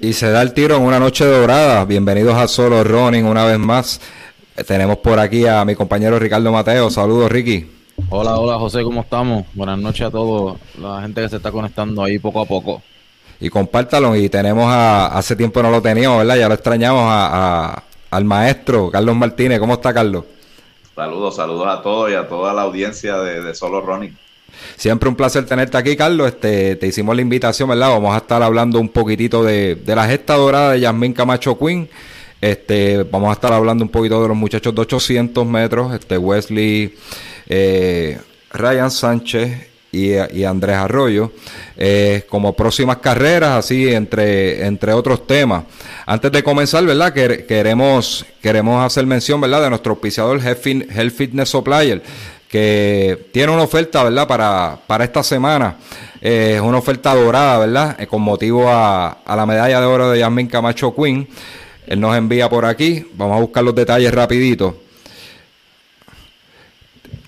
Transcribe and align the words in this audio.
Y 0.00 0.12
se 0.12 0.30
da 0.30 0.42
el 0.42 0.52
tiro 0.52 0.76
en 0.76 0.82
una 0.82 1.00
noche 1.00 1.24
dorada. 1.24 1.84
Bienvenidos 1.84 2.34
a 2.34 2.46
Solo 2.46 2.84
Running 2.84 3.24
una 3.24 3.44
vez 3.44 3.58
más. 3.58 4.00
Tenemos 4.66 4.98
por 4.98 5.18
aquí 5.18 5.46
a 5.46 5.64
mi 5.64 5.74
compañero 5.74 6.18
Ricardo 6.18 6.52
Mateo. 6.52 6.90
Saludos, 6.90 7.30
Ricky. 7.30 7.70
Hola, 8.10 8.38
hola 8.38 8.58
José, 8.58 8.82
¿cómo 8.84 9.00
estamos? 9.00 9.44
Buenas 9.54 9.78
noches 9.78 10.06
a 10.06 10.10
todos, 10.10 10.56
la 10.80 11.02
gente 11.02 11.20
que 11.20 11.28
se 11.28 11.36
está 11.36 11.50
conectando 11.50 12.02
ahí 12.04 12.18
poco 12.20 12.40
a 12.40 12.46
poco. 12.46 12.80
Y 13.40 13.48
compártalo. 13.50 14.14
Y 14.14 14.28
tenemos 14.28 14.66
a, 14.68 15.06
hace 15.08 15.34
tiempo 15.34 15.62
no 15.62 15.70
lo 15.70 15.82
teníamos, 15.82 16.18
¿verdad? 16.18 16.36
Ya 16.36 16.48
lo 16.48 16.54
extrañamos 16.54 17.02
a, 17.04 17.72
a- 17.74 17.82
al 18.10 18.24
maestro 18.24 18.90
Carlos 18.90 19.16
Martínez. 19.16 19.58
¿Cómo 19.58 19.74
está, 19.74 19.92
Carlos? 19.92 20.24
Saludos, 20.94 21.36
saludos 21.36 21.66
a 21.68 21.82
todos 21.82 22.10
y 22.10 22.14
a 22.14 22.26
toda 22.28 22.52
la 22.54 22.62
audiencia 22.62 23.16
de, 23.18 23.42
de 23.42 23.54
Solo 23.54 23.80
Running. 23.80 24.16
Siempre 24.76 25.08
un 25.08 25.16
placer 25.16 25.44
tenerte 25.46 25.76
aquí, 25.76 25.96
Carlos. 25.96 26.28
Este, 26.28 26.76
te 26.76 26.86
hicimos 26.86 27.14
la 27.16 27.22
invitación, 27.22 27.68
¿verdad? 27.68 27.90
Vamos 27.90 28.14
a 28.14 28.18
estar 28.18 28.42
hablando 28.42 28.80
un 28.80 28.88
poquitito 28.88 29.42
de, 29.44 29.74
de 29.76 29.94
la 29.96 30.06
gesta 30.06 30.34
dorada 30.34 30.72
de 30.72 30.80
Yasmín 30.80 31.12
Camacho 31.12 31.58
Quinn. 31.58 31.88
Este, 32.40 33.02
vamos 33.02 33.30
a 33.30 33.32
estar 33.32 33.52
hablando 33.52 33.84
un 33.84 33.90
poquito 33.90 34.22
de 34.22 34.28
los 34.28 34.36
muchachos 34.36 34.74
de 34.74 34.80
800 34.82 35.44
metros, 35.46 35.92
este, 35.94 36.16
Wesley, 36.18 36.94
eh, 37.48 38.18
Ryan 38.52 38.90
Sánchez 38.90 39.66
y, 39.90 40.10
y 40.12 40.44
Andrés 40.44 40.76
Arroyo, 40.76 41.32
eh, 41.76 42.24
como 42.28 42.52
próximas 42.52 42.98
carreras, 42.98 43.64
así 43.64 43.92
entre, 43.92 44.64
entre 44.66 44.92
otros 44.92 45.26
temas. 45.26 45.64
Antes 46.06 46.30
de 46.30 46.42
comenzar, 46.44 46.84
¿verdad? 46.84 47.12
Quer- 47.12 47.46
queremos, 47.46 48.24
queremos 48.40 48.84
hacer 48.84 49.04
mención, 49.06 49.40
¿verdad? 49.40 49.62
De 49.62 49.70
nuestro 49.70 49.92
auspiciador 49.92 50.38
Health 50.40 50.64
Health 50.64 51.14
Fitness 51.14 51.48
Supplier 51.48 52.02
que 52.48 53.28
tiene 53.32 53.52
una 53.52 53.62
oferta, 53.62 54.02
¿verdad? 54.02 54.26
Para, 54.26 54.78
para 54.86 55.04
esta 55.04 55.22
semana. 55.22 55.76
Eh, 56.20 56.54
es 56.56 56.60
una 56.60 56.78
oferta 56.78 57.14
dorada, 57.14 57.58
¿verdad? 57.58 57.96
Eh, 58.00 58.06
con 58.06 58.22
motivo 58.22 58.68
a, 58.68 59.18
a 59.24 59.36
la 59.36 59.46
medalla 59.46 59.80
de 59.80 59.86
oro 59.86 60.10
de 60.10 60.18
Yasmin 60.18 60.48
Camacho 60.48 60.94
Quinn. 60.94 61.28
Él 61.86 62.00
nos 62.00 62.16
envía 62.16 62.48
por 62.48 62.64
aquí. 62.64 63.06
Vamos 63.14 63.36
a 63.36 63.40
buscar 63.40 63.62
los 63.64 63.74
detalles 63.74 64.12
rapidito. 64.12 64.82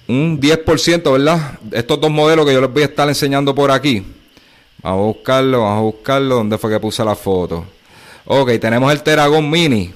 Un 0.09 0.41
10%, 0.41 1.13
¿verdad? 1.13 1.59
Estos 1.71 2.01
dos 2.01 2.11
modelos 2.11 2.45
que 2.47 2.53
yo 2.53 2.61
les 2.61 2.73
voy 2.73 2.83
a 2.83 2.87
estar 2.87 3.07
enseñando 3.07 3.55
por 3.55 3.71
aquí. 3.71 4.03
Vamos 4.83 5.01
a 5.01 5.03
buscarlo, 5.03 5.61
vamos 5.61 5.79
a 5.79 5.83
buscarlo. 5.83 6.35
¿Dónde 6.37 6.59
fue 6.59 6.71
que 6.71 6.81
puse 6.81 7.05
la 7.05 7.15
foto? 7.15 7.65
Ok, 8.25 8.53
tenemos 8.61 8.91
el 8.93 9.03
Teragon 9.03 9.49
Mini 9.49 9.93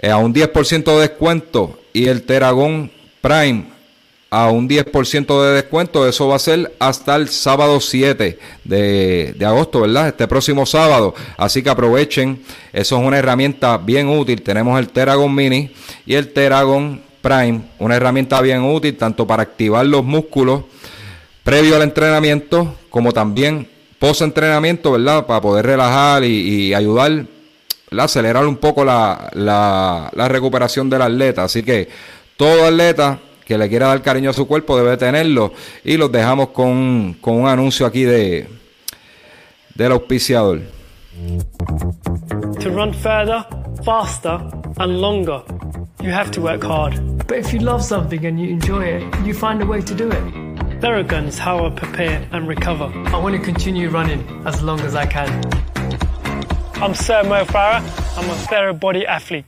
eh, 0.00 0.10
a 0.10 0.16
un 0.16 0.34
10% 0.34 0.84
de 0.84 1.00
descuento 1.00 1.78
y 1.92 2.06
el 2.08 2.22
Teragon 2.22 2.90
Prime 3.20 3.75
a 4.30 4.50
un 4.50 4.68
10% 4.68 5.42
de 5.42 5.54
descuento. 5.54 6.08
Eso 6.08 6.28
va 6.28 6.36
a 6.36 6.40
ser 6.40 6.74
hasta 6.78 7.16
el 7.16 7.28
sábado 7.28 7.80
7 7.80 8.38
de, 8.64 9.34
de 9.36 9.46
agosto, 9.46 9.80
¿verdad? 9.82 10.08
Este 10.08 10.26
próximo 10.26 10.66
sábado. 10.66 11.14
Así 11.36 11.62
que 11.62 11.70
aprovechen. 11.70 12.42
Eso 12.72 12.98
es 12.98 13.02
una 13.04 13.18
herramienta 13.18 13.78
bien 13.78 14.08
útil. 14.08 14.42
Tenemos 14.42 14.78
el 14.78 14.88
Teragon 14.88 15.34
Mini 15.34 15.70
y 16.04 16.14
el 16.14 16.32
Teragon 16.32 17.02
Prime. 17.20 17.62
Una 17.78 17.96
herramienta 17.96 18.40
bien 18.40 18.62
útil 18.62 18.96
tanto 18.96 19.26
para 19.26 19.42
activar 19.42 19.86
los 19.86 20.04
músculos 20.04 20.62
previo 21.46 21.76
al 21.76 21.82
entrenamiento 21.82 22.74
como 22.90 23.12
también 23.12 23.68
post 24.00 24.22
entrenamiento, 24.22 24.92
¿verdad? 24.92 25.26
Para 25.26 25.40
poder 25.40 25.64
relajar 25.64 26.24
y, 26.24 26.74
ayudar, 26.74 27.24
¿verdad? 27.90 28.04
acelerar 28.04 28.46
un 28.46 28.56
poco 28.56 28.84
la, 28.84 29.30
la, 29.32 30.10
la 30.12 30.28
recuperación 30.28 30.90
del 30.90 31.02
atleta. 31.02 31.44
Así 31.44 31.62
que 31.62 31.88
todo 32.36 32.66
atleta 32.66 33.20
que 33.46 33.56
le 33.56 33.68
quiera 33.68 33.86
dar 33.86 34.02
cariño 34.02 34.30
a 34.30 34.32
su 34.32 34.46
cuerpo 34.46 34.76
debe 34.76 34.96
tenerlo. 34.96 35.52
Y 35.84 35.96
los 35.96 36.10
dejamos 36.10 36.48
con, 36.48 37.16
con 37.20 37.36
un 37.40 37.48
anuncio 37.48 37.86
aquí 37.86 38.02
de 38.02 38.48
del 39.76 39.92
auspiciador. 39.92 40.60
To 42.60 42.70
run 42.70 42.92
further, 42.92 43.46
faster, 43.84 44.40
and 44.78 45.00
longer, 45.00 45.42
you 46.02 46.10
have 46.10 46.30
to 46.32 46.40
work 46.40 46.64
hard. 46.64 46.98
But 47.26 47.38
if 47.38 47.52
you 47.52 47.60
love 47.60 47.82
something 47.82 48.24
and 48.26 48.40
you 48.40 48.48
enjoy 48.48 48.84
it, 48.84 49.02
you 49.24 49.32
find 49.32 49.62
a 49.62 49.66
way 49.66 49.80
to 49.80 49.94
do 49.94 50.08
it. 50.10 50.24
Theragun 50.80 51.28
is 51.28 51.38
how 51.38 51.66
I 51.66 51.70
prepare 51.70 52.26
and 52.32 52.48
recover. 52.48 52.90
I 53.14 53.18
want 53.18 53.36
to 53.36 53.42
continue 53.42 53.90
running 53.90 54.24
as 54.44 54.62
long 54.62 54.80
as 54.80 54.94
I 54.94 55.06
can. 55.06 55.28
I'm 56.82 56.94
Sir 56.94 57.22
Mo 57.22 57.44
Farah. 57.44 57.80
I'm 58.18 58.28
a 58.28 58.34
therabody 58.48 59.06
athlete. 59.06 59.44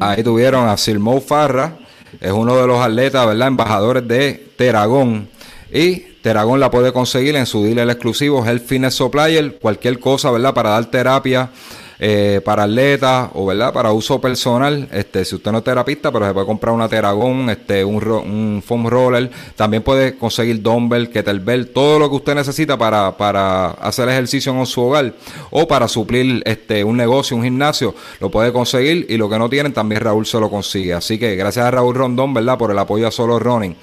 Ahí 0.00 0.22
tuvieron 0.22 0.68
a 0.68 0.76
Silmo 0.76 1.20
Farra, 1.20 1.76
es 2.20 2.32
uno 2.32 2.56
de 2.56 2.66
los 2.66 2.80
atletas, 2.80 3.26
¿verdad? 3.26 3.48
Embajadores 3.48 4.06
de 4.06 4.50
Teragón. 4.56 5.28
Y 5.72 5.96
Teragón 6.22 6.60
la 6.60 6.70
puede 6.70 6.92
conseguir 6.92 7.36
en 7.36 7.46
su 7.46 7.62
dealer 7.62 7.88
exclusivo 7.88 8.44
Health 8.44 8.66
Fitness 8.66 8.94
Supplier, 8.94 9.58
cualquier 9.58 9.98
cosa, 9.98 10.30
¿verdad? 10.30 10.54
Para 10.54 10.70
dar 10.70 10.86
terapia 10.86 11.50
eh, 11.98 12.40
para 12.44 12.64
atletas 12.64 13.30
o, 13.34 13.46
¿verdad? 13.46 13.72
Para 13.72 13.92
uso 13.92 14.20
personal. 14.20 14.88
Este, 14.92 15.24
si 15.24 15.34
usted 15.34 15.50
no 15.52 15.58
es 15.58 15.64
terapista, 15.64 16.12
pero 16.12 16.26
se 16.26 16.32
puede 16.34 16.46
comprar 16.46 16.74
una 16.74 16.88
Teragón, 16.88 17.48
este, 17.50 17.84
un, 17.84 18.00
ro- 18.00 18.22
un 18.22 18.62
foam 18.64 18.86
roller. 18.86 19.30
También 19.54 19.82
puede 19.82 20.16
conseguir 20.16 20.62
dumbbell, 20.62 21.10
kettlebell, 21.10 21.68
todo 21.68 21.98
lo 21.98 22.08
que 22.10 22.16
usted 22.16 22.34
necesita 22.34 22.76
para, 22.76 23.16
para 23.16 23.70
hacer 23.70 24.08
ejercicio 24.08 24.52
en 24.52 24.66
su 24.66 24.82
hogar 24.82 25.14
o 25.50 25.66
para 25.66 25.88
suplir 25.88 26.42
este, 26.44 26.84
un 26.84 26.96
negocio, 26.96 27.36
un 27.36 27.44
gimnasio, 27.44 27.94
lo 28.20 28.30
puede 28.30 28.52
conseguir 28.52 29.06
y 29.08 29.16
lo 29.16 29.28
que 29.28 29.38
no 29.38 29.48
tienen 29.48 29.72
también 29.72 30.00
Raúl 30.00 30.26
se 30.26 30.38
lo 30.38 30.50
consigue. 30.50 30.92
Así 30.94 31.18
que 31.18 31.36
gracias 31.36 31.64
a 31.66 31.70
Raúl 31.70 31.94
Rondón, 31.94 32.34
¿verdad? 32.34 32.58
Por 32.58 32.70
el 32.70 32.78
apoyo 32.78 33.06
a 33.06 33.10
Solo 33.10 33.38
Running. 33.38 33.76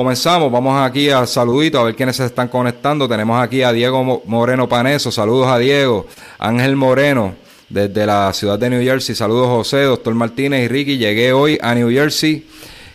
Comenzamos, 0.00 0.52
vamos 0.52 0.78
aquí 0.78 1.08
al 1.08 1.26
saludito, 1.26 1.80
a 1.80 1.84
ver 1.84 1.96
quiénes 1.96 2.16
se 2.16 2.26
están 2.26 2.48
conectando. 2.48 3.08
Tenemos 3.08 3.42
aquí 3.42 3.62
a 3.62 3.72
Diego 3.72 4.04
Mo- 4.04 4.22
Moreno 4.26 4.68
Paneso, 4.68 5.10
saludos 5.10 5.48
a 5.48 5.56
Diego. 5.56 6.06
Ángel 6.38 6.76
Moreno, 6.76 7.32
desde 7.70 8.04
la 8.04 8.30
ciudad 8.34 8.58
de 8.58 8.68
New 8.68 8.82
Jersey, 8.82 9.14
saludos 9.14 9.48
José, 9.48 9.84
doctor 9.84 10.12
Martínez 10.14 10.66
y 10.66 10.68
Ricky. 10.68 10.98
Llegué 10.98 11.32
hoy 11.32 11.58
a 11.62 11.74
New 11.74 11.88
Jersey 11.90 12.46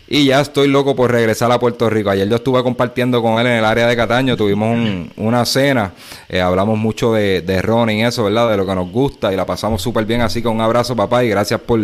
y 0.07 0.25
ya 0.25 0.41
estoy 0.41 0.67
loco 0.67 0.95
por 0.95 1.11
regresar 1.11 1.51
a 1.51 1.59
Puerto 1.59 1.90
Rico. 1.90 2.11
Ayer 2.11 2.29
yo 2.29 2.35
estuve 2.35 2.61
compartiendo 2.61 3.19
con 3.23 3.40
él 3.40 3.47
en 3.47 3.53
el 3.53 3.66
área 3.66 3.88
de 3.88 3.95
Cataño, 3.95 4.38
tuvimos 4.38 4.69
un- 4.72 5.11
una 5.17 5.44
cena, 5.45 5.94
eh, 6.29 6.40
hablamos 6.40 6.78
mucho 6.78 7.13
de, 7.13 7.41
de 7.41 7.63
running 7.63 7.97
y 7.97 8.03
eso, 8.06 8.25
¿verdad? 8.25 8.47
De 8.51 8.57
lo 8.57 8.67
que 8.67 8.75
nos 8.75 8.91
gusta 8.91 9.34
y 9.34 9.35
la 9.35 9.47
pasamos 9.47 9.81
súper 9.81 10.06
bien. 10.06 10.22
Así 10.22 10.40
que 10.44 10.47
un 10.50 10.61
abrazo, 10.61 10.95
papá, 10.95 11.23
y 11.23 11.29
gracias 11.29 11.61
por, 11.61 11.79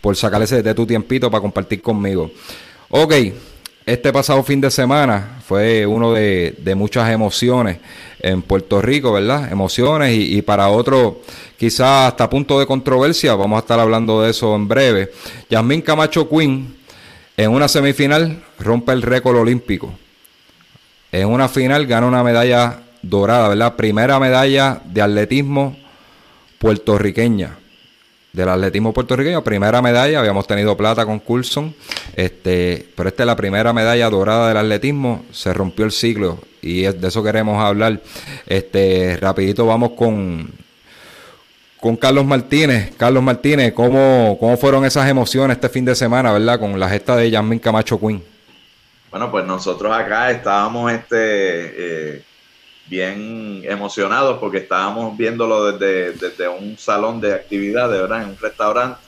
por 0.00 0.16
sacar 0.16 0.42
ese 0.42 0.64
de 0.64 0.74
tu 0.74 0.84
tiempito 0.84 1.30
para 1.30 1.42
compartir 1.42 1.80
conmigo. 1.80 2.32
Ok, 2.90 3.14
este 3.88 4.12
pasado 4.12 4.44
fin 4.44 4.60
de 4.60 4.70
semana 4.70 5.38
fue 5.46 5.86
uno 5.86 6.12
de, 6.12 6.54
muchas 6.76 7.10
emociones 7.10 7.78
en 8.20 8.42
Puerto 8.42 8.82
Rico, 8.82 9.14
¿verdad? 9.14 9.50
Emociones 9.50 10.14
y, 10.14 10.42
para 10.42 10.68
otros 10.68 11.14
quizás 11.56 12.08
hasta 12.08 12.28
punto 12.28 12.60
de 12.60 12.66
controversia, 12.66 13.34
vamos 13.34 13.56
a 13.56 13.60
estar 13.60 13.80
hablando 13.80 14.20
de 14.20 14.30
eso 14.30 14.54
en 14.54 14.68
breve. 14.68 15.10
Yasmín 15.48 15.80
Camacho 15.80 16.28
Quinn 16.28 16.76
en 17.34 17.50
una 17.50 17.66
semifinal 17.66 18.44
rompe 18.58 18.92
el 18.92 19.00
récord 19.00 19.38
olímpico. 19.38 19.94
En 21.10 21.28
una 21.28 21.48
final 21.48 21.86
gana 21.86 22.06
una 22.06 22.22
medalla 22.22 22.80
dorada, 23.00 23.48
¿verdad? 23.48 23.74
Primera 23.74 24.20
medalla 24.20 24.82
de 24.84 25.00
atletismo 25.00 25.78
puertorriqueña 26.58 27.56
del 28.32 28.48
atletismo 28.48 28.92
puertorriqueño, 28.92 29.42
primera 29.42 29.80
medalla, 29.82 30.20
habíamos 30.20 30.46
tenido 30.46 30.76
plata 30.76 31.04
con 31.06 31.18
Coulson, 31.18 31.74
este, 32.14 32.88
pero 32.94 33.08
esta 33.08 33.22
es 33.22 33.26
la 33.26 33.36
primera 33.36 33.72
medalla 33.72 34.08
dorada 34.10 34.48
del 34.48 34.58
atletismo, 34.58 35.24
se 35.32 35.52
rompió 35.52 35.84
el 35.84 35.92
ciclo 35.92 36.38
y 36.60 36.82
de 36.82 37.08
eso 37.08 37.22
queremos 37.22 37.62
hablar. 37.62 38.00
Este, 38.46 39.16
rapidito 39.20 39.66
vamos 39.66 39.92
con 39.92 40.52
con 41.80 41.96
Carlos 41.96 42.24
Martínez. 42.24 42.92
Carlos 42.96 43.22
Martínez, 43.22 43.72
¿cómo, 43.72 44.36
¿cómo 44.38 44.56
fueron 44.56 44.84
esas 44.84 45.08
emociones 45.08 45.56
este 45.56 45.68
fin 45.68 45.84
de 45.84 45.94
semana, 45.94 46.32
verdad? 46.32 46.58
Con 46.58 46.78
la 46.78 46.88
gesta 46.88 47.16
de 47.16 47.30
Yasmin 47.30 47.58
Camacho 47.58 47.98
Quinn. 47.98 48.22
Bueno, 49.10 49.30
pues 49.30 49.46
nosotros 49.46 49.92
acá 49.92 50.30
estábamos 50.30 50.92
este, 50.92 51.16
eh, 52.16 52.22
bien 52.88 53.62
emocionados 53.64 54.38
porque 54.38 54.58
estábamos 54.58 55.16
viéndolo 55.16 55.72
desde, 55.72 56.12
desde 56.12 56.48
un 56.48 56.78
salón 56.78 57.20
de 57.20 57.34
actividades, 57.34 58.00
¿verdad? 58.00 58.22
En 58.22 58.28
un 58.30 58.38
restaurante, 58.38 59.00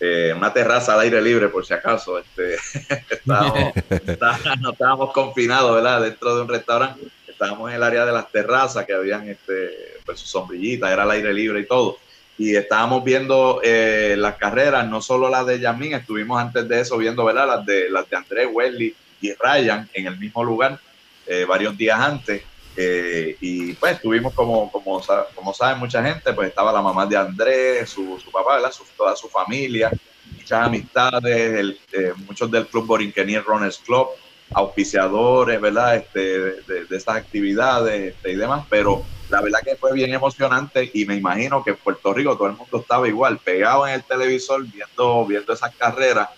eh, 0.00 0.32
una 0.36 0.52
terraza 0.52 0.94
al 0.94 1.00
aire 1.00 1.20
libre, 1.22 1.48
por 1.48 1.64
si 1.66 1.74
acaso. 1.74 2.18
Este, 2.18 2.56
estábamos, 3.10 3.72
está- 3.90 4.38
no 4.60 4.72
estábamos 4.72 5.12
confinados, 5.12 5.74
¿verdad? 5.74 6.02
Dentro 6.02 6.36
de 6.36 6.42
un 6.42 6.48
restaurante. 6.48 7.00
estábamos 7.28 7.70
en 7.70 7.76
el 7.76 7.82
área 7.82 8.04
de 8.06 8.12
las 8.12 8.30
terrazas 8.30 8.86
que 8.86 8.92
habían 8.94 9.28
este, 9.28 9.70
pues, 10.04 10.20
sus 10.20 10.30
sombrillitas, 10.30 10.90
era 10.92 11.02
el 11.04 11.10
aire 11.10 11.34
libre 11.34 11.60
y 11.60 11.66
todo. 11.66 11.98
Y 12.36 12.56
estábamos 12.56 13.04
viendo 13.04 13.60
eh, 13.62 14.16
las 14.18 14.34
carreras, 14.36 14.86
no 14.88 15.00
solo 15.00 15.28
las 15.28 15.46
de 15.46 15.60
Yamín, 15.60 15.94
estuvimos 15.94 16.40
antes 16.40 16.68
de 16.68 16.80
eso 16.80 16.98
viendo 16.98 17.24
¿verdad? 17.24 17.46
Las, 17.46 17.66
de, 17.66 17.88
las 17.90 18.08
de 18.10 18.16
Andrés, 18.16 18.48
Wesley 18.52 18.94
y 19.20 19.32
Ryan 19.34 19.88
en 19.94 20.06
el 20.08 20.18
mismo 20.18 20.42
lugar 20.44 20.78
eh, 21.26 21.44
varios 21.48 21.76
días 21.78 21.98
antes. 21.98 22.42
Eh, 22.76 23.36
y 23.40 23.72
pues 23.74 23.92
estuvimos 23.92 24.34
como, 24.34 24.70
como, 24.70 25.00
como 25.34 25.54
mucha 25.76 26.02
gente, 26.02 26.32
pues 26.32 26.48
estaba 26.48 26.72
la 26.72 26.82
mamá 26.82 27.06
de 27.06 27.16
Andrés, 27.16 27.88
su, 27.90 28.18
su 28.18 28.30
papá, 28.30 28.56
¿verdad? 28.56 28.72
toda 28.96 29.14
su 29.14 29.28
familia, 29.28 29.90
muchas 30.36 30.66
amistades, 30.66 31.54
el, 31.58 31.78
muchos 32.26 32.50
del 32.50 32.66
Club 32.66 32.86
Borinquenier 32.86 33.44
Runners 33.44 33.78
Club, 33.78 34.08
auspiciadores, 34.52 35.60
¿verdad? 35.60 35.96
Este, 35.96 36.20
de, 36.20 36.84
de 36.86 36.96
estas 36.96 37.16
actividades 37.16 38.14
este, 38.14 38.32
y 38.32 38.36
demás, 38.36 38.66
pero 38.68 39.04
la 39.30 39.40
verdad 39.40 39.60
que 39.64 39.76
fue 39.76 39.92
bien 39.92 40.12
emocionante 40.12 40.90
y 40.92 41.04
me 41.06 41.16
imagino 41.16 41.62
que 41.64 41.70
en 41.70 41.76
Puerto 41.76 42.12
Rico 42.12 42.36
todo 42.36 42.48
el 42.48 42.56
mundo 42.56 42.78
estaba 42.78 43.08
igual, 43.08 43.38
pegado 43.38 43.86
en 43.86 43.94
el 43.94 44.04
televisor 44.04 44.64
viendo, 44.64 45.26
viendo 45.26 45.52
esas 45.52 45.74
carreras 45.74 46.28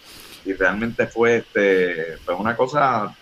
y 0.44 0.52
realmente 0.52 1.06
fue, 1.06 1.38
este, 1.38 2.16
fue 2.18 2.34
una 2.34 2.56
cosa, 2.56 3.14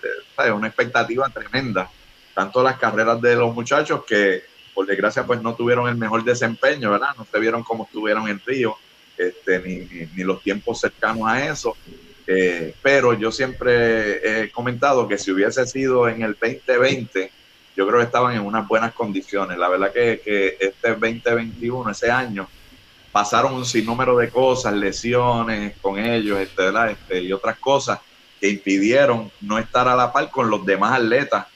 eh, 0.45 0.51
una 0.51 0.67
expectativa 0.67 1.29
tremenda, 1.31 1.91
tanto 2.35 2.63
las 2.63 2.79
carreras 2.79 3.21
de 3.21 3.37
los 3.37 3.55
muchachos 3.55 4.05
que 4.05 4.43
por 4.75 4.87
desgracia 4.87 5.25
pues 5.25 5.41
no 5.41 5.55
tuvieron 5.55 5.89
el 5.89 5.97
mejor 5.97 6.25
desempeño, 6.25 6.91
¿verdad? 6.91 7.11
No 7.17 7.27
se 7.31 7.39
vieron 7.39 7.63
como 7.63 7.85
estuvieron 7.85 8.29
en 8.29 8.41
Río, 8.45 8.77
este, 9.17 9.61
ni, 9.61 10.07
ni 10.15 10.25
los 10.25 10.43
tiempos 10.43 10.81
cercanos 10.81 11.29
a 11.29 11.47
eso, 11.47 11.77
eh, 12.27 12.75
pero 12.83 13.13
yo 13.15 13.31
siempre 13.31 14.43
he 14.45 14.51
comentado 14.51 15.07
que 15.07 15.19
si 15.19 15.31
hubiese 15.31 15.67
sido 15.67 16.09
en 16.09 16.23
el 16.23 16.37
2020, 16.41 17.31
yo 17.77 17.87
creo 17.87 17.99
que 17.99 18.07
estaban 18.07 18.35
en 18.35 18.43
unas 18.43 18.67
buenas 18.67 18.93
condiciones. 18.95 19.59
La 19.59 19.69
verdad 19.69 19.93
que, 19.93 20.21
que 20.25 20.57
este 20.61 20.91
2021, 20.91 21.91
ese 21.91 22.11
año, 22.11 22.49
pasaron 23.13 23.55
un 23.55 23.65
sinnúmero 23.65 24.17
de 24.17 24.31
cosas, 24.31 24.75
lesiones 24.75 25.77
con 25.81 25.99
ellos 25.99 26.39
este, 26.41 26.73
este, 26.91 27.23
y 27.23 27.33
otras 27.33 27.59
cosas 27.59 28.01
que 28.41 28.49
impidieron 28.49 29.31
no 29.41 29.59
estar 29.59 29.87
a 29.87 29.95
la 29.95 30.13
par 30.13 30.31
con 30.31 30.51
los 30.51 30.65
demás 30.65 30.99
atletas, 30.99 31.47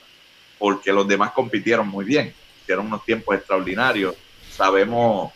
porque 0.59 0.93
los 0.93 1.07
demás 1.07 1.33
compitieron 1.33 1.89
muy 1.89 2.05
bien, 2.05 2.35
hicieron 2.63 2.87
unos 2.87 3.05
tiempos 3.05 3.37
extraordinarios. 3.37 4.15
Sabemos 4.51 5.33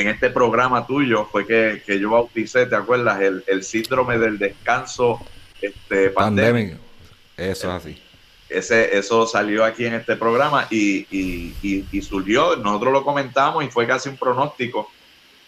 en 0.00 0.08
este 0.08 0.30
programa 0.30 0.86
tuyo 0.86 1.26
fue 1.30 1.46
que, 1.46 1.98
yo 1.98 2.10
bauticé, 2.10 2.66
¿te 2.66 2.76
acuerdas? 2.76 3.20
El, 3.20 3.62
síndrome 3.62 4.18
del 4.18 4.38
descanso 4.38 5.20
este, 5.60 6.10
pandémico. 6.10 6.78
Eso 7.36 7.68
es 7.68 7.74
así. 7.74 8.02
Ese, 8.48 8.96
eso 8.96 9.26
salió 9.26 9.64
aquí 9.64 9.86
en 9.86 9.94
este 9.94 10.16
programa 10.16 10.68
y, 10.70 11.06
y, 11.10 12.02
surgió, 12.02 12.56
nosotros 12.56 12.92
lo 12.92 13.04
comentamos 13.04 13.64
y 13.64 13.68
fue 13.68 13.86
casi 13.86 14.08
un 14.08 14.16
pronóstico 14.16 14.90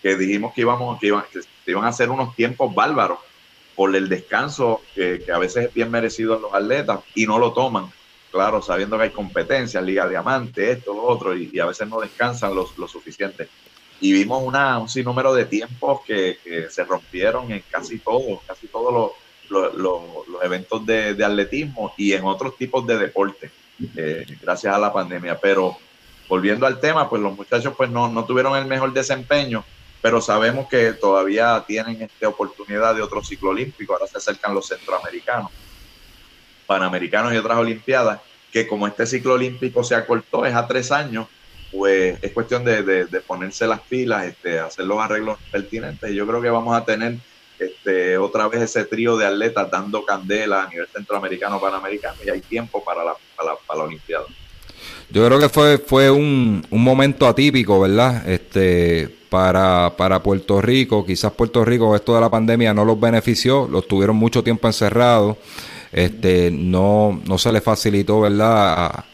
que 0.03 0.17
dijimos 0.17 0.53
que 0.53 0.63
íbamos, 0.63 0.99
que 0.99 1.09
iban, 1.09 1.25
que 1.33 1.71
iban 1.71 1.85
a 1.85 1.93
ser 1.93 2.11
unos 2.11 2.35
tiempos 2.35 2.75
bárbaros 2.75 3.19
por 3.77 3.95
el 3.95 4.09
descanso 4.09 4.83
que, 4.95 5.25
a 5.33 5.39
veces 5.39 5.67
es 5.67 5.75
bien 5.75 5.91
merecido 5.91 6.37
en 6.37 6.43
los 6.43 6.55
atletas 6.55 7.01
y 7.15 7.27
no 7.27 7.39
lo 7.39 7.53
toman. 7.53 7.93
Claro, 8.39 8.63
sabiendo 8.63 8.97
que 8.97 9.05
hay 9.05 9.11
competencias, 9.11 9.83
Liga 9.83 10.09
Diamante, 10.09 10.71
esto, 10.71 10.95
lo 10.95 11.03
otro, 11.03 11.37
y, 11.37 11.59
a 11.59 11.67
veces 11.67 11.89
no 11.89 11.99
descansan 12.01 12.55
lo, 12.55 12.71
lo 12.77 12.87
suficiente 12.87 13.49
y 14.01 14.13
vimos 14.13 14.43
una, 14.45 14.79
un 14.79 14.89
sinnúmero 14.89 15.35
de 15.35 15.45
tiempos 15.47 16.01
que, 16.07 16.39
se 16.71 16.85
rompieron 16.85 17.51
en 17.51 17.63
casi 17.71 17.99
todos, 17.99 18.41
casi 18.47 18.69
todos 18.69 19.13
los, 19.51 19.75
los, 19.75 20.01
eventos 20.43 20.85
de, 20.87 21.25
atletismo 21.25 21.93
y 21.97 22.13
en 22.13 22.25
otros 22.25 22.57
tipos 22.57 22.87
de 22.87 22.99
deporte, 22.99 23.51
eh, 23.97 24.25
gracias 24.41 24.75
a 24.75 24.79
la 24.79 24.93
pandemia. 24.93 25.39
Pero 25.39 25.77
volviendo 26.29 26.67
al 26.67 26.81
tema, 26.81 27.09
pues 27.09 27.21
los 27.21 27.37
muchachos 27.37 27.75
pues 27.77 27.91
no, 27.91 28.09
no 28.09 28.25
tuvieron 28.25 28.57
el 28.57 28.67
mejor 28.67 28.93
desempeño, 28.93 29.65
pero 30.01 30.21
sabemos 30.21 30.69
que 30.69 30.93
todavía 30.93 31.65
tienen 31.67 32.03
esta 32.03 32.29
oportunidad 32.29 32.95
de 32.95 33.03
otro 33.03 33.25
ciclo 33.25 33.51
olímpico, 33.51 33.95
ahora 33.95 34.07
se 34.07 34.19
acercan 34.19 34.55
los 34.55 34.69
centroamericanos, 34.69 35.51
panamericanos 36.67 37.35
y 37.35 37.37
otras 37.37 37.59
olimpiadas, 37.59 38.21
que 38.53 38.67
como 38.67 38.87
este 38.87 39.07
ciclo 39.07 39.35
olímpico 39.35 39.85
se 39.85 39.95
acortó, 39.95 40.47
es 40.47 40.55
a 40.55 40.67
tres 40.67 40.91
años, 40.91 41.27
pues 41.71 42.19
es 42.23 42.33
cuestión 42.33 42.65
de, 42.65 43.07
ponerse 43.27 43.67
las 43.67 43.81
pilas, 43.81 44.27
este, 44.27 44.59
hacer 44.59 44.87
los 44.87 44.99
arreglos 44.99 45.39
pertinentes. 45.51 46.13
Yo 46.13 46.27
creo 46.27 46.41
que 46.41 46.51
vamos 46.51 46.77
a 46.77 46.85
tener 46.85 47.17
este, 47.59 48.17
otra 48.17 48.49
vez 48.49 48.63
ese 48.63 48.85
trío 48.85 49.17
de 49.17 49.27
atletas 49.27 49.71
dando 49.71 50.05
candela 50.05 50.65
a 50.65 50.69
nivel 50.69 50.87
centroamericano, 50.89 51.61
panamericano, 51.61 52.17
y 52.25 52.31
hay 52.31 52.41
tiempo 52.41 52.83
para 52.83 53.05
la, 53.05 53.15
para 53.37 53.55
la, 53.77 53.85
Olimpiada. 53.85 54.25
Yo 55.11 55.27
creo 55.27 55.39
que 55.39 55.49
fue, 55.49 55.79
fue 55.79 56.11
un, 56.11 56.65
un 56.71 56.85
momento 56.85 57.27
atípico, 57.27 57.81
¿verdad? 57.81 58.29
Este, 58.29 59.19
para, 59.29 59.95
para 59.97 60.23
Puerto 60.23 60.61
Rico. 60.61 61.05
Quizás 61.05 61.33
Puerto 61.33 61.65
Rico, 61.65 61.95
esto 61.95 62.15
de 62.15 62.21
la 62.21 62.31
pandemia 62.31 62.75
no 62.75 62.85
los 62.85 62.99
benefició, 62.99 63.69
los 63.71 63.87
tuvieron 63.87 64.17
mucho 64.17 64.43
tiempo 64.43 64.67
encerrados. 64.67 65.37
Este, 65.93 66.51
no, 66.51 67.21
no 67.27 67.39
se 67.39 67.53
les 67.53 67.63
facilitó, 67.63 68.21
¿verdad? 68.21 69.05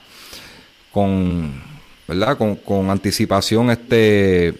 con 0.92 1.62
¿verdad? 2.06 2.38
Con, 2.38 2.56
con 2.56 2.90
anticipación 2.90 3.70
este 3.70 4.54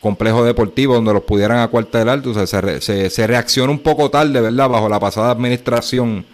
complejo 0.00 0.44
deportivo 0.44 0.94
donde 0.94 1.12
los 1.12 1.22
pudieran 1.22 1.58
acuartelar. 1.58 2.22
O 2.26 2.46
se, 2.46 2.80
se, 2.80 3.10
se 3.10 3.26
reacciona 3.26 3.70
un 3.70 3.80
poco 3.80 4.10
tarde, 4.10 4.40
¿verdad? 4.40 4.68
Bajo 4.68 4.88
la 4.88 4.98
pasada 4.98 5.30
administración 5.30 6.24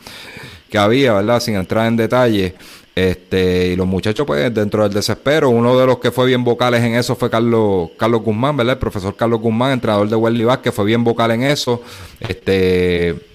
que 0.71 0.79
había, 0.79 1.15
¿verdad? 1.15 1.41
Sin 1.41 1.57
entrar 1.57 1.87
en 1.87 1.97
detalle. 1.97 2.55
Este, 2.95 3.69
y 3.69 3.77
los 3.77 3.87
muchachos, 3.87 4.27
pues, 4.27 4.53
dentro 4.53 4.83
del 4.83 4.93
desespero, 4.93 5.49
uno 5.49 5.79
de 5.79 5.87
los 5.87 5.99
que 5.99 6.11
fue 6.11 6.27
bien 6.27 6.45
vocales 6.45 6.83
en 6.83 6.95
eso 6.95 7.17
fue 7.17 7.31
Carlos, 7.31 7.91
Carlos 7.97 8.23
Guzmán, 8.23 8.57
¿verdad? 8.57 8.75
El 8.75 8.79
profesor 8.79 9.17
Carlos 9.17 9.41
Guzmán, 9.41 9.73
entrenador 9.73 10.09
de 10.09 10.17
Welly 10.17 10.47
que 10.63 10.73
fue 10.73 10.85
bien 10.85 11.03
vocal 11.03 11.31
en 11.31 11.43
eso. 11.43 11.83
Este, 12.21 13.32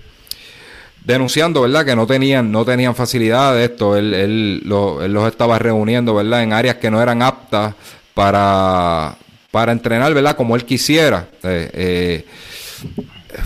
denunciando, 1.08 1.62
¿verdad? 1.62 1.86
Que 1.86 1.96
no 1.96 2.06
tenían, 2.06 2.52
no 2.52 2.66
tenían 2.66 2.94
facilidad 2.94 3.56
de 3.56 3.64
esto. 3.64 3.96
Él, 3.96 4.14
él, 4.14 4.62
los 4.66 5.28
estaba 5.28 5.58
reuniendo, 5.58 6.14
¿verdad? 6.14 6.44
En 6.44 6.52
áreas 6.52 6.76
que 6.76 6.92
no 6.92 7.02
eran 7.02 7.22
aptas 7.22 7.74
para, 8.14 9.16
para 9.50 9.72
entrenar, 9.72 10.14
¿verdad? 10.14 10.36
Como 10.36 10.58
él 10.58 10.66
quisiera. 10.66 11.30
Eh, 11.44 11.70
eh, 11.74 12.26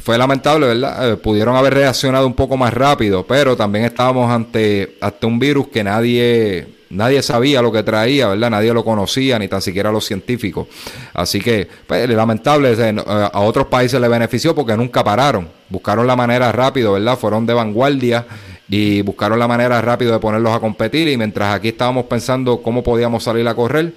fue 0.04 0.18
lamentable, 0.18 0.66
¿verdad? 0.66 1.12
Eh, 1.12 1.18
pudieron 1.18 1.56
haber 1.56 1.76
reaccionado 1.76 2.26
un 2.26 2.34
poco 2.34 2.58
más 2.58 2.74
rápido, 2.74 3.28
pero 3.28 3.56
también 3.56 3.86
estábamos 3.86 4.32
ante, 4.32 4.98
ante 5.00 5.28
un 5.28 5.38
virus 5.38 5.68
que 5.68 5.84
nadie, 5.84 6.68
nadie 6.92 7.22
sabía 7.22 7.62
lo 7.62 7.72
que 7.72 7.84
traía, 7.84 8.28
¿verdad? 8.28 8.50
Nadie 8.50 8.74
lo 8.74 8.84
conocía, 8.84 9.40
ni 9.40 9.48
tan 9.48 9.62
siquiera 9.62 9.92
los 9.92 10.06
científicos. 10.06 10.68
Así 11.14 11.40
que, 11.40 11.68
pues, 11.88 12.10
lamentable, 12.10 12.76
a 13.06 13.40
otros 13.40 13.68
países 13.68 14.00
le 14.00 14.08
benefició 14.08 14.54
porque 14.54 14.76
nunca 14.78 15.04
pararon. 15.04 15.50
Buscaron 15.70 16.06
la 16.06 16.16
manera 16.16 16.52
rápido, 16.52 16.94
¿verdad? 16.94 17.18
Fueron 17.18 17.46
de 17.46 17.54
vanguardia 17.54 18.26
y 18.70 19.02
buscaron 19.02 19.40
la 19.40 19.48
manera 19.48 19.82
rápido 19.82 20.14
de 20.14 20.20
ponerlos 20.20 20.56
a 20.56 20.60
competir. 20.60 21.08
Y 21.08 21.18
mientras 21.18 21.56
aquí 21.56 21.70
estábamos 21.70 22.06
pensando 22.06 22.62
cómo 22.62 22.84
podíamos 22.84 23.24
salir 23.24 23.48
a 23.48 23.56
correr, 23.56 23.94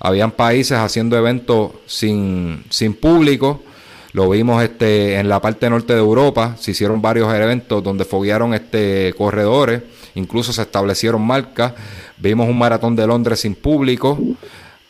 habían 0.00 0.30
países 0.30 0.78
haciendo 0.78 1.16
eventos 1.16 1.72
sin, 1.86 2.64
sin 2.70 2.94
público 2.94 3.62
lo 4.16 4.30
vimos 4.30 4.62
este, 4.62 5.16
en 5.16 5.28
la 5.28 5.42
parte 5.42 5.68
norte 5.68 5.92
de 5.92 5.98
Europa, 5.98 6.56
se 6.58 6.70
hicieron 6.70 7.02
varios 7.02 7.30
eventos 7.34 7.84
donde 7.84 8.06
foguearon 8.06 8.54
este, 8.54 9.12
corredores, 9.12 9.82
incluso 10.14 10.54
se 10.54 10.62
establecieron 10.62 11.20
marcas. 11.20 11.74
Vimos 12.18 12.48
un 12.48 12.58
maratón 12.58 12.96
de 12.96 13.06
Londres 13.06 13.40
sin 13.40 13.54
público. 13.54 14.18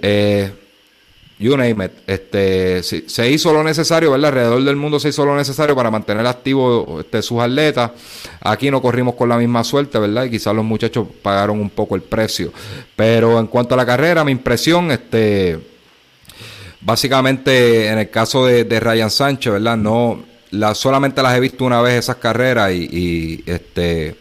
Eh, 0.00 0.50
you 1.38 1.56
name 1.56 1.84
it. 1.84 1.92
Este, 2.06 2.82
se 2.82 3.30
hizo 3.30 3.52
lo 3.52 3.62
necesario, 3.62 4.10
¿verdad? 4.12 4.28
Alrededor 4.28 4.62
del 4.64 4.76
mundo 4.76 5.00
se 5.00 5.08
hizo 5.08 5.24
lo 5.24 5.36
necesario 5.36 5.74
para 5.74 5.90
mantener 5.90 6.26
activos 6.26 7.00
este, 7.00 7.22
sus 7.22 7.40
atletas. 7.40 7.90
Aquí 8.40 8.70
no 8.70 8.80
corrimos 8.80 9.14
con 9.14 9.28
la 9.28 9.36
misma 9.36 9.64
suerte, 9.64 9.98
¿verdad? 9.98 10.24
Y 10.24 10.30
quizás 10.30 10.54
los 10.54 10.64
muchachos 10.64 11.06
pagaron 11.22 11.60
un 11.60 11.70
poco 11.70 11.96
el 11.96 12.02
precio. 12.02 12.52
Pero 12.94 13.38
en 13.38 13.46
cuanto 13.46 13.74
a 13.74 13.76
la 13.76 13.86
carrera, 13.86 14.24
mi 14.24 14.32
impresión, 14.32 14.90
este 14.90 15.76
Básicamente, 16.86 17.88
en 17.88 17.98
el 17.98 18.10
caso 18.10 18.46
de, 18.46 18.78
Ryan 18.78 19.10
Sánchez, 19.10 19.54
¿verdad? 19.54 19.76
No, 19.76 20.22
la, 20.52 20.72
solamente 20.72 21.20
las 21.20 21.36
he 21.36 21.40
visto 21.40 21.64
una 21.64 21.82
vez 21.82 21.94
esas 21.94 22.14
carreras 22.16 22.70
y, 22.70 23.42
este, 23.44 24.14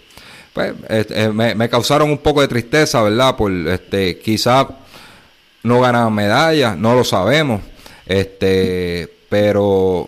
pues, 0.56 0.74
este, 0.88 1.34
me, 1.34 1.68
causaron 1.68 2.10
un 2.10 2.20
poco 2.20 2.40
de 2.40 2.48
tristeza, 2.48 3.02
¿verdad? 3.04 3.36
Por, 3.36 3.52
este, 3.52 4.18
quizás 4.20 4.68
no 5.64 5.82
ganan 5.82 6.14
medallas, 6.14 6.78
no 6.78 6.96
lo 6.96 7.04
sabemos, 7.04 7.60
este, 8.06 9.14
pero, 9.28 10.08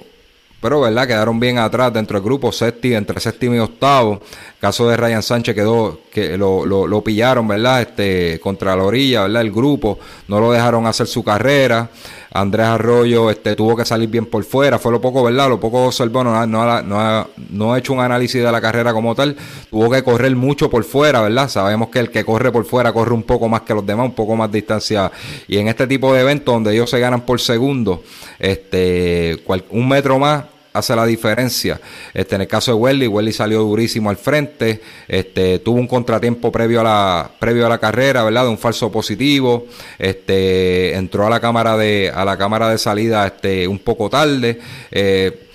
pero, 0.62 0.80
¿verdad? 0.80 1.06
Quedaron 1.06 1.38
bien 1.38 1.58
atrás 1.58 1.92
dentro 1.92 2.18
del 2.18 2.24
grupo, 2.24 2.54
séptimo, 2.54 2.96
entre 2.96 3.20
séptimo 3.20 3.56
y 3.56 3.60
octavo. 3.60 4.22
Caso 4.62 4.88
de 4.88 4.96
Ryan 4.96 5.22
Sánchez 5.22 5.54
quedó, 5.54 6.00
que 6.10 6.38
lo, 6.38 6.66
lo, 6.66 6.88
lo, 6.88 7.04
pillaron, 7.04 7.46
¿verdad? 7.46 7.82
Este, 7.82 8.40
contra 8.40 8.74
la 8.74 8.84
orilla, 8.84 9.24
¿verdad? 9.24 9.42
El 9.42 9.52
grupo, 9.52 10.00
no 10.30 10.40
lo 10.40 10.54
dejaron 10.54 10.88
hacer 10.88 11.08
su 11.08 11.26
carrera. 11.26 11.90
Andrés 12.32 12.68
Arroyo 12.68 13.30
este, 13.30 13.56
tuvo 13.56 13.76
que 13.76 13.86
salir 13.86 14.10
bien 14.10 14.26
por 14.26 14.44
fuera, 14.44 14.80
fue 14.80 14.92
lo 14.92 15.02
poco, 15.02 15.24
¿verdad? 15.24 15.50
Lo 15.50 15.60
poco 15.60 15.86
observó, 15.86 16.24
no, 16.24 16.46
no, 16.46 16.82
no, 16.84 17.28
no 17.50 17.74
ha 17.74 17.78
hecho 17.78 17.94
un 17.94 18.00
análisis 18.00 18.44
de 18.44 18.52
la 18.52 18.62
carrera 18.62 18.94
como 18.94 19.16
tal, 19.16 19.36
tuvo 19.70 19.90
que 19.90 20.04
correr 20.04 20.36
mucho 20.36 20.70
por 20.70 20.84
fuera, 20.84 21.22
¿verdad? 21.22 21.50
Sabemos 21.50 21.90
que 21.90 22.00
el 22.00 22.12
que 22.12 22.26
corre 22.26 22.52
por 22.52 22.66
fuera 22.66 22.92
corre 22.92 23.14
un 23.14 23.24
poco 23.24 23.48
más 23.50 23.62
que 23.62 23.74
los 23.74 23.86
demás, 23.86 24.06
un 24.06 24.16
poco 24.16 24.36
más 24.36 24.52
distancia. 24.52 25.12
Y 25.48 25.58
en 25.58 25.68
este 25.68 25.88
tipo 25.88 26.14
de 26.14 26.22
eventos 26.22 26.54
donde 26.54 26.74
ellos 26.74 26.90
se 26.90 27.00
ganan 27.00 27.22
por 27.22 27.40
segundo, 27.40 28.04
este, 28.40 29.42
un 29.70 29.88
metro 29.88 30.20
más 30.20 30.44
hace 30.78 30.96
la 30.96 31.06
diferencia. 31.06 31.80
Este, 32.14 32.36
en 32.36 32.42
el 32.42 32.48
caso 32.48 32.72
de 32.72 32.78
Welly, 32.78 33.08
Welly 33.08 33.34
salió 33.34 33.62
durísimo 33.62 34.10
al 34.10 34.18
frente, 34.18 34.82
este, 35.08 35.60
tuvo 35.60 35.80
un 35.80 35.88
contratiempo 35.88 36.52
previo 36.52 36.82
a 36.82 36.84
la, 36.84 37.32
previo 37.40 37.66
a 37.66 37.70
la 37.70 37.78
carrera, 37.78 38.24
¿verdad? 38.24 38.44
De 38.44 38.50
un 38.50 38.58
falso 38.58 38.92
positivo, 38.92 39.68
este, 39.98 40.96
entró 40.96 41.26
a 41.28 41.30
la 41.30 41.40
cámara 41.40 41.78
de, 41.78 42.12
a 42.14 42.24
la 42.26 42.38
cámara 42.38 42.70
de 42.70 42.78
salida, 42.78 43.28
este, 43.28 43.68
un 43.68 43.80
poco 43.80 44.10
tarde, 44.10 44.60
eh, 44.92 45.48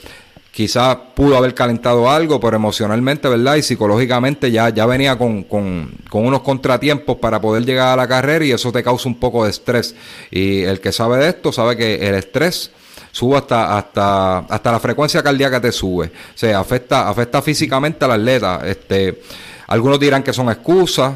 quizás 0.53 0.97
pudo 1.15 1.37
haber 1.37 1.55
calentado 1.55 2.11
algo, 2.11 2.39
pero 2.39 2.57
emocionalmente, 2.57 3.29
¿verdad? 3.29 3.57
Y 3.57 3.63
psicológicamente 3.63 4.51
ya, 4.51 4.69
ya 4.69 4.87
venía 4.87 5.17
con, 5.17 5.45
con, 5.45 5.91
con, 6.11 6.27
unos 6.27 6.43
contratiempos 6.43 7.17
para 7.17 7.41
poder 7.41 7.65
llegar 7.65 7.89
a 7.89 7.97
la 7.97 8.07
carrera 8.07 8.45
y 8.45 8.53
eso 8.53 8.71
te 8.71 8.83
causa 8.83 9.09
un 9.09 9.19
poco 9.19 9.45
de 9.45 9.51
estrés. 9.51 9.95
Y 10.31 10.63
el 10.63 10.81
que 10.81 10.93
sabe 10.93 11.19
de 11.19 11.31
esto 11.31 11.53
sabe 11.53 11.77
que 11.77 12.07
el 12.07 12.15
estrés 12.15 12.71
sube 13.13 13.37
hasta, 13.37 13.79
hasta, 13.79 14.39
hasta 14.39 14.73
la 14.73 14.81
frecuencia 14.81 15.23
cardíaca 15.23 15.61
te 15.61 15.71
sube. 15.71 16.07
O 16.07 16.39
sea, 16.39 16.59
afecta, 16.59 17.09
afecta 17.09 17.41
físicamente 17.43 18.05
al 18.05 18.13
atleta. 18.13 18.63
Este, 18.65 19.23
algunos 19.69 20.01
dirán 20.01 20.23
que 20.23 20.33
son 20.33 20.51
excusas, 20.51 21.15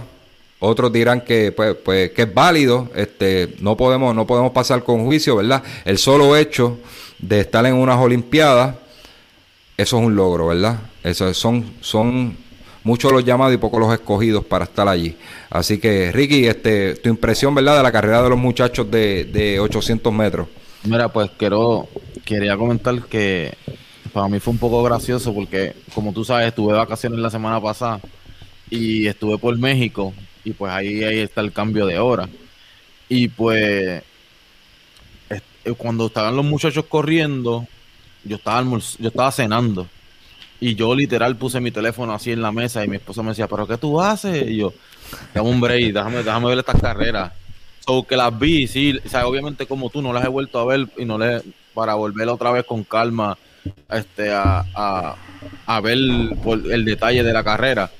otros 0.61 0.93
dirán 0.93 1.23
que, 1.23 1.51
pues, 1.53 1.75
pues, 1.83 2.13
que 2.13 2.23
es 2.23 2.35
válido. 2.35 2.91
Este, 2.95 3.57
no 3.61 3.77
podemos, 3.77 4.15
no 4.15 4.27
podemos 4.27 4.53
pasar 4.53 4.85
con 4.85 5.05
juicio, 5.05 5.37
¿verdad? 5.37 5.63
El 5.85 5.99
solo 5.99 6.37
hecho 6.37 6.79
de 7.19 7.41
estar 7.41 7.65
en 7.67 7.75
unas 7.75 7.99
Olimpiadas, 7.99 8.77
eso 9.77 9.99
es 9.99 10.05
un 10.05 10.15
logro, 10.15 10.49
¿verdad? 10.49 10.79
Eso 11.03 11.33
son, 11.33 11.75
son 11.81 12.37
muchos 12.85 13.11
los 13.11 13.25
llamados 13.25 13.55
y 13.55 13.57
pocos 13.57 13.81
los 13.81 13.93
escogidos 13.93 14.45
para 14.45 14.65
estar 14.65 14.87
allí. 14.87 15.17
Así 15.49 15.79
que, 15.79 16.13
Ricky, 16.13 16.47
este, 16.47 16.95
tu 16.97 17.09
impresión, 17.09 17.55
¿verdad?, 17.55 17.79
de 17.79 17.83
la 17.83 17.93
carrera 17.93 18.23
de 18.23 18.29
los 18.29 18.39
muchachos 18.39 18.91
de, 18.91 19.25
de 19.25 19.61
800 19.61 20.13
metros. 20.13 20.47
Mira, 20.87 21.09
pues 21.09 21.33
quiero, 21.37 21.89
quería 22.25 22.57
comentar 22.57 23.03
que 23.07 23.57
para 24.13 24.29
mí 24.29 24.39
fue 24.39 24.53
un 24.53 24.59
poco 24.59 24.85
gracioso 24.85 25.35
porque, 25.35 25.75
como 25.93 26.13
tú 26.13 26.25
sabes, 26.25 26.47
estuve 26.47 26.75
de 26.75 26.79
vacaciones 26.79 27.19
la 27.19 27.29
semana 27.29 27.61
pasada 27.61 28.01
y 28.71 29.09
estuve 29.09 29.37
por 29.37 29.59
México 29.59 30.15
y 30.45 30.53
pues 30.53 30.71
ahí, 30.73 31.03
ahí 31.03 31.19
está 31.19 31.41
el 31.41 31.53
cambio 31.53 31.87
de 31.87 31.99
hora. 31.99 32.29
Y 33.09 33.27
pues 33.27 34.05
cuando 35.77 36.07
estaban 36.07 36.37
los 36.37 36.45
muchachos 36.45 36.85
corriendo, 36.85 37.67
yo 38.23 38.37
estaba 38.37 38.63
yo 38.63 39.09
estaba 39.09 39.33
cenando 39.33 39.89
y 40.61 40.77
yo 40.77 40.95
literal 40.95 41.37
puse 41.37 41.61
mi 41.61 41.73
teléfono 41.73 42.13
así 42.13 42.31
en 42.31 42.43
la 42.43 42.53
mesa 42.53 42.85
y 42.85 42.89
mi 42.89 42.97
esposa 42.97 43.25
me 43.25 43.31
decía, 43.31 43.49
¿pero 43.49 43.67
qué 43.67 43.77
tú 43.77 44.01
haces? 44.01 44.49
Y 44.49 44.59
yo, 44.59 44.73
dame 45.35 45.49
un 45.49 45.61
break, 45.61 45.93
déjame, 45.93 46.23
déjame 46.23 46.47
ver 46.47 46.59
estas 46.59 46.81
carreras 46.81 47.33
o 47.87 48.07
que 48.07 48.17
las 48.17 48.37
vi, 48.39 48.67
sí, 48.67 48.99
o 49.05 49.09
sea, 49.09 49.27
obviamente 49.27 49.67
como 49.67 49.91
tú 49.91 50.03
no 50.03 50.13
las 50.13 50.25
he 50.25 50.29
vuelto 50.29 50.59
a 50.59 50.65
ver 50.65 50.89
y 50.99 51.05
no 51.05 51.19
le 51.19 51.43
para 51.73 51.95
volver 51.95 52.29
otra 52.29 52.51
vez 52.51 52.65
con 52.65 52.85
calma 52.85 53.37
este 53.91 54.31
a, 54.33 54.65
a, 55.67 55.81
ver 55.81 55.99
el 55.99 56.85
detalle 56.85 57.23
de 57.23 57.33
la 57.33 57.45
carrera. 57.45 57.91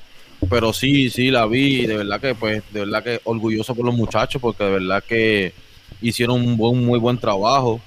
Pero 0.49 0.73
sí, 0.73 1.09
sí 1.09 1.31
la 1.31 1.45
vi 1.45 1.85
de 1.85 1.97
verdad 1.97 2.19
que 2.19 2.35
pues 2.35 2.63
de 2.71 2.81
verdad 2.81 3.03
que 3.03 3.21
orgulloso 3.23 3.75
por 3.75 3.85
los 3.85 3.95
muchachos 3.95 4.41
porque 4.41 4.63
de 4.63 4.71
verdad 4.71 5.03
que 5.03 5.53
hicieron 6.01 6.41
un 6.41 6.57
buen, 6.57 6.83
muy 6.83 6.99
buen 6.99 7.17
trabajo. 7.17 7.81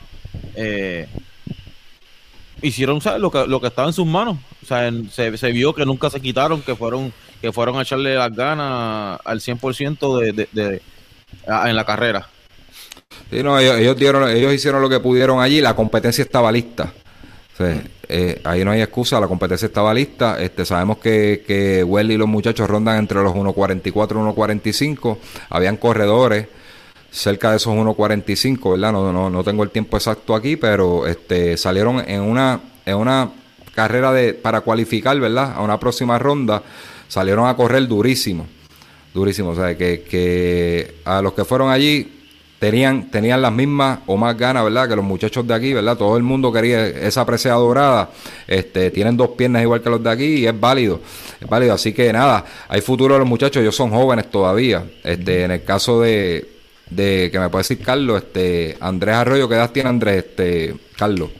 Eh, 0.54 1.07
hicieron 2.62 3.00
¿sabes? 3.00 3.21
Lo, 3.21 3.30
que, 3.30 3.47
lo 3.47 3.61
que 3.61 3.69
estaba 3.69 3.88
en 3.88 3.95
sus 3.95 4.07
manos. 4.07 4.38
O 4.62 4.66
sea, 4.66 4.90
se, 5.11 5.37
se, 5.37 5.52
vio 5.52 5.75
que 5.75 5.87
nunca 5.87 6.11
se 6.11 6.21
quitaron, 6.21 6.62
que 6.62 6.75
fueron 6.75 7.12
que 7.40 7.52
fueron 7.52 7.78
a 7.78 7.83
echarle 7.83 8.14
las 8.14 8.35
ganas 8.35 9.19
al 9.25 9.40
100% 9.40 10.21
de, 10.21 10.49
de, 10.52 10.83
en 11.66 11.76
la 11.76 11.85
carrera. 11.85 12.28
Sí, 13.30 13.42
no, 13.42 13.59
ellos, 13.59 13.97
dieron, 13.97 14.28
ellos 14.28 14.52
hicieron 14.52 14.83
lo 14.83 14.88
que 14.88 14.99
pudieron 15.00 15.40
allí, 15.40 15.61
la 15.61 15.75
competencia 15.75 16.23
estaba 16.23 16.50
lista. 16.50 16.92
Eh, 18.09 18.40
ahí 18.42 18.64
no 18.64 18.71
hay 18.71 18.80
excusa, 18.80 19.21
la 19.21 19.28
competencia 19.28 19.66
estaba 19.66 19.92
lista. 19.92 20.40
Este, 20.42 20.64
sabemos 20.64 20.99
que, 20.99 21.45
que 21.47 21.85
Welly 21.85 22.14
y 22.14 22.16
los 22.16 22.28
muchachos 22.28 22.69
rondan 22.69 22.99
entre 22.99 23.23
los 23.23 23.35
1.44 23.35 23.87
y 23.87 23.92
1.45. 23.92 25.19
Habían 25.50 25.76
corredores 25.76 26.49
cerca 27.11 27.50
de 27.50 27.59
esos 27.59 27.75
1.45, 27.75 28.73
¿verdad? 28.73 28.92
No, 28.92 29.12
no, 29.12 29.30
no 29.30 29.45
tengo 29.45 29.62
el 29.62 29.71
tiempo 29.71 29.97
exacto 29.97 30.35
aquí, 30.35 30.57
pero 30.57 31.07
este, 31.07 31.57
salieron 31.57 32.02
en 32.09 32.23
una, 32.23 32.61
en 32.87 32.97
una 32.97 33.30
carrera 33.75 34.12
de, 34.12 34.35
para 34.35 34.62
cualificar, 34.62 35.19
¿verdad? 35.21 35.52
A 35.54 35.61
una 35.61 35.78
próxima 35.78 36.19
ronda, 36.19 36.62
salieron 37.09 37.47
a 37.47 37.54
correr 37.54 37.87
durísimo 37.87 38.47
durísimo. 39.14 39.50
O 39.50 39.54
sea, 39.54 39.76
que, 39.76 40.02
que 40.02 40.94
a 41.04 41.22
los 41.22 41.32
que 41.34 41.44
fueron 41.44 41.70
allí 41.70 42.20
tenían, 42.60 43.10
tenían 43.10 43.42
las 43.42 43.52
mismas 43.52 44.00
o 44.06 44.16
más 44.16 44.36
ganas, 44.36 44.62
¿verdad? 44.62 44.88
Que 44.88 44.94
los 44.94 45.04
muchachos 45.04 45.46
de 45.46 45.54
aquí, 45.54 45.72
¿verdad? 45.72 45.96
Todo 45.96 46.16
el 46.16 46.22
mundo 46.22 46.52
quería 46.52 46.86
esa 46.86 47.24
presea 47.24 47.54
dorada. 47.54 48.10
Este, 48.46 48.90
tienen 48.90 49.16
dos 49.16 49.30
piernas 49.30 49.62
igual 49.62 49.82
que 49.82 49.90
los 49.90 50.02
de 50.02 50.10
aquí 50.10 50.34
y 50.40 50.46
es 50.46 50.60
válido. 50.60 51.00
Es 51.40 51.48
válido. 51.48 51.74
Así 51.74 51.92
que 51.92 52.12
nada, 52.12 52.44
hay 52.68 52.82
futuro 52.82 53.14
de 53.14 53.20
los 53.20 53.28
muchachos, 53.28 53.62
ellos 53.62 53.74
son 53.74 53.90
jóvenes 53.90 54.30
todavía. 54.30 54.84
Este, 55.02 55.44
en 55.44 55.52
el 55.52 55.64
caso 55.64 56.02
de, 56.02 56.46
de 56.90 57.30
que 57.32 57.40
me 57.40 57.48
puede 57.48 57.62
decir 57.62 57.80
Carlos, 57.80 58.22
este, 58.22 58.76
Andrés 58.78 59.14
Arroyo, 59.14 59.48
¿qué 59.48 59.54
edad 59.54 59.70
tiene 59.70 59.88
Andrés, 59.88 60.18
este, 60.18 60.74
Carlos? 60.96 61.30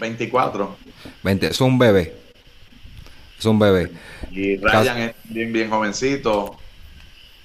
24. 0.00 0.76
20, 1.22 1.46
es 1.46 1.60
un 1.60 1.78
bebé. 1.78 2.14
Es 3.38 3.44
un 3.44 3.58
bebé. 3.58 3.90
Y 4.30 4.56
Ryan 4.56 4.98
es 4.98 5.14
bien, 5.24 5.52
bien 5.52 5.68
jovencito. 5.68 6.56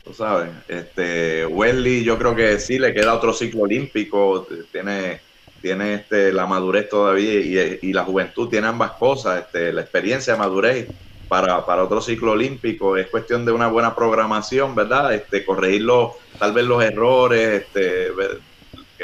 Tú 0.06 0.14
sabes, 0.14 0.52
este, 0.68 1.48
Welly 1.48 2.04
yo 2.04 2.16
creo 2.20 2.36
que 2.36 2.60
sí 2.60 2.78
le 2.78 2.94
queda 2.94 3.16
otro 3.16 3.34
ciclo 3.34 3.64
olímpico, 3.64 4.48
tiene, 4.72 5.20
tiene 5.64 5.96
este, 5.96 6.32
la 6.32 6.46
madurez 6.46 6.88
todavía 6.88 7.34
y, 7.82 7.92
la 7.92 8.04
juventud, 8.04 8.48
tiene 8.48 8.68
ambas 8.68 8.92
cosas, 8.92 9.46
este, 9.46 9.74
la 9.74 9.82
experiencia 9.82 10.36
madurez 10.36 10.88
para, 11.28 11.66
para 11.66 11.84
otro 11.84 12.02
ciclo 12.02 12.34
olímpico, 12.34 12.96
es 12.98 13.08
cuestión 13.08 13.46
de 13.46 13.52
una 13.52 13.68
buena 13.68 13.96
programación, 13.96 14.76
¿verdad? 14.76 15.12
Este, 15.12 15.44
corregir 15.44 15.88
tal 16.38 16.54
vez 16.54 16.66
los 16.66 16.84
errores 16.84 17.64
este, 17.64 18.12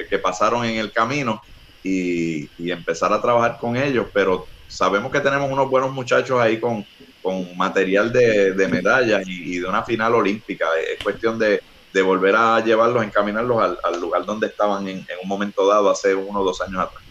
que, 0.08 0.20
pasaron 0.20 0.66
en 0.66 0.78
el 0.78 0.92
camino 0.92 1.42
y, 1.84 2.48
y 2.60 2.70
empezar 2.70 3.12
a 3.12 3.20
trabajar 3.20 3.58
con 3.60 3.76
ellos, 3.76 4.06
pero 4.14 4.46
sabemos 4.68 5.12
que 5.12 5.20
tenemos 5.20 5.52
unos 5.52 5.68
buenos 5.68 5.92
muchachos 5.92 6.40
ahí 6.40 6.60
con, 6.60 6.86
con 7.22 7.56
material 7.58 8.12
de, 8.12 8.54
de 8.54 8.68
medallas 8.68 9.24
y, 9.28 9.60
de 9.60 9.68
una 9.68 9.84
final 9.84 10.16
olímpica. 10.16 10.66
Es 10.92 11.04
cuestión 11.04 11.38
de, 11.40 11.62
volver 12.04 12.36
a 12.36 12.64
llevarlos, 12.64 13.04
encaminarlos 13.04 13.78
al, 13.84 14.02
lugar 14.02 14.26
donde 14.26 14.48
estaban 14.48 14.88
en, 14.88 15.06
un 15.22 15.28
momento 15.28 15.68
dado 15.68 15.90
hace 15.90 16.16
uno 16.16 16.40
o 16.40 16.44
dos 16.44 16.62
años 16.62 16.80
atrás. 16.80 17.04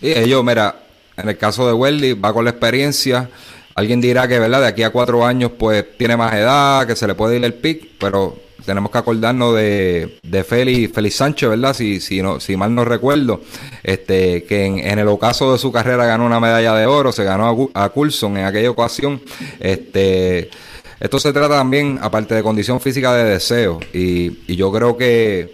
Y 0.00 0.10
ellos, 0.10 0.42
mira, 0.44 0.74
en 1.16 1.28
el 1.28 1.36
caso 1.36 1.66
de 1.66 1.72
Welly, 1.72 2.14
va 2.14 2.32
con 2.32 2.44
la 2.44 2.50
experiencia. 2.50 3.30
Alguien 3.74 4.00
dirá 4.00 4.28
que, 4.28 4.38
¿verdad? 4.38 4.60
De 4.60 4.66
aquí 4.68 4.82
a 4.82 4.90
cuatro 4.90 5.24
años, 5.24 5.52
pues 5.58 5.84
tiene 5.96 6.16
más 6.16 6.32
edad, 6.34 6.86
que 6.86 6.94
se 6.94 7.06
le 7.06 7.14
puede 7.14 7.36
ir 7.36 7.44
el 7.44 7.54
pick, 7.54 7.88
pero 7.98 8.36
tenemos 8.64 8.90
que 8.90 8.98
acordarnos 8.98 9.54
de, 9.54 10.18
de 10.22 10.44
Félix, 10.44 11.14
Sánchez, 11.14 11.48
¿verdad? 11.48 11.74
Si, 11.74 12.00
si, 12.00 12.22
no, 12.22 12.40
si 12.40 12.56
mal 12.56 12.74
no 12.74 12.84
recuerdo, 12.84 13.40
este, 13.82 14.44
que 14.44 14.64
en, 14.64 14.98
el 14.98 15.08
ocaso 15.08 15.52
de 15.52 15.58
su 15.58 15.72
carrera 15.72 16.06
ganó 16.06 16.24
una 16.24 16.40
medalla 16.40 16.74
de 16.74 16.86
oro, 16.86 17.12
se 17.12 17.24
ganó 17.24 17.70
a, 17.74 17.88
Coulson 17.90 18.36
en 18.38 18.46
aquella 18.46 18.70
ocasión. 18.70 19.20
Este, 19.60 20.50
esto 21.00 21.18
se 21.18 21.32
trata 21.32 21.56
también, 21.56 21.98
aparte 22.00 22.34
de 22.34 22.42
condición 22.42 22.80
física, 22.80 23.12
de 23.14 23.24
deseo. 23.24 23.80
Y, 23.92 24.38
y 24.46 24.56
yo 24.56 24.72
creo 24.72 24.96
que 24.96 25.52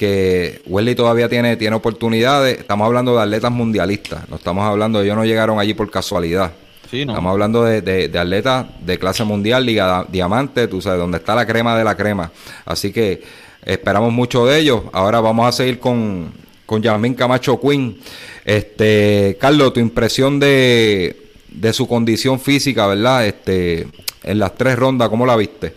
que 0.00 0.62
todavía 0.96 1.28
tiene, 1.28 1.58
tiene 1.58 1.76
oportunidades. 1.76 2.58
Estamos 2.58 2.86
hablando 2.86 3.14
de 3.16 3.22
atletas 3.22 3.52
mundialistas. 3.52 4.26
No 4.30 4.36
estamos 4.36 4.64
hablando 4.64 5.02
ellos 5.02 5.14
no 5.14 5.26
llegaron 5.26 5.60
allí 5.60 5.74
por 5.74 5.90
casualidad. 5.90 6.52
Estamos 6.92 7.30
hablando 7.30 7.62
de, 7.62 7.82
de, 7.82 8.18
atletas 8.18 8.66
de 8.80 8.98
clase 8.98 9.22
mundial, 9.22 9.64
Liga 9.64 10.04
Diamante, 10.08 10.66
tú 10.66 10.82
sabes, 10.82 10.98
donde 10.98 11.18
está 11.18 11.36
la 11.36 11.46
crema 11.46 11.78
de 11.78 11.84
la 11.84 11.96
crema. 11.96 12.32
Así 12.64 12.92
que 12.92 13.22
esperamos 13.64 14.12
mucho 14.12 14.44
de 14.44 14.58
ellos. 14.58 14.82
Ahora 14.92 15.20
vamos 15.20 15.46
a 15.46 15.52
seguir 15.52 15.78
con, 15.78 16.32
con 16.66 16.82
Yamín 16.82 17.14
Camacho 17.14 17.60
Quinn. 17.60 18.00
Este, 18.44 19.36
Carlos, 19.40 19.72
tu 19.72 19.78
impresión 19.78 20.40
de, 20.40 21.30
de 21.48 21.72
su 21.72 21.86
condición 21.86 22.40
física, 22.40 22.88
¿verdad? 22.88 23.24
Este, 23.24 23.86
en 24.24 24.38
las 24.40 24.56
tres 24.56 24.76
rondas, 24.76 25.08
¿cómo 25.08 25.26
la 25.26 25.36
viste? 25.36 25.74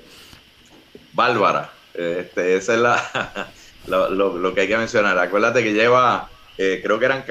Bárbara. 1.13 1.70
Este, 1.93 2.55
esa 2.55 2.74
es 2.74 2.79
la, 2.79 3.50
lo, 3.88 4.10
lo, 4.10 4.53
que 4.55 4.62
hay 4.62 4.67
que 4.67 4.77
mencionar. 4.77 5.17
Acuérdate 5.20 5.62
que 5.62 5.74
lleva 5.74 6.29
eh, 6.57 6.81
creo 6.83 7.00
que 7.00 7.05
eran 7.05 7.24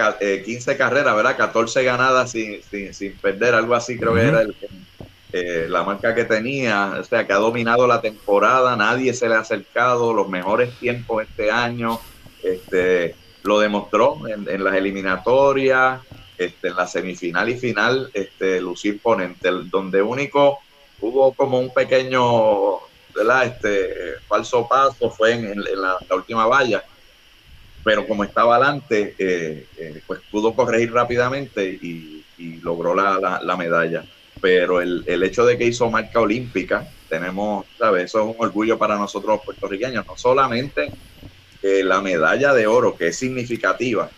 15 0.45 0.73
eh, 0.73 0.77
carreras, 0.77 1.15
¿verdad? 1.15 1.37
14 1.37 1.85
ganadas 1.85 2.33
sin, 2.33 2.63
sin, 2.63 2.93
sin, 2.93 3.13
perder, 3.17 3.55
algo 3.55 3.75
así 3.75 3.99
creo 3.99 4.15
que 4.15 4.23
era 4.23 4.43
el, 4.43 4.55
eh, 5.35 5.67
la 5.67 5.83
marca 5.83 6.15
que 6.15 6.25
tenía, 6.25 6.97
o 7.01 7.05
sea, 7.05 7.27
que 7.27 7.33
ha 7.33 7.37
dominado 7.37 7.87
la 7.87 8.03
temporada, 8.03 8.77
nadie 8.77 9.15
se 9.15 9.31
le 9.31 9.35
ha 9.35 9.41
acercado, 9.41 10.13
los 10.13 10.29
mejores 10.29 10.79
tiempos 10.79 11.23
este 11.23 11.51
año, 11.51 11.99
este, 12.43 13.15
lo 13.43 13.59
demostró 13.59 14.19
en, 14.29 14.63
las 14.63 14.75
eliminatorias, 14.75 16.03
este, 16.37 16.69
en 16.69 16.77
la 16.77 16.87
semifinal 16.87 17.49
y 17.49 17.57
final, 17.57 18.11
este, 18.13 18.61
lucir 18.61 19.01
ponente, 19.01 19.49
donde 19.71 20.03
único 20.03 20.59
hubo 21.01 21.33
como 21.33 21.59
un 21.59 21.73
pequeño, 21.73 22.81
¿verdad? 23.15 23.47
Este, 23.47 24.19
falso 24.29 24.69
paso 24.69 25.11
fue 25.11 25.33
en, 25.33 25.65
la, 25.65 25.97
última 26.15 26.47
valla, 26.47 26.85
pero 27.85 28.07
como 28.07 28.25
estaba 28.25 28.57
adelante, 28.57 29.15
eh, 29.19 29.67
eh, 29.77 30.03
pues 30.07 30.21
pudo 30.31 30.55
corregir 30.55 30.93
rápidamente 30.93 31.67
y, 31.67 32.11
logró 32.61 32.93
la, 32.93 33.41
la 33.41 33.57
medalla 33.57 34.05
pero 34.43 34.81
el, 34.81 35.05
el, 35.07 35.23
hecho 35.23 35.47
de 35.47 35.57
que 35.57 35.67
hizo 35.67 35.89
marca 35.89 36.21
olímpica, 36.21 36.89
tenemos, 37.09 37.65
¿sabes? 37.79 38.07
Eso 38.07 38.19
es 38.19 38.37
un 38.37 38.45
orgullo 38.45 38.77
para 38.77 38.97
nosotros 38.97 39.41
puertorriqueños, 39.45 40.05
no 40.05 40.17
solamente 40.17 40.91
eh, 41.63 41.85
la 41.85 42.01
medalla 42.01 42.53
de 42.53 42.67
oro, 42.67 42.97
que 42.97 43.07
es 43.09 43.17
significativa, 43.17 44.11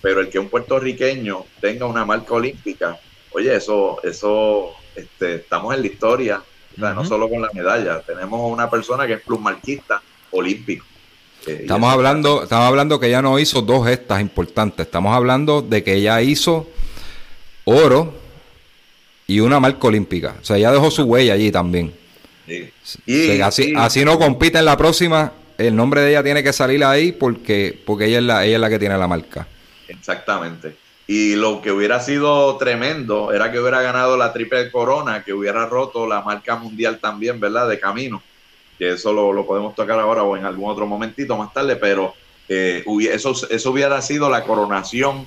pero 0.00 0.20
el 0.20 0.28
que 0.28 0.38
un 0.38 0.48
puertorriqueño 0.48 1.46
tenga 1.60 1.86
una 1.86 2.04
marca 2.04 2.32
olímpica, 2.34 2.96
oye, 3.32 3.56
eso, 3.56 4.00
eso, 4.04 4.72
este, 4.94 5.34
estamos 5.34 5.74
en 5.74 5.80
la 5.80 5.86
historia, 5.88 6.42
no 6.76 7.04
solo 7.04 7.28
con 7.28 7.42
la 7.42 7.50
medalla, 7.52 8.00
tenemos 8.02 8.40
una 8.52 8.70
persona 8.70 9.04
que 9.04 9.14
es 9.14 9.20
plusmarquista 9.20 10.00
olímpico. 10.30 10.86
Eh, 11.46 11.58
estamos 11.62 11.92
hablando, 11.92 12.44
estamos 12.44 12.66
hablando 12.66 13.00
que 13.00 13.08
ella 13.08 13.22
no 13.22 13.38
hizo 13.38 13.62
dos 13.62 13.86
gestas 13.86 14.20
importantes, 14.20 14.86
estamos 14.86 15.14
hablando 15.14 15.62
de 15.62 15.82
que 15.82 15.94
ella 15.94 16.20
hizo 16.22 16.68
oro 17.64 18.14
y 19.26 19.40
una 19.40 19.60
marca 19.60 19.86
olímpica. 19.86 20.36
O 20.40 20.44
sea, 20.44 20.56
ella 20.56 20.72
dejó 20.72 20.90
su 20.90 21.04
huella 21.04 21.34
allí 21.34 21.50
también. 21.50 21.92
Y, 23.06 23.40
así, 23.40 23.72
así 23.76 24.04
no 24.04 24.18
compite 24.18 24.58
en 24.58 24.64
la 24.64 24.76
próxima, 24.76 25.32
el 25.58 25.74
nombre 25.74 26.02
de 26.02 26.10
ella 26.10 26.22
tiene 26.22 26.42
que 26.42 26.52
salir 26.52 26.84
ahí 26.84 27.12
porque, 27.12 27.80
porque 27.84 28.06
ella, 28.06 28.18
es 28.18 28.24
la, 28.24 28.44
ella 28.44 28.56
es 28.56 28.60
la 28.60 28.70
que 28.70 28.78
tiene 28.78 28.98
la 28.98 29.08
marca. 29.08 29.46
Exactamente. 29.88 30.76
Y 31.06 31.34
lo 31.34 31.62
que 31.62 31.72
hubiera 31.72 32.00
sido 32.00 32.56
tremendo 32.56 33.32
era 33.32 33.50
que 33.50 33.58
hubiera 33.58 33.82
ganado 33.82 34.16
la 34.16 34.32
triple 34.32 34.70
corona, 34.70 35.22
que 35.24 35.32
hubiera 35.32 35.66
roto 35.66 36.06
la 36.06 36.22
marca 36.22 36.56
mundial 36.56 36.98
también, 37.00 37.40
¿verdad? 37.40 37.68
De 37.68 37.78
camino. 37.78 38.22
Eso 38.88 39.12
lo, 39.12 39.46
podemos 39.46 39.74
tocar 39.74 39.98
ahora 39.98 40.22
o 40.22 40.36
en 40.36 40.44
algún 40.44 40.70
otro 40.70 40.86
momentito 40.86 41.36
más 41.36 41.52
tarde, 41.52 41.76
pero 41.76 42.14
eh, 42.48 42.84
eso, 43.10 43.32
eso 43.48 43.70
hubiera 43.70 44.00
sido 44.02 44.28
la 44.28 44.44
coronación 44.44 45.26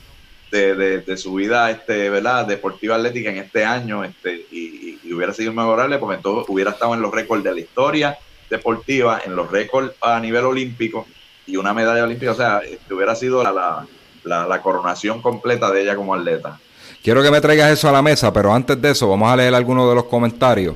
de, 0.52 1.18
su 1.18 1.34
vida 1.34 1.70
este, 1.72 2.10
¿verdad? 2.10 2.46
deportiva 2.46 2.96
atlética 2.96 3.30
en 3.30 3.38
este 3.38 3.66
año 3.66 4.04
este, 4.04 4.46
y, 4.52 5.00
hubiera 5.14 5.34
sido 5.34 5.54
memorable 5.54 5.98
porque 5.98 6.18
entonces 6.18 6.46
hubiera 6.50 6.72
estado 6.72 6.94
en 6.94 7.02
los 7.02 7.14
récords 7.14 7.44
de 7.44 7.54
la 7.54 7.60
historia 7.60 8.18
deportiva, 8.50 9.22
en 9.26 9.36
los 9.36 9.50
récords 9.50 9.94
a 10.02 10.20
nivel 10.20 10.44
olímpico 10.46 11.06
y 11.48 11.56
una 11.58 11.74
medalla 11.74 12.04
olímpica, 12.04 12.32
o 12.32 12.36
sea, 12.36 12.60
este, 12.60 12.94
hubiera 12.94 13.16
sido 13.16 13.44
la, 13.44 13.86
la, 14.26 14.62
coronación 14.62 15.22
completa 15.22 15.72
de 15.72 15.84
ella 15.84 15.96
como 15.96 16.14
atleta. 16.14 16.60
Quiero 17.04 17.22
que 17.22 17.32
me 17.32 17.40
traigas 17.40 17.72
eso 17.72 17.88
a 17.88 17.92
la 17.92 18.02
mesa, 18.02 18.34
pero 18.34 18.54
antes 18.54 18.82
de 18.82 18.92
eso 18.92 19.08
vamos 19.08 19.32
a 19.32 19.36
leer 19.36 19.54
algunos 19.54 19.88
de 19.88 19.96
los 19.96 20.06
comentarios. 20.06 20.76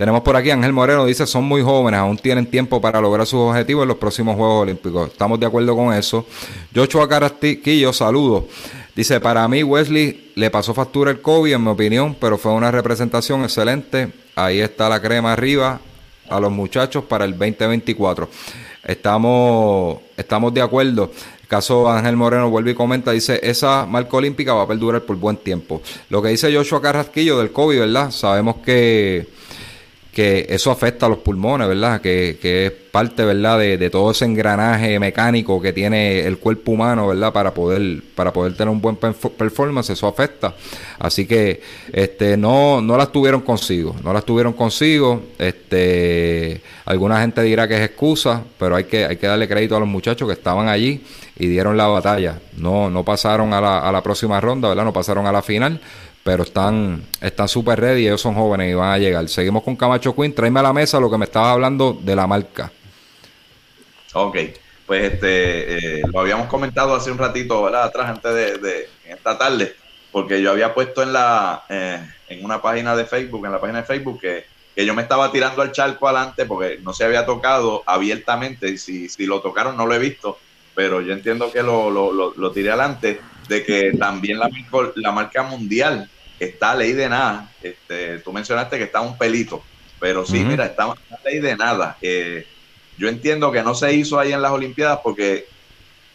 Tenemos 0.00 0.22
por 0.22 0.34
aquí 0.34 0.48
Ángel 0.50 0.72
Moreno, 0.72 1.04
dice, 1.04 1.26
son 1.26 1.44
muy 1.44 1.60
jóvenes, 1.60 2.00
aún 2.00 2.16
tienen 2.16 2.46
tiempo 2.46 2.80
para 2.80 3.02
lograr 3.02 3.26
sus 3.26 3.38
objetivos 3.40 3.82
en 3.82 3.88
los 3.88 3.98
próximos 3.98 4.34
Juegos 4.34 4.62
Olímpicos. 4.62 5.10
Estamos 5.10 5.38
de 5.38 5.44
acuerdo 5.44 5.76
con 5.76 5.92
eso. 5.92 6.24
Joshua 6.74 7.06
Carasquillo, 7.06 7.92
saludos. 7.92 8.44
Dice, 8.96 9.20
para 9.20 9.46
mí 9.46 9.62
Wesley 9.62 10.32
le 10.36 10.48
pasó 10.48 10.72
factura 10.72 11.10
el 11.10 11.20
COVID, 11.20 11.52
en 11.52 11.62
mi 11.62 11.68
opinión, 11.68 12.16
pero 12.18 12.38
fue 12.38 12.50
una 12.52 12.70
representación 12.70 13.42
excelente. 13.42 14.10
Ahí 14.36 14.60
está 14.60 14.88
la 14.88 15.02
crema 15.02 15.34
arriba 15.34 15.78
a 16.30 16.40
los 16.40 16.50
muchachos 16.50 17.04
para 17.04 17.26
el 17.26 17.32
2024. 17.32 18.26
Estamos, 18.82 19.98
estamos 20.16 20.54
de 20.54 20.62
acuerdo. 20.62 21.10
Caso 21.46 21.90
Ángel 21.90 22.16
Moreno 22.16 22.48
vuelve 22.48 22.70
y 22.70 22.74
comenta, 22.74 23.10
dice, 23.12 23.38
esa 23.42 23.84
marca 23.84 24.16
olímpica 24.16 24.54
va 24.54 24.62
a 24.62 24.66
perdurar 24.66 25.02
por 25.02 25.16
buen 25.16 25.36
tiempo. 25.36 25.82
Lo 26.08 26.22
que 26.22 26.30
dice 26.30 26.50
Joshua 26.56 26.80
Carrasquillo 26.80 27.38
del 27.38 27.52
COVID, 27.52 27.80
¿verdad? 27.80 28.10
Sabemos 28.10 28.56
que 28.64 29.28
que 30.12 30.46
eso 30.48 30.70
afecta 30.72 31.06
a 31.06 31.08
los 31.08 31.18
pulmones, 31.18 31.68
¿verdad? 31.68 32.00
Que, 32.00 32.38
que 32.42 32.66
es 32.66 32.72
parte, 32.72 33.24
¿verdad? 33.24 33.58
De, 33.60 33.78
de, 33.78 33.90
todo 33.90 34.10
ese 34.10 34.24
engranaje 34.24 34.98
mecánico 34.98 35.62
que 35.62 35.72
tiene 35.72 36.26
el 36.26 36.38
cuerpo 36.38 36.72
humano, 36.72 37.06
¿verdad? 37.06 37.32
Para 37.32 37.54
poder, 37.54 38.02
para 38.16 38.32
poder 38.32 38.54
tener 38.54 38.70
un 38.70 38.80
buen 38.80 38.96
performance, 38.96 39.90
eso 39.90 40.08
afecta. 40.08 40.54
Así 40.98 41.26
que, 41.26 41.62
este, 41.92 42.36
no, 42.36 42.80
no 42.80 42.96
las 42.96 43.12
tuvieron 43.12 43.42
consigo, 43.42 43.94
no 44.02 44.12
las 44.12 44.24
tuvieron 44.24 44.52
consigo. 44.52 45.22
Este, 45.38 46.60
alguna 46.86 47.20
gente 47.20 47.42
dirá 47.42 47.68
que 47.68 47.76
es 47.76 47.82
excusa, 47.82 48.42
pero 48.58 48.74
hay 48.74 48.84
que, 48.84 49.04
hay 49.04 49.16
que 49.16 49.28
darle 49.28 49.46
crédito 49.46 49.76
a 49.76 49.80
los 49.80 49.88
muchachos 49.88 50.26
que 50.26 50.34
estaban 50.34 50.68
allí 50.68 51.04
y 51.38 51.46
dieron 51.46 51.76
la 51.76 51.86
batalla. 51.86 52.40
No, 52.56 52.90
no 52.90 53.04
pasaron 53.04 53.54
a 53.54 53.60
la, 53.60 53.78
a 53.78 53.92
la 53.92 54.02
próxima 54.02 54.40
ronda, 54.40 54.68
¿verdad? 54.68 54.84
No 54.84 54.92
pasaron 54.92 55.26
a 55.26 55.32
la 55.32 55.42
final 55.42 55.80
pero 56.22 56.42
están 56.42 57.02
están 57.20 57.48
súper 57.48 57.80
ready, 57.80 58.06
ellos 58.06 58.20
son 58.20 58.34
jóvenes 58.34 58.70
y 58.70 58.74
van 58.74 58.92
a 58.92 58.98
llegar. 58.98 59.28
Seguimos 59.28 59.62
con 59.62 59.76
Camacho 59.76 60.14
Queen, 60.14 60.34
tráeme 60.34 60.60
a 60.60 60.64
la 60.64 60.72
mesa 60.72 61.00
lo 61.00 61.10
que 61.10 61.18
me 61.18 61.24
estabas 61.24 61.52
hablando 61.52 61.98
de 62.00 62.16
la 62.16 62.26
marca. 62.26 62.70
Ok, 64.12 64.36
pues 64.86 65.12
este, 65.12 65.98
eh, 65.98 66.02
lo 66.12 66.20
habíamos 66.20 66.48
comentado 66.48 66.94
hace 66.94 67.10
un 67.10 67.18
ratito, 67.18 67.62
¿verdad? 67.62 67.84
Atrás, 67.84 68.10
antes 68.10 68.60
de, 68.60 68.88
esta 69.06 69.38
tarde, 69.38 69.74
porque 70.12 70.42
yo 70.42 70.50
había 70.50 70.74
puesto 70.74 71.02
en 71.02 71.12
la 71.12 71.64
eh, 71.68 72.00
en 72.28 72.44
una 72.44 72.60
página 72.60 72.96
de 72.96 73.04
Facebook, 73.04 73.44
en 73.46 73.52
la 73.52 73.60
página 73.60 73.80
de 73.80 73.86
Facebook, 73.86 74.20
que, 74.20 74.44
que 74.74 74.84
yo 74.84 74.94
me 74.94 75.02
estaba 75.02 75.32
tirando 75.32 75.62
al 75.62 75.72
charco 75.72 76.08
adelante 76.08 76.44
porque 76.44 76.78
no 76.82 76.92
se 76.92 77.04
había 77.04 77.26
tocado 77.26 77.82
abiertamente, 77.86 78.76
si, 78.78 79.08
si 79.08 79.26
lo 79.26 79.40
tocaron 79.40 79.76
no 79.76 79.86
lo 79.86 79.94
he 79.94 79.98
visto, 79.98 80.38
pero 80.80 81.02
yo 81.02 81.12
entiendo 81.12 81.52
que 81.52 81.62
lo, 81.62 81.90
lo, 81.90 82.10
lo, 82.10 82.32
lo 82.34 82.52
tiré 82.52 82.70
adelante 82.70 83.20
de 83.48 83.62
que 83.62 83.92
también 83.98 84.38
la, 84.38 84.48
la 84.94 85.12
marca 85.12 85.42
mundial 85.42 86.08
está 86.38 86.70
a 86.70 86.74
ley 86.74 86.94
de 86.94 87.06
nada. 87.06 87.52
Este, 87.62 88.20
tú 88.20 88.32
mencionaste 88.32 88.78
que 88.78 88.84
está 88.84 89.02
un 89.02 89.18
pelito, 89.18 89.62
pero 89.98 90.24
sí, 90.24 90.42
mira, 90.42 90.64
está 90.64 90.84
a 90.84 90.96
ley 91.22 91.40
de 91.40 91.54
nada. 91.54 91.98
Eh, 92.00 92.46
yo 92.96 93.10
entiendo 93.10 93.52
que 93.52 93.62
no 93.62 93.74
se 93.74 93.92
hizo 93.92 94.18
ahí 94.18 94.32
en 94.32 94.40
las 94.40 94.52
Olimpiadas 94.52 95.00
porque 95.04 95.46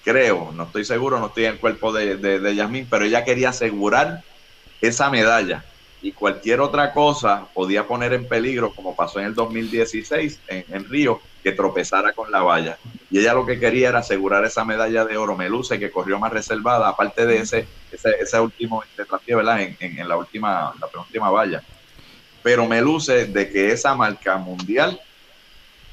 creo, 0.04 0.52
no 0.52 0.64
estoy 0.64 0.84
seguro, 0.84 1.20
no 1.20 1.28
estoy 1.28 1.46
en 1.46 1.52
el 1.52 1.60
cuerpo 1.60 1.94
de, 1.94 2.18
de, 2.18 2.40
de 2.40 2.56
Yasmín, 2.56 2.88
pero 2.90 3.06
ella 3.06 3.24
quería 3.24 3.50
asegurar 3.50 4.24
esa 4.82 5.12
medalla 5.12 5.64
y 6.06 6.12
cualquier 6.12 6.62
otra 6.62 6.94
cosa 6.94 7.48
podía 7.52 7.88
poner 7.88 8.14
en 8.14 8.28
peligro, 8.28 8.72
como 8.76 8.96
pasó 8.96 9.20
en 9.20 9.26
el 9.26 9.34
2016 9.34 10.40
en, 10.48 10.66
en 10.70 10.88
Río, 10.88 11.20
que 11.42 11.52
tropezara 11.52 12.14
con 12.14 12.32
la 12.32 12.44
valla. 12.44 12.78
Y 13.10 13.18
ella 13.18 13.34
lo 13.34 13.44
que 13.44 13.60
quería 13.60 13.90
era 13.90 14.00
asegurar 14.00 14.46
esa 14.46 14.64
medalla 14.64 15.04
de 15.04 15.18
oro. 15.18 15.36
Meluce, 15.36 15.80
que 15.80 15.90
corrió 15.90 16.20
más 16.20 16.32
reservada, 16.32 16.90
aparte 16.90 17.26
de 17.26 17.38
ese, 17.38 17.68
ese, 17.92 18.40
último 18.40 18.84
desafío, 18.96 19.38
¿verdad? 19.38 19.62
En, 19.62 19.78
en, 19.80 20.08
la 20.08 20.16
última, 20.16 20.76
la 20.80 21.30
valla. 21.32 21.64
Pero 22.44 22.68
Meluce 22.68 23.26
de 23.26 23.50
que 23.50 23.72
esa 23.72 23.96
marca 23.96 24.38
mundial 24.38 25.02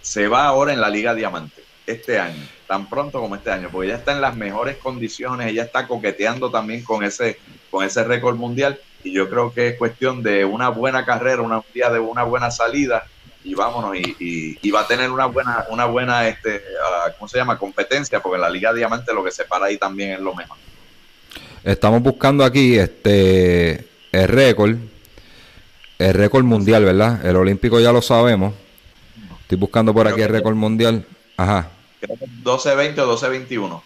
se 0.03 0.29
va 0.29 0.44
ahora 0.44 0.75
en 0.75 0.83
la 0.83 0.90
Liga 0.90 1.14
Diamante, 1.14 1.62
este 1.87 2.18
año, 2.18 2.46
tan 2.66 2.87
pronto 2.87 3.18
como 3.18 3.37
este 3.37 3.51
año, 3.51 3.70
porque 3.72 3.88
ella 3.88 3.96
está 3.96 4.12
en 4.12 4.20
las 4.20 4.37
mejores 4.37 4.77
condiciones, 4.77 5.46
ella 5.46 5.62
está 5.62 5.88
coqueteando 5.88 6.51
también 6.51 6.85
con 6.85 7.03
ese, 7.03 7.38
con 7.70 7.83
ese 7.83 8.05
récord 8.05 8.37
mundial. 8.37 8.79
Y 9.04 9.12
yo 9.12 9.28
creo 9.28 9.52
que 9.52 9.68
es 9.68 9.78
cuestión 9.78 10.22
de 10.22 10.44
una 10.44 10.68
buena 10.68 11.04
carrera, 11.04 11.42
una 11.42 11.62
día 11.74 11.90
de 11.90 11.98
una 11.98 12.22
buena 12.22 12.50
salida 12.50 13.04
y 13.44 13.54
vámonos 13.54 13.96
y, 13.96 14.70
va 14.70 14.80
a 14.80 14.86
tener 14.86 15.10
una 15.10 15.26
buena 15.26 15.66
una 15.68 15.84
buena 15.86 16.28
este 16.28 16.62
ah, 16.84 17.12
cómo 17.18 17.28
se 17.28 17.38
llama 17.38 17.58
competencia 17.58 18.20
porque 18.20 18.38
la 18.38 18.48
Liga 18.48 18.72
Diamante 18.72 19.12
lo 19.12 19.24
que 19.24 19.30
se 19.30 19.44
para 19.44 19.66
ahí 19.66 19.76
también 19.76 20.12
es 20.12 20.20
lo 20.20 20.34
mejor. 20.34 20.56
Estamos 21.64 22.02
buscando 22.02 22.44
aquí 22.44 22.78
este 22.78 23.86
el 24.12 24.28
récord 24.28 24.76
el 25.98 26.14
récord 26.14 26.44
mundial 26.44 26.84
verdad 26.84 27.24
el 27.26 27.36
olímpico 27.36 27.80
ya 27.80 27.92
lo 27.92 28.02
sabemos. 28.02 28.54
Estoy 29.42 29.58
buscando 29.58 29.92
por 29.92 30.08
aquí 30.08 30.22
el 30.22 30.28
récord 30.28 30.54
mundial. 30.54 31.04
Ajá. 31.36 31.68
Creo 32.00 32.16
que 32.16 32.26
12-20 32.26 32.98
o 33.00 33.18
12-21 33.18 33.82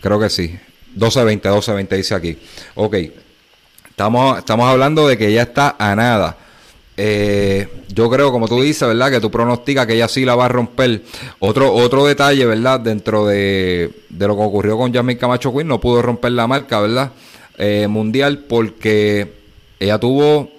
creo 0.00 0.20
que 0.20 0.30
sí. 0.30 0.58
12-20 0.96 1.40
12-20 1.42 1.88
dice 1.96 2.14
aquí. 2.14 2.38
Ok 2.74 2.96
estamos 3.96 4.38
estamos 4.38 4.68
hablando 4.68 5.08
de 5.08 5.16
que 5.16 5.32
ya 5.32 5.40
está 5.40 5.74
a 5.78 5.96
nada 5.96 6.36
eh, 6.98 7.68
yo 7.88 8.08
creo, 8.08 8.32
como 8.32 8.48
tú 8.48 8.62
dices, 8.62 8.86
¿verdad? 8.88 9.10
Que 9.10 9.20
tú 9.20 9.30
pronosticas 9.30 9.86
que 9.86 9.94
ella 9.94 10.08
sí 10.08 10.24
la 10.24 10.34
va 10.34 10.46
a 10.46 10.48
romper. 10.48 11.02
Otro, 11.38 11.72
otro 11.72 12.06
detalle, 12.06 12.46
¿verdad? 12.46 12.80
Dentro 12.80 13.26
de, 13.26 13.90
lo 14.18 14.36
que 14.36 14.42
ocurrió 14.42 14.78
con 14.78 14.92
Jasmine 14.92 15.18
Camacho 15.18 15.52
Quinn, 15.52 15.68
no 15.68 15.80
pudo 15.80 16.00
romper 16.00 16.32
la 16.32 16.46
marca, 16.46 16.80
¿verdad? 16.80 17.12
Eh, 17.58 17.86
mundial, 17.86 18.44
porque 18.48 19.30
ella 19.78 19.98
tuvo, 19.98 20.50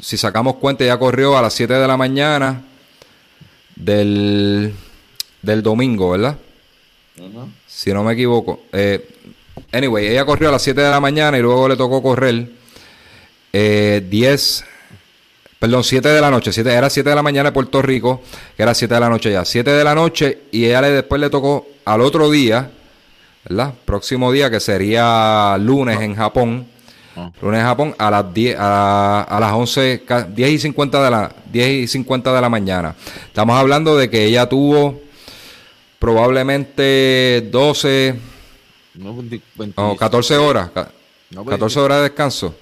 si 0.00 0.16
sacamos 0.16 0.56
cuenta, 0.56 0.84
ella 0.84 0.98
corrió 0.98 1.36
a 1.36 1.42
las 1.42 1.54
7 1.54 1.74
de 1.74 1.86
la 1.86 1.96
mañana 1.96 2.64
del, 3.76 4.74
del 5.42 5.62
domingo, 5.62 6.10
¿verdad? 6.10 6.36
Si 7.66 7.92
no 7.92 8.02
me 8.02 8.14
equivoco. 8.14 8.60
Eh, 8.72 9.08
anyway, 9.72 10.08
ella 10.08 10.24
corrió 10.24 10.48
a 10.48 10.52
las 10.52 10.62
7 10.62 10.80
de 10.80 10.90
la 10.90 11.00
mañana 11.00 11.38
y 11.38 11.42
luego 11.42 11.68
le 11.68 11.76
tocó 11.76 12.02
correr 12.02 12.65
10 14.08 14.64
Perdón, 15.58 15.82
7 15.84 16.08
de 16.10 16.20
la 16.20 16.30
noche. 16.30 16.52
Siete, 16.52 16.70
era 16.72 16.90
7 16.90 17.08
de 17.08 17.16
la 17.16 17.22
mañana 17.22 17.48
en 17.48 17.52
Puerto 17.54 17.80
Rico, 17.80 18.20
que 18.56 18.62
era 18.62 18.74
7 18.74 18.92
de 18.92 19.00
la 19.00 19.08
noche 19.08 19.32
ya. 19.32 19.44
7 19.44 19.70
de 19.70 19.84
la 19.84 19.94
noche 19.94 20.42
y 20.52 20.66
ella 20.66 20.82
le, 20.82 20.90
después 20.90 21.18
le 21.20 21.30
tocó 21.30 21.66
al 21.86 22.02
otro 22.02 22.30
día, 22.30 22.70
¿verdad? 23.48 23.72
Próximo 23.86 24.30
día, 24.32 24.50
que 24.50 24.60
sería 24.60 25.56
lunes 25.58 25.98
en 26.02 26.14
Japón. 26.14 26.66
Ah. 27.16 27.30
Lunes 27.40 27.60
en 27.60 27.66
Japón 27.66 27.94
a 27.96 28.10
las 28.10 28.34
10, 28.34 28.56
a, 28.58 29.22
a 29.22 29.40
las 29.40 29.52
11, 29.54 30.02
ca- 30.06 30.24
10 30.24 30.50
y 30.50 30.58
50 30.58 31.02
de 31.02 31.10
la, 31.10 31.32
10 31.50 31.68
y 31.70 31.88
50 31.88 32.34
de 32.34 32.40
la 32.42 32.50
mañana. 32.50 32.94
Estamos 33.26 33.58
hablando 33.58 33.96
de 33.96 34.10
que 34.10 34.24
ella 34.26 34.46
tuvo 34.46 35.00
probablemente 35.98 37.48
12 37.50 38.14
No, 38.96 39.14
20, 39.16 39.40
o 39.76 39.96
14 39.96 40.36
horas. 40.36 40.70
ca- 40.74 40.90
No, 41.30 41.42
pues, 41.44 41.54
14 41.54 41.80
horas 41.80 41.96
de 41.98 42.02
descanso. 42.04 42.54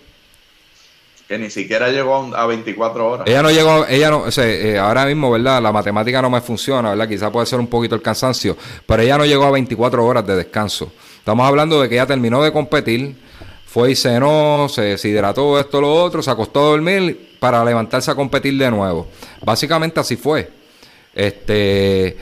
Que 1.29 1.39
ni 1.39 1.51
siquiera 1.51 1.89
llegó 1.89 2.35
a 2.35 2.47
24 2.47 3.11
horas. 3.11 3.27
Ella 3.27 3.43
no 3.43 3.51
llegó, 3.51 3.87
ella 3.87 4.11
no, 4.11 4.21
o 4.21 4.31
sea, 4.31 4.47
eh, 4.47 4.79
ahora 4.79 5.07
mismo, 5.07 5.31
¿verdad? 5.31 5.63
La 5.63 5.73
matemática 5.73 6.21
no 6.21 6.29
me 6.29 6.41
funciona, 6.43 6.91
¿verdad? 6.91 7.09
Quizá 7.09 7.33
puede 7.33 7.47
ser 7.47 7.61
un 7.61 7.67
poquito 7.67 7.95
el 7.95 8.03
cansancio, 8.03 8.57
pero 8.87 9.03
ella 9.03 9.17
no 9.17 9.25
llegó 9.25 9.45
a 9.45 9.51
24 9.51 10.05
horas 10.05 10.27
de 10.27 10.37
descanso. 10.37 10.93
Estamos 11.19 11.47
hablando 11.47 11.81
de 11.81 11.89
que 11.89 11.95
ella 11.95 12.07
terminó 12.07 12.43
de 12.43 12.53
competir, 12.53 13.17
fue 13.65 13.93
y 13.93 13.97
cenó, 13.97 14.69
se, 14.69 14.99
se 14.99 15.09
hidrató, 15.09 15.59
esto, 15.59 15.81
lo 15.81 15.95
otro, 15.95 16.23
se 16.23 16.31
acostó 16.31 16.61
a 16.61 16.71
dormir 16.71 17.37
para 17.41 17.65
levantarse 17.65 18.11
a 18.11 18.15
competir 18.15 18.57
de 18.59 18.71
nuevo. 18.71 19.09
Básicamente 19.43 20.01
así 20.01 20.17
fue. 20.17 20.51
Este, 21.15 22.17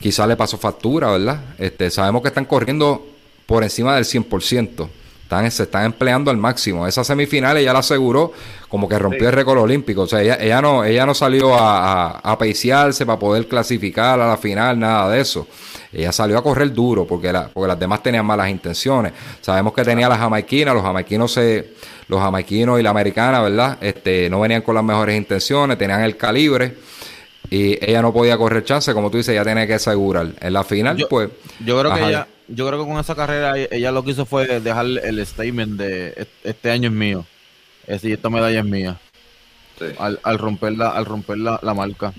quizá 0.00 0.26
le 0.26 0.36
pasó 0.36 0.58
factura, 0.58 1.10
¿verdad? 1.10 1.40
Este, 1.58 1.90
sabemos 1.90 2.22
que 2.22 2.28
están 2.28 2.44
corriendo 2.44 3.06
por 3.46 3.62
encima 3.62 3.94
del 3.96 4.04
100%. 4.04 4.88
Están, 5.24 5.50
se 5.50 5.64
están 5.64 5.86
empleando 5.86 6.30
al 6.30 6.36
máximo. 6.36 6.86
Esa 6.86 7.02
semifinal 7.02 7.56
ella 7.56 7.72
la 7.72 7.78
aseguró 7.80 8.32
como 8.68 8.88
que 8.88 8.98
rompió 8.98 9.28
el 9.28 9.34
récord 9.34 9.58
olímpico. 9.58 10.02
O 10.02 10.06
sea, 10.06 10.20
ella, 10.22 10.36
ella 10.40 10.60
no, 10.62 10.84
ella 10.84 11.06
no 11.06 11.14
salió 11.14 11.54
a, 11.54 12.10
a, 12.10 12.32
a 12.32 12.38
peiciarse 12.38 13.04
para 13.06 13.18
poder 13.18 13.48
clasificar 13.48 14.20
a 14.20 14.28
la 14.28 14.36
final, 14.36 14.78
nada 14.78 15.08
de 15.10 15.20
eso. 15.20 15.46
Ella 15.92 16.12
salió 16.12 16.36
a 16.38 16.42
correr 16.42 16.72
duro 16.72 17.06
porque, 17.06 17.32
la, 17.32 17.48
porque 17.48 17.68
las 17.68 17.78
demás 17.78 18.02
tenían 18.02 18.26
malas 18.26 18.48
intenciones. 18.50 19.12
Sabemos 19.40 19.72
que 19.72 19.82
tenía 19.82 20.08
las 20.08 20.18
jamaiquinas, 20.18 20.74
los 20.74 20.82
jamaiquinos 20.82 21.32
se, 21.32 21.72
los 22.08 22.20
jamaiquinos 22.20 22.78
y 22.78 22.82
la 22.82 22.90
americana, 22.90 23.40
¿verdad? 23.40 23.78
Este, 23.80 24.28
no 24.28 24.40
venían 24.40 24.62
con 24.62 24.74
las 24.74 24.84
mejores 24.84 25.16
intenciones, 25.16 25.78
tenían 25.78 26.02
el 26.02 26.16
calibre. 26.16 26.76
Y 27.50 27.78
ella 27.84 28.02
no 28.02 28.12
podía 28.12 28.36
correr 28.36 28.64
chance, 28.64 28.92
como 28.92 29.10
tú 29.10 29.18
dices, 29.18 29.32
ella 29.32 29.44
tenía 29.44 29.66
que 29.66 29.74
asegurar. 29.74 30.26
En 30.40 30.52
la 30.52 30.64
final, 30.64 30.96
Yo- 30.96 31.08
pues. 31.08 31.30
Yo 31.64 31.78
creo 31.78 31.94
que 31.94 32.00
ella, 32.08 32.26
yo 32.48 32.66
creo 32.66 32.80
que 32.84 32.90
con 32.90 32.98
esa 33.00 33.14
carrera 33.14 33.56
ella- 33.56 33.68
ella 33.70 33.92
lo 33.92 34.04
que 34.04 34.10
hizo 34.12 34.26
fue 34.26 34.60
dejar 34.60 34.86
el 34.86 35.24
statement 35.26 35.78
de 35.78 36.08
"Est- 36.16 36.30
este 36.44 36.70
año 36.70 36.88
es 36.88 36.94
mío. 36.94 37.24
Es 37.86 38.00
decir, 38.02 38.12
esta 38.14 38.30
medalla 38.30 38.60
es 38.60 38.64
mía. 38.64 38.98
Sí. 39.78 39.86
Al, 39.98 40.20
al 40.22 40.38
romper 40.38 40.72
la, 40.72 40.90
al 40.90 41.04
romper 41.04 41.38
la, 41.38 41.58
la 41.62 41.74
marca. 41.74 42.12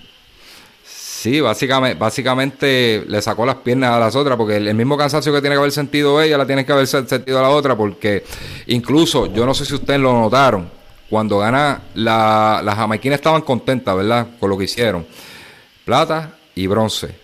Sí, 0.83 1.41
básicamente, 1.41 1.97
básicamente 1.97 3.03
le 3.07 3.21
sacó 3.21 3.45
las 3.45 3.55
piernas 3.55 3.91
a 3.91 3.99
las 3.99 4.15
otras, 4.15 4.37
porque 4.37 4.57
el, 4.57 4.67
el 4.67 4.75
mismo 4.75 4.95
cansancio 4.97 5.33
que 5.33 5.41
tiene 5.41 5.55
que 5.55 5.59
haber 5.59 5.71
sentido 5.71 6.21
ella, 6.21 6.37
la 6.37 6.45
tiene 6.45 6.65
que 6.65 6.71
haber 6.71 6.85
se- 6.85 7.07
sentido 7.07 7.41
la 7.41 7.49
otra, 7.49 7.75
porque 7.75 8.23
incluso, 8.67 9.33
yo 9.33 9.45
no 9.45 9.53
sé 9.55 9.65
si 9.65 9.73
ustedes 9.73 9.99
lo 9.99 10.13
notaron, 10.13 10.69
cuando 11.09 11.39
gana, 11.39 11.81
la, 11.95 12.61
las 12.63 12.75
jamaiquinas 12.75 13.17
estaban 13.17 13.41
contentas, 13.41 13.95
¿verdad? 13.95 14.27
Con 14.39 14.49
lo 14.51 14.57
que 14.57 14.65
hicieron. 14.65 15.05
Plata 15.83 16.35
y 16.53 16.67
bronce. 16.67 17.15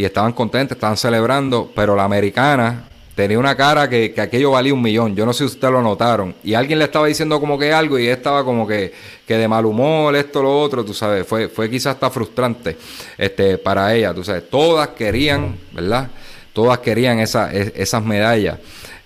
Y 0.00 0.04
estaban 0.06 0.32
contentas, 0.32 0.76
estaban 0.76 0.96
celebrando, 0.96 1.70
pero 1.76 1.94
la 1.94 2.04
americana 2.04 2.84
tenía 3.14 3.38
una 3.38 3.54
cara 3.54 3.86
que, 3.86 4.14
que 4.14 4.22
aquello 4.22 4.52
valía 4.52 4.72
un 4.72 4.80
millón. 4.80 5.14
Yo 5.14 5.26
no 5.26 5.34
sé 5.34 5.40
si 5.40 5.44
ustedes 5.56 5.70
lo 5.74 5.82
notaron. 5.82 6.34
Y 6.42 6.54
alguien 6.54 6.78
le 6.78 6.86
estaba 6.86 7.06
diciendo 7.06 7.38
como 7.38 7.58
que 7.58 7.70
algo 7.70 7.98
y 7.98 8.06
estaba 8.06 8.42
como 8.42 8.66
que, 8.66 8.94
que 9.28 9.36
de 9.36 9.46
mal 9.46 9.66
humor, 9.66 10.16
esto, 10.16 10.42
lo 10.42 10.58
otro, 10.58 10.86
tú 10.86 10.94
sabes. 10.94 11.26
Fue, 11.26 11.50
fue 11.50 11.68
quizás 11.68 11.96
hasta 11.96 12.08
frustrante 12.08 12.78
este, 13.18 13.58
para 13.58 13.94
ella, 13.94 14.14
tú 14.14 14.24
sabes. 14.24 14.48
Todas 14.48 14.88
querían, 14.88 15.54
¿verdad? 15.72 16.08
Todas 16.54 16.78
querían 16.78 17.18
es- 17.20 17.34
esas 17.34 18.02
medallas. 18.02 18.56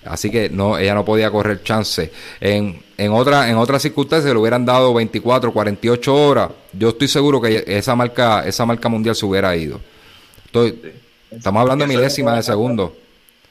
Así 0.04 0.30
que 0.30 0.48
no, 0.48 0.78
ella 0.78 0.94
no 0.94 1.04
podía 1.04 1.28
correr 1.28 1.64
chance. 1.64 2.12
En, 2.40 2.80
en, 2.96 3.10
otra, 3.10 3.50
en 3.50 3.56
otras 3.56 3.82
circunstancias 3.82 4.32
le 4.32 4.38
hubieran 4.38 4.64
dado 4.64 4.94
24, 4.94 5.52
48 5.52 6.14
horas. 6.14 6.50
Yo 6.72 6.90
estoy 6.90 7.08
seguro 7.08 7.40
que 7.40 7.64
esa 7.66 7.96
marca, 7.96 8.46
esa 8.46 8.64
marca 8.64 8.88
mundial 8.88 9.16
se 9.16 9.26
hubiera 9.26 9.56
ido. 9.56 9.80
Estoy- 10.62 10.92
estamos 11.30 11.60
hablando 11.60 11.84
de 11.86 11.94
milésimas 11.96 12.36
de 12.36 12.42
segundo. 12.42 12.96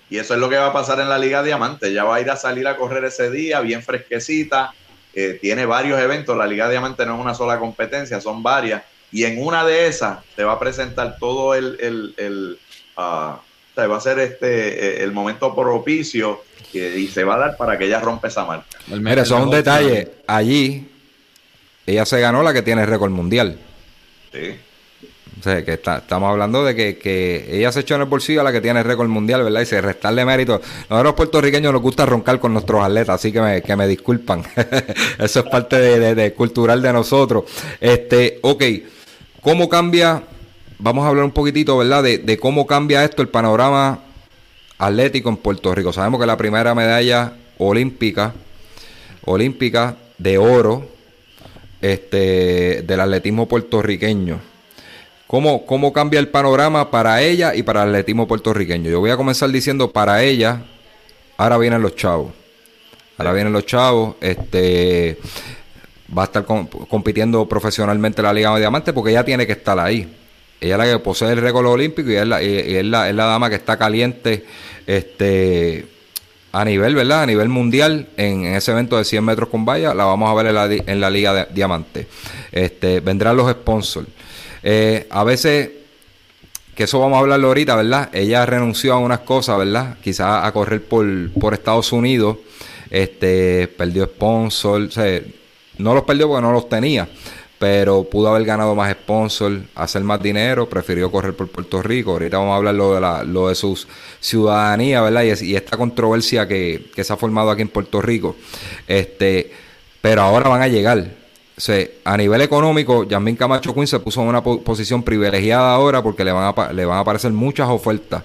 Y 0.10 0.18
eso 0.20 0.34
es 0.36 0.40
lo 0.40 0.50
que 0.50 0.58
va 0.58 0.68
a 0.68 0.74
pasar 0.74 1.00
en 1.00 1.10
la 1.10 1.18
Liga 1.18 1.42
Diamante. 1.44 1.92
Ya 1.92 2.04
va 2.04 2.16
a 2.18 2.22
ir 2.22 2.30
a 2.30 2.36
salir 2.36 2.68
a 2.68 2.78
correr 2.78 3.04
ese 3.06 3.32
día, 3.32 3.60
bien 3.62 3.82
fresquecita. 3.82 4.74
Eh, 5.16 5.38
tiene 5.42 5.66
varios 5.66 6.00
eventos. 6.00 6.38
La 6.38 6.46
Liga 6.48 6.70
Diamante 6.70 7.06
no 7.06 7.16
es 7.16 7.22
una 7.22 7.34
sola 7.34 7.58
competencia, 7.60 8.22
son 8.22 8.44
varias. 8.44 8.84
Y 9.12 9.26
en 9.26 9.44
una 9.44 9.66
de 9.66 9.88
esas 9.88 10.20
te 10.36 10.44
va 10.44 10.54
a 10.54 10.60
presentar 10.60 11.18
todo 11.20 11.54
el. 11.56 11.78
el, 11.80 12.14
el, 12.18 12.60
o 12.96 13.40
sea, 13.76 13.88
va 13.88 13.98
a 13.98 14.02
ser 14.02 14.20
este 14.20 15.02
eh, 15.02 15.04
el 15.04 15.12
momento 15.12 15.56
propicio 15.56 16.44
que- 16.72 16.98
y 17.00 17.08
se 17.08 17.24
va 17.24 17.36
a 17.36 17.40
dar 17.40 17.58
para 17.58 17.78
que 17.78 17.86
ella 17.86 18.00
rompa 18.00 18.28
esa 18.28 18.46
marca. 18.46 18.66
Mira, 18.88 19.22
eso 19.24 19.36
es 19.38 19.44
un 19.44 19.50
detalle. 19.52 20.12
Allí, 20.28 20.88
ella 21.88 22.06
se 22.06 22.20
ganó 22.20 22.44
la 22.44 22.54
que 22.54 22.62
tiene 22.62 22.86
récord 22.86 23.12
mundial. 23.12 23.58
Sí. 24.32 24.56
O 25.44 25.50
sea, 25.50 25.66
que 25.66 25.74
está- 25.74 25.98
estamos 25.98 26.30
hablando 26.32 26.64
de 26.64 26.74
que, 26.74 26.98
que 26.98 27.50
ella 27.50 27.70
se 27.74 27.82
echó 27.82 27.96
en 27.96 28.02
el 28.02 28.08
bolsillo 28.08 28.40
a 28.40 28.46
la 28.46 28.54
que 28.54 28.62
tiene 28.62 28.82
récord 28.82 29.10
mundial, 29.10 29.44
¿verdad? 29.44 29.60
Y 29.60 29.66
se 29.66 29.82
restarle 29.82 30.24
mérito. 30.24 30.62
Nosotros 30.90 31.16
puertorriqueños 31.16 31.74
nos 31.74 31.82
gusta 31.82 32.06
roncar 32.06 32.40
con 32.40 32.54
nuestros 32.54 32.82
atletas, 32.82 33.16
así 33.16 33.34
que 33.34 33.42
me, 33.42 33.62
que 33.62 33.76
me 33.76 33.86
disculpan. 33.86 34.42
Eso 35.20 35.40
es 35.42 35.46
parte 35.48 35.76
de, 35.82 36.00
de- 36.00 36.16
de 36.16 36.34
cultural 36.34 36.82
de 36.82 36.94
nosotros. 36.94 37.44
Este, 37.82 38.40
ok, 38.42 38.64
¿cómo 39.42 39.68
cambia? 39.68 40.24
Vamos 40.80 41.04
a 41.04 41.10
hablar 41.10 41.26
un 41.26 41.32
poquitito, 41.32 41.78
¿verdad? 41.78 42.04
De, 42.04 42.20
de 42.20 42.38
cómo 42.38 42.66
cambia 42.66 43.04
esto 43.04 43.22
el 43.22 43.28
panorama 43.28 44.00
atlético 44.78 45.28
en 45.28 45.36
Puerto 45.36 45.76
Rico. 45.76 45.92
Sabemos 45.92 46.22
que 46.22 46.26
la 46.26 46.38
primera 46.38 46.74
medalla 46.74 47.34
olímpica, 47.58 48.34
olímpica 49.26 49.98
de 50.18 50.38
oro, 50.38 50.88
este, 51.82 52.82
del 52.84 53.00
atletismo 53.02 53.46
puertorriqueño. 53.46 54.53
¿Cómo, 55.34 55.66
¿Cómo 55.66 55.92
cambia 55.92 56.20
el 56.20 56.28
panorama 56.28 56.92
para 56.92 57.20
ella 57.24 57.56
y 57.56 57.64
para 57.64 57.82
el 57.82 57.90
atletismo 57.90 58.28
puertorriqueño? 58.28 58.92
Yo 58.92 59.00
voy 59.00 59.10
a 59.10 59.18
comenzar 59.18 59.50
diciendo 59.50 59.92
para 59.92 60.22
ella, 60.22 60.62
ahora 61.38 61.58
vienen 61.58 61.82
los 61.82 61.96
chavos. 61.96 62.32
Ahora 63.18 63.34
vienen 63.34 63.52
los 63.52 63.66
chavos, 63.66 64.16
este 64.22 65.18
va 66.16 66.22
a 66.22 66.26
estar 66.26 66.46
com- 66.46 66.68
compitiendo 66.68 67.50
profesionalmente 67.50 68.22
en 68.22 68.26
la 68.28 68.34
Liga 68.34 68.54
de 68.54 68.60
Diamante 68.60 68.94
porque 68.94 69.10
ella 69.10 69.26
tiene 69.26 69.48
que 69.48 69.54
estar 69.54 69.80
ahí. 69.80 70.08
Ella 70.62 70.76
es 70.76 70.78
la 70.78 70.86
que 70.86 71.00
posee 71.00 71.32
el 71.32 71.42
récord 71.42 71.66
olímpico 71.66 72.12
y 72.12 72.16
es 72.16 72.28
la, 72.28 72.44
y- 72.44 72.76
es 72.76 72.86
la, 72.86 73.10
es 73.10 73.16
la 73.16 73.26
dama 73.26 73.50
que 73.50 73.56
está 73.56 73.76
caliente 73.76 74.46
este 74.86 75.88
a 76.52 76.64
nivel, 76.64 76.94
¿verdad? 76.94 77.24
A 77.24 77.26
nivel 77.26 77.50
mundial 77.50 78.08
en, 78.18 78.46
en 78.46 78.54
ese 78.54 78.72
evento 78.72 79.00
de 79.00 79.04
100 79.04 79.26
metros 79.26 79.50
con 79.50 79.66
valla, 79.66 79.96
la 79.96 80.06
vamos 80.06 80.30
a 80.30 80.36
ver 80.36 80.46
en 80.46 80.54
la, 80.54 80.66
en 80.92 81.02
la 81.02 81.10
Liga 81.10 81.34
de 81.34 81.48
Diamante. 81.56 82.06
Este, 82.52 83.00
vendrán 83.00 83.36
los 83.36 83.50
sponsors. 83.52 84.08
Eh, 84.64 85.08
a 85.10 85.24
veces, 85.24 85.70
que 86.74 86.86
eso 86.86 87.00
vamos 87.00 87.18
a 87.18 87.20
hablarlo 87.20 87.50
ahorita, 87.50 87.76
¿verdad? 87.76 88.10
Ella 88.14 88.46
renunció 88.46 88.94
a 88.94 89.00
unas 89.00 89.20
cosas, 89.20 89.58
¿verdad? 89.58 89.98
Quizás 90.02 90.46
a 90.46 90.52
correr 90.52 90.84
por, 90.84 91.06
por 91.34 91.54
Estados 91.54 91.92
Unidos, 91.92 92.38
este, 92.90 93.68
perdió 93.68 94.06
sponsor, 94.06 94.90
no 95.78 95.94
los 95.94 96.04
perdió 96.04 96.28
porque 96.28 96.42
no 96.42 96.52
los 96.52 96.70
tenía, 96.70 97.08
pero 97.60 98.04
pudo 98.04 98.30
haber 98.30 98.46
ganado 98.46 98.76
más 98.76 98.92
sponsor, 98.92 99.62
hacer 99.76 100.04
más 100.04 100.22
dinero, 100.22 100.68
prefirió 100.68 101.12
correr 101.12 101.34
por 101.34 101.48
Puerto 101.50 101.82
Rico. 101.82 102.12
Ahorita 102.12 102.38
vamos 102.38 102.54
a 102.54 102.58
hablar 102.58 102.76
lo 102.76 102.96
de, 102.96 103.02
la, 103.02 103.24
lo 103.24 103.50
de 103.50 103.56
su 103.56 103.80
ciudadanía, 104.20 105.02
¿verdad? 105.02 105.24
Y, 105.24 105.52
y 105.52 105.56
esta 105.56 105.78
controversia 105.78 106.48
que, 106.48 106.90
que 106.96 107.04
se 107.04 107.14
ha 107.14 107.18
formado 107.18 107.52
aquí 107.52 107.62
en 107.62 107.70
Puerto 107.70 108.02
Rico. 108.02 108.36
Este, 108.88 109.52
pero 110.02 110.22
ahora 110.22 110.50
van 110.50 110.62
a 110.62 110.68
llegar. 110.68 111.23
O 111.56 111.62
sea, 111.62 111.86
a 112.04 112.18
nivel 112.18 112.42
económico, 112.42 113.04
Yasmín 113.04 113.36
Camacho 113.36 113.76
Quinn 113.76 113.86
se 113.86 114.00
puso 114.00 114.22
en 114.22 114.28
una 114.28 114.42
po- 114.44 114.62
posición 114.64 115.04
privilegiada 115.04 115.74
ahora 115.76 116.02
porque 116.02 116.24
le 116.26 116.32
van, 116.32 116.52
a, 116.56 116.74
le 116.74 116.84
van 116.86 116.98
a 116.98 117.02
aparecer 117.02 117.32
muchas 117.32 117.70
ofertas 117.70 118.24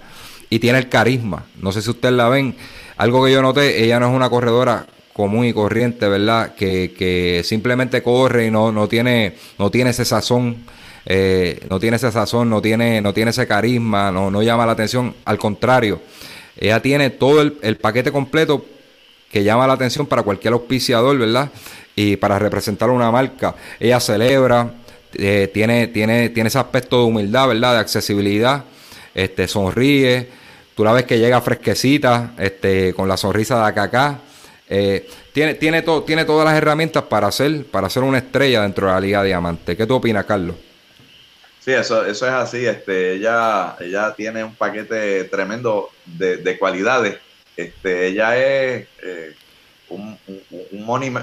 y 0.49 0.59
tiene 0.59 0.79
el 0.79 0.88
carisma. 0.88 1.45
No 1.61 1.71
sé 1.71 1.83
si 1.83 1.91
ustedes 1.91 2.14
la 2.14 2.29
ven. 2.31 2.57
Algo 2.97 3.25
que 3.25 3.33
yo 3.33 3.43
noté, 3.43 3.85
ella 3.85 4.01
no 4.01 4.09
es 4.09 4.14
una 4.14 4.31
corredora 4.31 4.87
común 5.12 5.45
y 5.45 5.53
corriente, 5.53 6.09
¿verdad? 6.09 6.55
Que, 6.55 6.95
que 6.97 7.43
simplemente 7.45 8.03
corre 8.03 8.47
y 8.47 8.51
no, 8.51 8.73
no 8.73 8.88
tiene, 8.88 9.35
no 9.59 9.71
tiene 9.71 9.91
ese 9.91 10.07
sazón, 10.07 10.64
eh, 11.05 11.61
no 11.69 11.79
tiene 11.79 11.97
ese 11.97 12.11
sazón, 12.11 12.49
no 12.49 12.62
tiene, 12.62 13.03
no 13.03 13.12
tiene 13.12 13.33
ese 13.33 13.47
carisma, 13.47 14.11
no, 14.11 14.31
no 14.31 14.43
llama 14.43 14.64
la 14.64 14.73
atención. 14.73 15.14
Al 15.27 15.37
contrario, 15.37 16.01
ella 16.57 16.81
tiene 16.81 17.11
todo 17.11 17.43
el 17.43 17.77
paquete 17.77 18.11
completo 18.11 18.64
que 19.31 19.45
llama 19.45 19.67
la 19.67 19.75
atención 19.75 20.07
para 20.07 20.23
cualquier 20.23 20.53
auspiciador, 20.55 21.17
¿verdad? 21.19 21.51
Y 21.95 22.17
para 22.17 22.38
representar 22.38 22.91
una 22.91 23.11
marca. 23.11 23.55
Ella 23.79 24.01
celebra, 24.01 24.71
eh, 25.14 25.51
tiene, 25.53 25.88
tiene, 25.88 26.29
tiene 26.31 26.49
ese 26.49 26.59
aspecto 26.59 26.99
de 26.99 27.05
humildad, 27.05 27.49
¿verdad? 27.49 27.75
De 27.75 27.81
accesibilidad, 27.81 28.64
este, 29.14 29.49
sonríe. 29.49 30.29
Tú 30.75 30.85
la 30.85 30.93
ves 30.93 31.05
que 31.05 31.19
llega 31.19 31.41
fresquecita, 31.41 32.33
este, 32.38 32.95
con 32.95 33.09
la 33.09 33.17
sonrisa 33.17 33.59
de 33.61 33.67
acá 33.67 33.83
acá. 33.85 34.19
Eh, 34.71 35.09
tiene, 35.33 35.55
tiene, 35.55 35.83
to- 35.83 36.03
tiene 36.05 36.25
todas 36.25 36.45
las 36.45 36.57
herramientas 36.57 37.03
para 37.05 37.31
ser, 37.33 37.64
para 37.67 37.91
ser 37.91 38.03
una 38.05 38.19
estrella 38.19 38.62
dentro 38.62 38.87
de 38.87 38.93
la 38.93 39.01
Liga 39.01 39.23
Diamante. 39.23 39.77
¿Qué 39.77 39.87
tú 39.87 39.95
opinas, 39.97 40.25
Carlos? 40.25 40.55
Sí, 41.61 41.73
eso, 41.73 42.05
eso 42.07 42.27
es 42.27 42.33
así. 42.33 42.64
Este, 42.67 43.14
ella, 43.14 43.77
ella 43.81 44.14
tiene 44.14 44.45
un 44.45 44.55
paquete 44.55 45.25
tremendo 45.25 45.91
de, 46.05 46.38
de 46.38 46.59
cualidades. 46.59 47.19
Este, 47.59 48.09
ella 48.09 48.37
es 48.38 48.88
eh, 49.03 49.37
un, 49.88 50.21
un- 50.27 50.47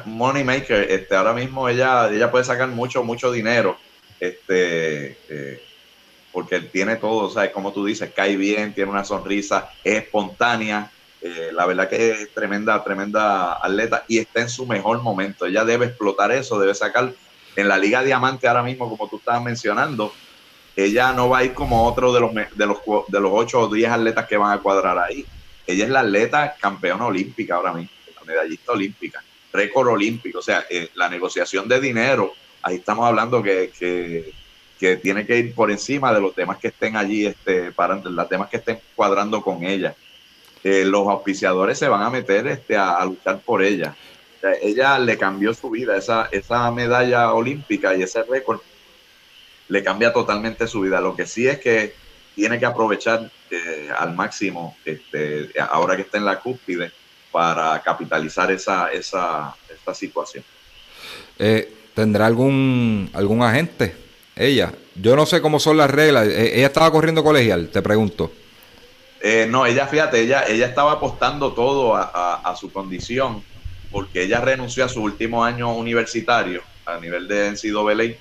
money, 0.08 0.44
maker. 0.46 0.92
Este, 0.92 1.16
ahora 1.16 1.34
mismo 1.34 1.70
ella, 1.70 2.10
ella 2.12 2.32
puede 2.32 2.44
sacar 2.46 2.70
mucho, 2.70 3.04
mucho 3.04 3.32
dinero. 3.32 3.82
Este, 4.20 5.22
eh, 5.30 5.62
porque 6.32 6.62
tiene 6.62 6.98
todo, 6.98 7.30
sea, 7.30 7.52
como 7.52 7.74
tú 7.74 7.86
dices, 7.86 8.14
cae 8.16 8.38
bien, 8.38 8.74
tiene 8.76 8.92
una 8.92 9.06
sonrisa, 9.06 9.70
es 9.84 10.04
espontánea. 10.06 10.92
eh, 11.22 11.52
la 11.54 11.66
verdad 11.68 11.90
que 11.90 12.12
es 12.12 12.34
tremenda, 12.34 12.84
tremenda 12.84 13.54
atleta 13.56 14.06
y 14.08 14.20
está 14.20 14.42
en 14.42 14.50
su 14.50 14.68
mejor 14.68 15.02
momento. 15.04 15.46
Ella 15.46 15.66
debe 15.66 15.88
explotar 15.88 16.32
eso, 16.32 16.60
debe 16.60 16.76
sacar 16.76 17.16
en 17.56 17.68
la 17.70 17.78
Liga 17.78 18.04
Diamante 18.04 18.48
ahora 18.48 18.64
mismo, 18.64 18.90
como 18.90 19.10
tú 19.10 19.18
estabas 19.20 19.44
mencionando, 19.44 20.20
ella 20.76 21.14
no 21.14 21.30
va 21.30 21.40
a 21.40 21.44
ir 21.46 21.54
como 21.56 21.86
otro 21.88 22.14
de 22.14 22.22
los, 22.22 22.32
de 22.34 22.68
los, 22.68 22.80
de 23.10 23.22
los 23.22 23.32
8 23.34 23.62
o 23.62 23.74
10 23.74 23.90
atletas 23.92 24.28
que 24.28 24.38
van 24.38 24.54
a 24.58 24.62
cuadrar 24.64 24.98
ahí. 25.00 25.30
Ella 25.68 25.86
es 25.86 25.90
la 25.90 26.02
atleta 26.02 26.56
campeona 26.60 27.06
olímpica 27.06 27.56
ahora 27.56 27.74
mismo, 27.74 27.92
la 28.16 28.24
medallista 28.24 28.72
olímpica, 28.72 29.24
récord 29.52 29.90
olímpico. 29.90 30.40
O 30.40 30.42
sea, 30.42 30.66
eh, 30.70 30.90
la 30.96 31.10
negociación 31.10 31.68
de 31.68 31.80
dinero, 31.80 32.34
ahí 32.62 32.76
estamos 32.76 33.06
hablando 33.06 33.42
que, 33.42 33.72
que, 33.78 34.34
tiene 34.98 35.26
que 35.26 35.40
ir 35.40 35.56
por 35.56 35.72
encima 35.72 36.14
de 36.14 36.22
los 36.22 36.36
temas 36.36 36.60
que 36.60 36.68
estén 36.68 36.96
allí, 36.96 37.26
este, 37.26 37.72
para 37.72 37.96
los 37.96 38.30
temas 38.30 38.50
que 38.50 38.58
estén 38.58 38.80
cuadrando 38.96 39.42
con 39.42 39.64
ella. 39.64 39.96
Eh, 40.64 40.86
los 40.86 41.08
auspiciadores 41.08 41.80
se 41.80 41.88
van 41.88 42.04
a 42.04 42.12
meter 42.12 42.46
este, 42.46 42.78
a, 42.78 43.04
luchar 43.04 43.40
por 43.40 43.64
ella. 43.64 43.96
Ella 44.62 45.00
le 45.00 45.18
cambió 45.18 45.56
su 45.56 45.72
vida, 45.72 45.98
esa, 45.98 46.30
esa 46.32 46.70
medalla 46.70 47.34
olímpica 47.34 47.96
y 47.96 48.04
ese 48.04 48.22
récord 48.22 48.62
le 49.68 49.84
cambia 49.84 50.14
totalmente 50.14 50.68
su 50.68 50.82
vida. 50.82 51.02
Lo 51.02 51.16
que 51.16 51.26
sí 51.26 51.48
es 51.48 51.60
que 51.60 51.96
tiene 52.36 52.60
que 52.60 52.66
aprovechar 52.66 53.32
eh, 53.52 53.90
al 53.98 54.16
máximo, 54.16 54.78
este, 54.86 55.52
ahora 55.70 55.96
que 55.96 56.04
está 56.04 56.18
en 56.18 56.26
la 56.26 56.40
cúspide, 56.40 56.92
para 57.32 57.82
capitalizar 57.82 58.50
esa, 58.52 58.92
esa, 58.92 59.54
esa 59.74 59.94
situación. 59.94 60.44
Eh, 61.38 61.72
¿Tendrá 61.94 62.26
algún, 62.26 63.10
algún 63.14 63.42
agente? 63.44 63.96
Ella. 64.36 64.74
Yo 64.96 65.16
no 65.16 65.26
sé 65.26 65.42
cómo 65.42 65.60
son 65.60 65.78
las 65.78 65.90
reglas. 65.90 66.28
Eh, 66.28 66.58
ella 66.58 66.68
estaba 66.68 66.92
corriendo 66.92 67.24
colegial, 67.24 67.70
te 67.70 67.82
pregunto. 67.82 68.32
Eh, 69.22 69.48
no, 69.50 69.66
ella, 69.66 69.88
fíjate, 69.88 70.22
ella, 70.22 70.44
ella 70.48 70.68
estaba 70.68 70.94
apostando 70.94 71.54
todo 71.54 71.96
a, 71.96 72.12
a- 72.14 72.52
a 72.52 72.56
su 72.56 72.72
condición, 72.72 73.44
porque 73.92 74.24
ella 74.24 74.40
renunció 74.40 74.86
a 74.86 74.90
su 74.90 75.02
último 75.02 75.44
año 75.44 75.74
universitario 75.76 76.62
a 76.86 77.00
nivel 77.00 77.28
de 77.28 77.50
NCAA 77.52 78.16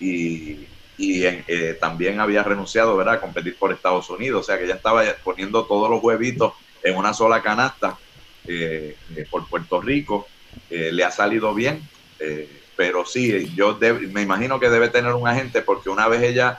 y, 0.00 0.66
y 0.96 1.24
eh, 1.24 1.76
también 1.80 2.20
había 2.20 2.42
renunciado 2.42 2.96
¿verdad? 2.96 3.14
a 3.14 3.20
competir 3.20 3.56
por 3.58 3.72
Estados 3.72 4.08
Unidos. 4.10 4.40
O 4.40 4.44
sea 4.44 4.58
que 4.58 4.64
ella 4.64 4.76
estaba 4.76 5.02
poniendo 5.24 5.66
todos 5.66 5.90
los 5.90 6.02
huevitos 6.02 6.52
en 6.82 6.96
una 6.96 7.12
sola 7.14 7.42
canasta 7.42 8.00
eh, 8.46 8.98
eh, 9.16 9.26
por 9.30 9.48
Puerto 9.48 9.80
Rico. 9.80 10.32
Eh, 10.68 10.90
le 10.92 11.04
ha 11.04 11.10
salido 11.10 11.54
bien, 11.54 11.90
eh, 12.18 12.64
pero 12.74 13.04
sí, 13.04 13.54
yo 13.54 13.78
deb- 13.78 14.10
me 14.12 14.22
imagino 14.22 14.58
que 14.58 14.68
debe 14.70 14.88
tener 14.90 15.12
un 15.14 15.28
agente 15.28 15.62
porque 15.62 15.90
una 15.90 16.08
vez 16.08 16.22
ella 16.22 16.58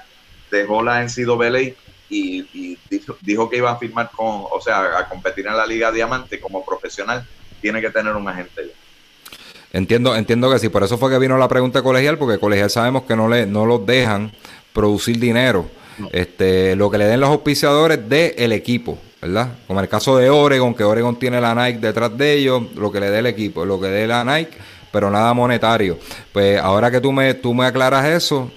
dejó 0.50 0.82
la 0.84 1.02
NCAA 1.02 1.60
y, 2.10 2.74
y 2.74 2.84
dijo, 2.90 3.18
dijo 3.22 3.50
que 3.50 3.58
iba 3.58 3.72
a 3.72 3.78
firmar 3.80 4.10
con, 4.16 4.28
o 4.50 4.62
sea, 4.62 4.98
a 5.00 5.08
competir 5.10 5.46
en 5.48 5.58
la 5.58 5.68
Liga 5.68 5.92
Diamante 5.92 6.40
como 6.40 6.66
profesional, 6.66 7.28
tiene 7.60 7.82
que 7.82 7.92
tener 7.92 8.16
un 8.16 8.28
agente 8.30 8.68
ya. 8.68 8.87
Entiendo, 9.74 10.16
entiendo 10.16 10.50
que 10.52 10.60
sí. 10.60 10.70
Por 10.70 10.84
eso 10.84 10.98
fue 10.98 11.12
que 11.12 11.20
vino 11.20 11.38
la 11.38 11.48
pregunta 11.48 11.82
colegial, 11.82 12.18
porque 12.18 12.40
colegial 12.40 12.70
sabemos 12.70 13.04
que 13.04 13.16
no 13.16 13.28
le, 13.28 13.46
no 13.46 13.66
los 13.66 13.86
dejan 13.86 14.32
producir 14.74 15.20
dinero. 15.20 15.66
Este, 16.12 16.76
lo 16.76 16.92
que 16.92 16.98
le 17.00 17.06
den 17.06 17.20
los 17.20 17.30
auspiciadores 17.30 18.08
del 18.08 18.52
equipo, 18.52 18.98
¿verdad? 19.22 19.50
Como 19.66 19.80
en 19.80 19.86
el 19.86 19.90
caso 19.90 20.16
de 20.16 20.30
Oregon, 20.30 20.76
que 20.76 20.84
Oregon 20.84 21.18
tiene 21.18 21.42
la 21.42 21.56
Nike 21.56 21.80
detrás 21.80 22.16
de 22.16 22.34
ellos, 22.34 22.64
lo 22.76 22.92
que 22.92 23.00
le 23.00 23.10
dé 23.10 23.20
el 23.20 23.26
equipo, 23.26 23.66
lo 23.66 23.80
que 23.80 23.88
dé 23.88 24.06
la 24.06 24.24
Nike, 24.24 24.52
pero 24.92 25.10
nada 25.10 25.34
monetario. 25.34 25.98
Pues 26.32 26.60
ahora 26.60 26.92
que 26.92 27.02
tú 27.02 27.12
me, 27.12 27.34
tú 27.34 27.54
me 27.54 27.66
aclaras 27.66 28.06
eso, 28.06 28.52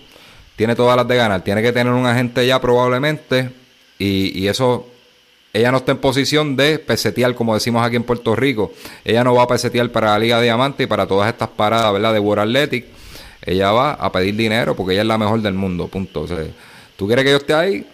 tiene 0.55 0.77
todas 0.77 0.97
las 0.97 1.09
de 1.09 1.17
ganar. 1.17 1.43
Tiene 1.43 1.63
que 1.63 1.73
tener 1.73 1.93
un 1.93 2.07
agente 2.07 2.47
ya 2.47 2.61
probablemente, 2.61 3.51
y, 3.99 4.39
y 4.39 4.49
eso 4.49 4.87
ella 5.53 5.73
no 5.73 5.79
está 5.79 5.93
en 5.93 5.99
posición 5.99 6.57
de 6.57 6.79
pesetear, 6.79 7.35
como 7.35 7.55
decimos 7.55 7.85
aquí 7.85 7.97
en 7.97 8.05
Puerto 8.05 8.37
Rico. 8.37 8.73
Ella 9.05 9.25
no 9.25 9.35
va 9.35 9.43
a 9.45 9.49
pesetear 9.49 9.91
para 9.91 10.11
la 10.11 10.19
Liga 10.19 10.41
Diamante 10.41 10.85
y 10.85 10.87
para 10.87 11.07
todas 11.07 11.29
estas 11.29 11.49
paradas, 11.49 11.93
¿verdad? 11.93 12.13
De 12.13 12.21
World 12.21 12.43
Athletic. 12.57 12.87
Ella 13.45 13.73
va 13.73 13.93
a 13.95 14.13
pedir 14.13 14.37
dinero 14.37 14.77
porque 14.77 14.93
ella 14.93 15.03
es 15.03 15.09
la 15.09 15.19
mejor 15.19 15.41
del 15.43 15.55
mundo, 15.55 15.89
punto. 15.89 16.23
O 16.23 16.27
sea, 16.29 16.39
tú 16.97 17.07
quieres 17.07 17.25
que 17.25 17.31
yo 17.33 17.37
esté 17.39 17.55
ahí, 17.55 17.87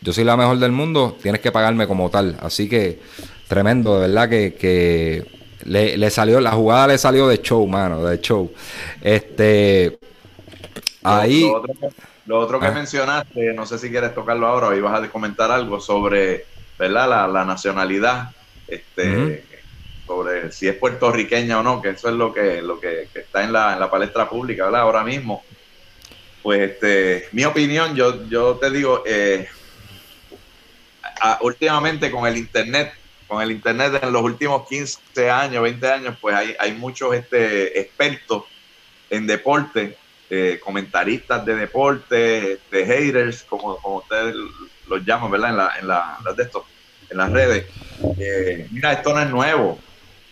yo 0.00 0.12
soy 0.12 0.24
la 0.24 0.36
mejor 0.36 0.58
del 0.58 0.72
mundo, 0.72 1.16
tienes 1.22 1.40
que 1.40 1.52
pagarme 1.52 1.86
como 1.86 2.10
tal. 2.10 2.36
Así 2.40 2.68
que, 2.68 3.00
tremendo, 3.48 4.00
de 4.00 4.08
verdad 4.08 4.28
que, 4.28 4.54
que 4.54 5.24
le, 5.64 5.96
le 5.96 6.10
salió, 6.10 6.40
la 6.40 6.52
jugada 6.52 6.88
le 6.88 6.98
salió 6.98 7.28
de 7.28 7.40
show, 7.42 7.66
mano, 7.66 8.02
de 8.04 8.20
show. 8.20 8.50
Este, 9.02 9.98
ahí... 11.02 11.42
Lo, 11.42 11.48
lo 11.48 11.58
otro 11.58 11.74
que, 11.74 11.88
lo 12.26 12.38
otro 12.40 12.60
que 12.60 12.66
Ah. 12.66 12.72
mencionaste, 12.72 13.52
no 13.54 13.66
sé 13.66 13.78
si 13.78 13.90
quieres 13.90 14.14
tocarlo 14.14 14.46
ahora 14.46 14.68
o 14.68 14.74
ibas 14.74 15.00
a 15.02 15.08
comentar 15.10 15.50
algo 15.50 15.80
sobre, 15.80 16.44
¿verdad? 16.78 17.08
La, 17.08 17.26
la 17.28 17.44
nacionalidad, 17.44 18.30
este, 18.66 19.48
sobre 20.06 20.52
si 20.52 20.68
es 20.68 20.76
puertorriqueña 20.76 21.60
o 21.60 21.62
no, 21.62 21.80
que 21.82 21.90
eso 21.90 22.08
es 22.08 22.14
lo 22.14 22.32
que, 22.32 22.62
lo 22.62 22.78
que, 22.80 23.08
que 23.12 23.20
está 23.20 23.44
en 23.44 23.52
la, 23.52 23.74
en 23.74 23.80
la 23.80 23.90
palestra 23.90 24.28
pública, 24.28 24.64
¿verdad? 24.66 24.82
Ahora 24.82 25.04
mismo. 25.04 25.44
Pues, 26.42 26.70
este, 26.70 27.28
mi 27.32 27.44
opinión, 27.44 27.94
yo, 27.96 28.28
yo 28.28 28.56
te 28.58 28.70
digo, 28.70 29.02
eh, 29.06 29.48
a- 31.20 31.38
últimamente 31.42 32.10
con 32.10 32.26
el 32.26 32.36
internet, 32.36 32.92
con 33.26 33.42
el 33.42 33.50
internet 33.50 34.00
en 34.02 34.12
los 34.12 34.22
últimos 34.22 34.68
15 34.68 35.30
años, 35.30 35.62
20 35.62 35.90
años, 35.90 36.16
pues 36.20 36.34
hay, 36.36 36.54
hay 36.58 36.72
muchos 36.74 37.14
este, 37.14 37.78
expertos 37.80 38.44
en 39.10 39.26
deporte, 39.26 39.98
eh, 40.30 40.60
comentaristas 40.62 41.44
de 41.44 41.56
deporte, 41.56 42.52
este, 42.54 42.86
haters, 42.86 43.44
como, 43.44 43.76
como 43.78 43.96
ustedes 43.98 44.34
los 44.88 45.04
llaman, 45.04 45.30
¿verdad? 45.30 45.50
En, 45.50 45.56
la, 45.56 45.72
en, 45.80 45.88
la, 45.88 46.18
las 46.24 46.36
de 46.36 46.42
estos, 46.42 46.64
en 47.10 47.18
las 47.18 47.30
redes. 47.30 47.66
Eh, 48.18 48.68
mira, 48.70 48.92
esto 48.92 49.12
no 49.12 49.20
es 49.20 49.30
nuevo. 49.30 49.78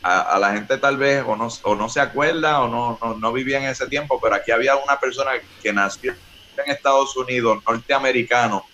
A, 0.02 0.38
la 0.38 0.52
gente 0.52 0.76
tal 0.76 0.98
vez 0.98 1.24
o 1.26 1.34
no, 1.34 1.48
o 1.62 1.74
no 1.74 1.88
se 1.88 1.98
acuerda 1.98 2.60
o 2.60 2.68
no, 2.68 2.98
no, 3.02 3.16
no 3.16 3.32
vivía 3.32 3.56
en 3.56 3.64
ese 3.64 3.86
tiempo, 3.86 4.20
pero 4.20 4.34
aquí 4.34 4.50
había 4.50 4.76
una 4.76 5.00
persona 5.00 5.30
que 5.62 5.72
nació 5.72 6.12
en 6.12 6.70
Estados 6.70 7.16
Unidos, 7.16 7.62
norteamericano, 7.66 8.66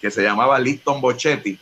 que 0.00 0.10
se 0.10 0.22
llamaba 0.22 0.58
Liston 0.58 1.00
Bochetti 1.00 1.58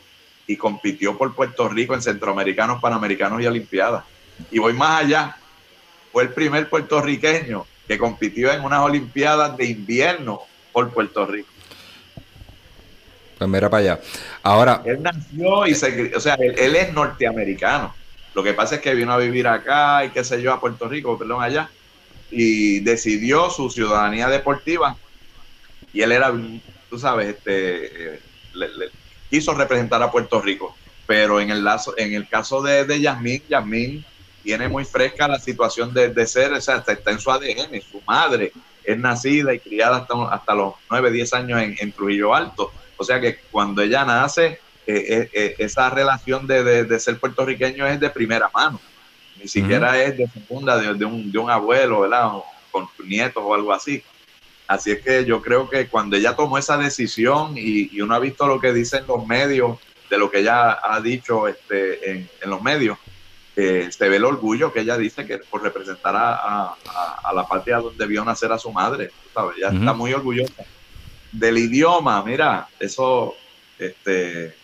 y 0.47 0.57
compitió 0.57 1.17
por 1.17 1.35
Puerto 1.35 1.69
Rico 1.69 1.95
en 1.95 2.03
Centroamericanos, 2.03 2.81
Panamericanos 2.81 3.41
y 3.41 3.47
Olimpiadas. 3.47 4.05
Y 4.51 4.59
voy 4.59 4.73
más 4.73 5.03
allá, 5.03 5.37
fue 6.13 6.25
el 6.25 6.31
primer 6.31 6.69
puertorriqueño 6.69 7.67
que 7.87 7.99
compitió 7.99 8.53
en 8.53 8.63
unas 8.63 8.81
Olimpiadas 8.81 9.57
de 9.57 9.67
invierno 9.67 10.43
por 10.73 10.91
Puerto 10.91 11.27
Rico. 11.27 11.49
Pues 13.39 13.49
mira 13.49 13.71
para 13.71 13.81
allá. 13.83 14.01
Ahora, 14.43 14.83
Él 14.85 15.01
nació 15.03 15.67
y 15.67 15.75
se, 15.75 16.13
o 16.15 16.21
sea, 16.21 16.35
él, 16.35 16.75
es 16.77 16.93
norteamericano. 16.93 17.95
Lo 18.35 18.43
que 18.43 18.53
pasa 18.55 18.77
es 18.77 18.81
que 18.81 18.95
vino 18.95 19.13
a 19.13 19.19
vivir 19.19 19.47
acá 19.47 20.05
y 20.05 20.11
qué 20.11 20.25
sé 20.25 20.43
yo, 20.43 20.53
a 20.53 20.61
Puerto 20.61 20.89
Rico, 20.89 21.17
perdón, 21.19 21.43
allá, 21.43 21.71
y 22.31 22.81
decidió 22.81 23.49
su 23.51 23.71
ciudadanía 23.71 24.29
deportiva. 24.29 24.97
Y 25.93 26.03
él 26.03 26.13
era, 26.13 26.33
tú 26.91 26.99
sabes, 26.99 27.29
este, 27.29 28.21
le- 28.55 28.69
le- 28.69 28.91
quiso 29.31 29.55
representar 29.55 30.03
a 30.03 30.11
Puerto 30.11 30.41
Rico. 30.41 30.77
Pero 31.07 31.41
en 31.41 31.51
el, 31.51 31.65
lazo, 31.65 31.95
en 31.97 32.13
el 32.13 32.29
caso 32.29 32.61
de, 32.61 32.85
de 32.85 33.01
Yasmín, 33.01 33.43
Yasmín 33.49 34.05
tiene 34.43 34.69
muy 34.69 34.85
fresca 34.85 35.27
la 35.27 35.39
situación 35.39 35.95
de, 35.95 36.11
de 36.11 36.27
ser, 36.27 36.53
o 36.53 36.61
sea, 36.61 36.77
está, 36.77 36.93
está 36.93 37.11
en 37.13 37.19
su 37.19 37.31
ADN, 37.31 37.81
su 37.81 38.03
madre 38.07 38.53
es 38.85 38.99
nacida 38.99 39.53
y 39.55 39.59
criada 39.59 39.99
hasta, 39.99 40.15
hasta 40.31 40.55
los 40.55 40.75
9, 40.91 41.11
10 41.11 41.33
años 41.35 41.61
en, 41.63 41.77
en 41.79 41.93
Trujillo 41.93 42.35
Alto. 42.35 42.73
O 42.99 43.05
sea 43.05 43.19
que 43.21 43.39
cuando 43.51 43.81
ella 43.81 44.05
nace, 44.05 44.61
eh, 44.87 45.05
eh, 45.09 45.31
eh, 45.33 45.55
esa 45.59 45.89
relación 45.89 46.47
de, 46.47 46.63
de- 46.63 46.85
de 46.85 47.01
ser 47.01 47.19
puertorriqueño 47.19 47.87
es 47.87 47.99
de 48.01 48.11
primera 48.11 48.51
mano. 48.53 48.79
Ni 49.37 49.47
siquiera 49.49 50.03
es 50.03 50.17
de 50.19 50.27
segunda, 50.29 50.77
de, 50.79 50.93
de 50.95 51.05
un, 51.05 51.31
de 51.33 51.39
un 51.39 51.49
abuelo, 51.51 52.01
¿verdad? 52.01 52.27
O 52.35 52.45
con 52.71 52.89
nietos 53.07 53.43
o 53.47 53.55
algo 53.55 53.73
así. 53.73 54.03
Así 54.67 54.91
es 54.91 55.01
que 55.03 55.25
yo 55.25 55.41
creo 55.41 55.71
que 55.71 55.87
cuando 55.89 56.17
ella 56.17 56.35
tomó 56.37 56.59
esa 56.59 56.77
decisión 56.77 57.57
y, 57.57 57.89
y 57.97 58.01
uno 58.03 58.15
ha 58.15 58.19
visto 58.19 58.47
lo 58.47 58.61
que 58.61 58.73
dicen 58.73 59.05
los 59.07 59.27
medios, 59.27 59.79
de 60.11 60.19
lo 60.19 60.31
que 60.31 60.41
ella 60.41 60.79
ha 60.83 61.01
dicho 61.01 61.47
este, 61.49 62.11
en, 62.11 62.29
en 62.43 62.51
los 62.51 62.61
medios, 62.63 62.99
eh, 63.57 63.89
se 63.91 64.09
ve 64.09 64.17
el 64.17 64.25
orgullo 64.25 64.73
que 64.73 64.81
ella 64.81 64.97
dice 64.97 65.27
que 65.27 65.39
por 65.39 65.63
representar 65.63 66.15
a, 66.17 66.35
a- 66.35 66.77
a- 66.87 67.21
a 67.25 67.33
la 67.33 67.47
patria 67.47 67.79
donde 67.79 68.07
vio 68.07 68.25
nacer 68.25 68.51
a 68.53 68.59
su 68.59 68.71
madre, 68.73 69.11
¿sabes? 69.35 69.57
Ella 69.59 69.69
está 69.69 69.93
muy 69.93 70.13
orgullosa. 70.13 70.65
Del 71.33 71.59
idioma, 71.59 72.23
mira, 72.25 72.67
eso, 72.81 73.35
este, 73.79 74.55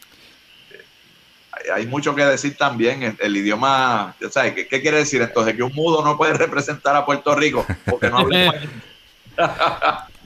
hay, 1.74 1.87
mucho 1.87 2.14
que 2.14 2.24
decir 2.24 2.57
también. 2.57 3.03
El, 3.03 3.16
el 3.20 3.37
idioma, 3.37 4.14
¿sabes? 4.31 4.55
¿Qué, 4.55 4.66
¿Qué 4.66 4.81
quiere 4.81 4.98
decir 4.98 5.22
entonces? 5.22 5.55
Que 5.55 5.62
un 5.62 5.74
mudo 5.74 6.05
no 6.05 6.16
puede 6.16 6.35
representar 6.35 6.96
a 6.96 7.05
Puerto 7.05 7.35
Rico 7.35 7.66
porque 7.85 8.11
no 8.11 8.18
habla 8.18 8.46
español. 8.46 8.70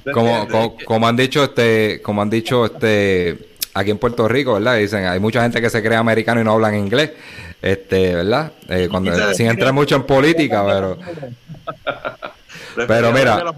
¿Te 0.05 0.13
como, 0.13 0.49
como, 0.49 0.77
como 0.85 1.09
han 1.09 1.17
dicho 1.17 1.45
este 1.45 2.01
como 2.03 2.23
han 2.23 2.31
dicho 2.31 2.67
este 2.67 3.39
aquí 3.75 3.91
en 3.91 3.99
Puerto 3.99 4.29
Rico 4.29 4.55
verdad 4.55 4.77
dicen 4.77 5.07
hay 5.07 5.21
mucha 5.21 5.43
gente 5.43 5.61
que 5.61 5.71
se 5.71 5.83
cree 5.83 5.97
americano 5.97 6.41
y 6.41 6.45
no 6.45 6.53
hablan 6.53 6.75
inglés 6.77 7.13
este 7.63 8.15
verdad 8.15 8.53
Eh, 8.69 8.89
cuando 8.91 9.13
sin 9.35 9.47
entrar 9.47 9.73
mucho 9.73 9.97
en 9.97 10.05
política 10.05 10.65
pero 10.67 10.99
pero 12.87 13.13
mira 13.13 13.55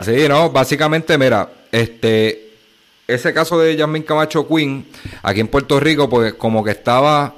sí 0.00 0.28
no 0.28 0.50
básicamente 0.50 1.16
mira 1.16 1.48
este 1.72 2.50
ese 3.06 3.32
caso 3.32 3.58
de 3.58 3.74
Yasmin 3.76 4.02
Camacho 4.02 4.46
Queen 4.46 4.84
aquí 5.22 5.40
en 5.40 5.48
Puerto 5.48 5.80
Rico 5.80 6.08
pues 6.08 6.34
como 6.34 6.62
que 6.62 6.72
estaba 6.72 7.34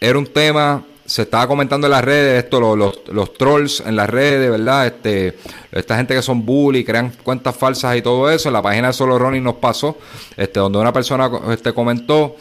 era 0.00 0.16
un 0.18 0.26
tema 0.26 0.84
se 1.04 1.22
estaba 1.22 1.48
comentando 1.48 1.86
en 1.86 1.92
las 1.92 2.04
redes 2.04 2.44
esto 2.44 2.60
los, 2.60 2.76
los, 2.78 3.00
los 3.08 3.34
trolls 3.34 3.80
en 3.86 3.96
las 3.96 4.08
redes 4.10 4.50
verdad 4.50 4.86
este 4.86 5.36
esta 5.72 5.96
gente 5.96 6.14
que 6.14 6.22
son 6.22 6.44
bully 6.44 6.84
crean 6.84 7.12
cuentas 7.22 7.56
falsas 7.56 7.96
y 7.96 8.02
todo 8.02 8.30
eso. 8.30 8.48
En 8.48 8.52
la 8.52 8.62
página 8.62 8.88
de 8.88 8.92
solo 8.92 9.18
Ronnie 9.18 9.40
nos 9.40 9.54
pasó 9.56 9.96
este 10.36 10.60
donde 10.60 10.78
una 10.78 10.92
persona 10.92 11.30
este 11.50 11.72
comentó 11.72 12.36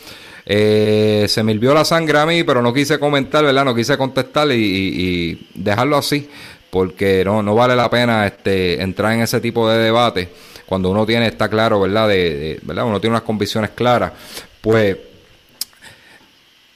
eh, 0.46 1.26
se 1.28 1.44
me 1.44 1.52
hirvió 1.54 1.74
la 1.74 1.84
sangre 1.86 2.20
a 2.20 2.26
mí 2.26 2.44
pero 2.44 2.62
no 2.62 2.74
quise 2.74 3.00
comentar 3.00 3.44
verdad 3.44 3.66
no 3.66 3.74
quise 3.76 3.98
contestar 3.98 4.50
y- 4.52 4.54
y 4.56 5.48
dejarlo 5.56 5.98
así 5.98 6.30
porque 6.70 7.24
no 7.26 7.42
no 7.42 7.56
vale 7.56 7.76
la 7.76 7.90
pena 7.90 8.28
este 8.28 8.82
entrar 8.82 9.14
en 9.14 9.22
ese 9.22 9.40
tipo 9.42 9.68
de 9.70 9.78
debate 9.80 10.30
cuando 10.68 10.92
uno 10.92 11.06
tiene 11.06 11.28
está 11.28 11.50
claro 11.50 11.80
verdad 11.82 12.08
de, 12.10 12.36
de- 12.38 12.60
verdad 12.64 12.86
uno 12.86 13.00
tiene 13.02 13.16
unas 13.16 13.24
convicciones 13.24 13.72
claras 13.72 14.14
pues 14.62 14.98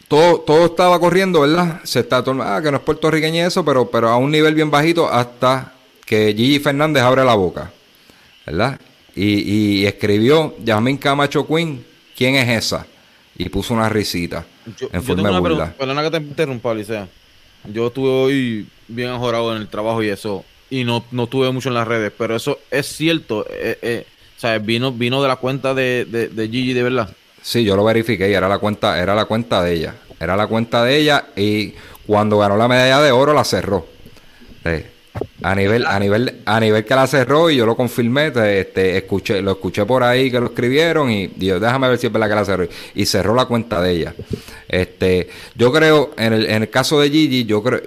todo, 0.08 0.42
todo 0.42 0.66
estaba 0.66 1.00
corriendo, 1.00 1.42
¿verdad? 1.42 1.80
Se 1.84 2.02
está 2.02 2.18
ah, 2.26 2.60
que 2.62 2.72
no 2.72 2.78
es 2.78 2.84
puertorriqueño 2.84 3.46
eso, 3.46 3.64
pero, 3.64 3.90
pero 3.90 4.10
a 4.10 4.18
un 4.18 4.32
nivel 4.32 4.54
bien 4.56 4.70
bajito 4.70 5.08
hasta 5.10 5.74
que 6.06 6.34
Gigi 6.36 6.60
Fernández 6.60 7.04
abre 7.04 7.24
la 7.24 7.36
boca, 7.36 7.72
¿verdad? 8.46 8.80
Y, 9.16 9.82
y 9.82 9.86
escribió 9.86 10.56
Yasmin 10.64 10.98
Camacho 10.98 11.48
Queen, 11.48 11.86
¿quién 12.16 12.36
es 12.36 12.50
esa? 12.50 12.88
Y 13.38 13.50
puso 13.50 13.74
una 13.74 13.90
risita 13.90 14.46
Yo, 14.66 14.92
en 14.92 15.02
yo 15.02 15.02
forma 15.04 15.16
tengo 15.16 15.30
de 15.30 15.34
una 15.34 15.40
burla. 15.40 15.72
pregunta, 15.72 15.76
perdona 15.78 16.04
que 16.04 16.12
te 16.12 16.18
interrumpa, 16.18 16.74
Licea. 16.74 17.08
Yo 17.66 17.88
estuve 17.88 18.10
hoy 18.10 18.70
bien 18.88 19.10
ajorado 19.10 19.56
en 19.56 19.62
el 19.62 19.70
trabajo 19.70 20.04
y 20.04 20.10
eso, 20.10 20.46
y 20.72 20.84
no, 20.84 21.04
no 21.12 21.26
estuve 21.26 21.52
mucho 21.52 21.70
en 21.70 21.76
las 21.76 21.88
redes, 21.88 22.12
pero 22.18 22.36
eso 22.36 22.58
es 22.72 22.88
cierto. 22.88 23.46
eh, 23.48 23.78
eh, 23.84 24.06
sea, 24.38 24.58
vino, 24.58 24.92
vino 24.92 25.22
de 25.22 25.28
la 25.28 25.36
cuenta 25.36 25.76
de, 25.76 26.06
de, 26.10 26.28
de 26.30 26.48
Gigi, 26.50 26.74
de 26.74 26.82
verdad. 26.82 27.16
Sí, 27.44 27.64
yo 27.64 27.76
lo 27.76 27.84
verifiqué 27.84 28.28
y 28.30 28.34
era 28.34 28.50
la 28.50 28.58
cuenta, 28.58 29.00
era 29.00 29.14
la 29.14 29.26
cuenta 29.26 29.62
de 29.62 29.74
ella. 29.74 29.96
Era 30.20 30.36
la 30.36 30.48
cuenta 30.48 30.84
de 30.84 30.98
ella 30.98 31.26
y 31.36 31.74
cuando 32.08 32.40
ganó 32.40 32.58
la 32.58 32.68
medalla 32.68 33.02
de 33.02 33.12
oro 33.12 33.34
la 33.34 33.44
cerró. 33.44 33.86
A 35.44 35.56
nivel, 35.56 35.86
a 35.86 36.00
nivel, 36.00 36.42
a 36.46 36.60
nivel 36.60 36.86
que 36.86 36.96
la 36.96 37.06
cerró 37.06 37.50
y 37.50 37.58
yo 37.58 37.66
lo 37.66 37.76
confirmé, 37.76 38.32
te- 38.32 38.62
este, 38.62 38.98
escuché, 38.98 39.42
lo 39.42 39.52
escuché 39.52 39.86
por 39.86 40.04
ahí 40.04 40.32
que 40.32 40.40
lo 40.40 40.48
escribieron 40.48 41.12
y 41.12 41.32
yo 41.38 41.60
déjame 41.60 41.90
ver 41.90 41.98
si 41.98 42.08
es 42.08 42.14
verdad 42.14 42.30
que 42.30 42.36
la 42.36 42.46
cerró 42.46 42.68
y 42.96 43.06
cerró 43.06 43.36
la 43.36 43.46
cuenta 43.46 43.82
de 43.82 43.92
ella. 43.92 44.14
Este, 44.70 45.30
yo 45.56 45.72
creo 45.72 46.12
en 46.18 46.34
el, 46.34 46.46
en 46.46 46.62
el 46.64 46.70
caso 46.70 47.00
de 47.02 47.10
Gigi, 47.10 47.46
yo 47.46 47.62
creo, 47.62 47.82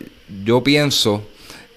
yo 0.44 0.62
pienso 0.62 1.22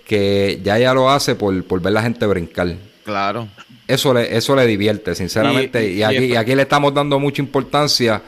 que 0.08 0.60
ya 0.64 0.78
ella 0.80 0.94
lo 0.94 1.10
hace 1.12 1.36
por, 1.36 1.64
por 1.66 1.82
ver 1.82 1.94
la 1.94 2.02
gente 2.02 2.26
brincar. 2.26 2.74
Claro. 3.04 3.48
Eso 3.88 4.14
le, 4.14 4.36
eso 4.36 4.56
le 4.56 4.66
divierte, 4.66 5.14
sinceramente. 5.16 5.86
Y- 5.88 5.96
Y, 5.96 6.00
y- 6.00 6.04
aquí, 6.04 6.26
y- 6.26 6.36
aquí 6.36 6.56
le 6.56 6.62
estamos 6.64 6.94
dando 6.94 7.20
mucha 7.20 7.42
importancia, 7.42 8.22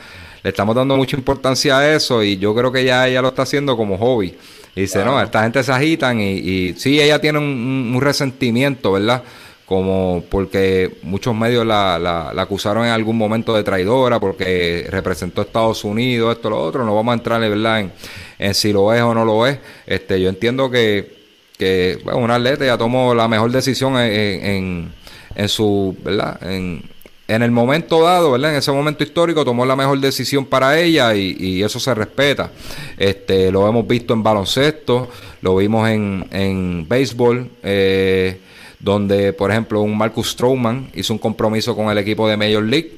le 0.44 0.50
estamos 0.50 0.76
dando 0.76 0.96
mucha 0.98 1.18
importancia 1.18 1.80
a 1.80 1.96
eso 1.96 2.22
y 2.24 2.38
yo 2.38 2.54
creo 2.54 2.72
que 2.72 2.84
ya 2.84 3.08
ella 3.08 3.22
lo 3.22 3.30
está 3.30 3.42
haciendo 3.44 3.76
como 3.78 3.98
hobby. 3.98 4.36
Y 4.76 4.82
dice, 4.82 5.04
no, 5.04 5.22
esta 5.22 5.42
gente 5.44 5.64
se 5.64 5.72
agitan 5.72 6.20
y, 6.22 6.34
y 6.38 6.74
sí, 6.78 7.02
ella 7.02 7.20
tiene 7.20 7.40
un 7.40 7.98
resentimiento, 8.02 8.92
¿verdad? 8.94 9.24
Como 9.66 10.24
porque 10.30 10.98
muchos 11.04 11.36
medios 11.36 11.66
la, 11.66 12.00
la- 12.00 12.32
la 12.34 12.42
acusaron 12.42 12.86
en 12.86 12.92
algún 12.92 13.18
momento 13.18 13.54
de 13.56 13.64
traidora 13.64 14.20
porque 14.20 14.88
representó 14.90 15.42
a 15.42 15.44
Estados 15.46 15.84
Unidos, 15.84 16.36
esto, 16.36 16.50
lo 16.50 16.60
otro. 16.62 16.86
No 16.86 16.96
vamos 16.96 17.12
a 17.12 17.16
entrar, 17.16 17.40
¿verdad? 17.42 17.82
En, 17.82 17.92
en 18.40 18.54
si 18.54 18.72
lo 18.74 18.94
es 18.94 19.02
o 19.02 19.14
no 19.14 19.26
lo 19.26 19.46
es. 19.46 19.60
Este, 19.86 20.20
yo 20.22 20.30
entiendo 20.30 20.72
que, 20.72 21.19
que 21.60 22.00
bueno, 22.06 22.20
un 22.20 22.32
atleta 22.32 22.66
ya 22.66 22.78
tomó 22.78 23.14
la 23.14 23.28
mejor 23.28 23.52
decisión 23.52 23.98
en, 24.00 24.46
en, 24.46 24.94
en 25.36 25.50
su, 25.50 25.96
¿verdad? 26.04 26.42
En, 26.42 26.82
en 27.28 27.44
el 27.44 27.52
momento 27.52 28.02
dado, 28.02 28.32
¿verdad? 28.32 28.52
En 28.54 28.58
ese 28.58 28.72
momento 28.72 29.04
histórico 29.04 29.46
tomó 29.46 29.66
la 29.66 29.76
mejor 29.76 30.00
decisión 30.00 30.46
para 30.46 30.80
ella 30.80 31.14
y, 31.14 31.36
y 31.38 31.62
eso 31.62 31.80
se 31.80 31.94
respeta. 31.94 32.50
Este, 32.98 33.52
lo 33.52 33.68
hemos 33.68 33.86
visto 33.86 34.14
en 34.14 34.24
baloncesto, 34.24 35.10
lo 35.42 35.58
vimos 35.58 35.88
en, 35.90 36.26
en 36.32 36.88
béisbol, 36.88 37.50
eh, 37.62 38.40
donde, 38.80 39.34
por 39.34 39.52
ejemplo, 39.52 39.82
un 39.82 39.98
Marcus 39.98 40.32
Stroman 40.32 40.90
hizo 40.96 41.12
un 41.14 41.20
compromiso 41.20 41.76
con 41.76 41.90
el 41.92 41.98
equipo 41.98 42.28
de 42.28 42.38
Major 42.38 42.64
League, 42.64 42.94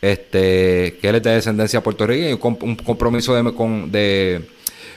este, 0.00 0.96
que 1.00 1.08
él 1.08 1.16
es 1.16 1.22
de 1.24 1.30
descendencia 1.32 1.82
puertorriqueña, 1.82 2.30
y 2.30 2.32
un, 2.34 2.38
com- 2.38 2.56
un 2.62 2.76
compromiso 2.76 3.34
de, 3.34 3.52
con, 3.52 3.90
de, 3.90 4.42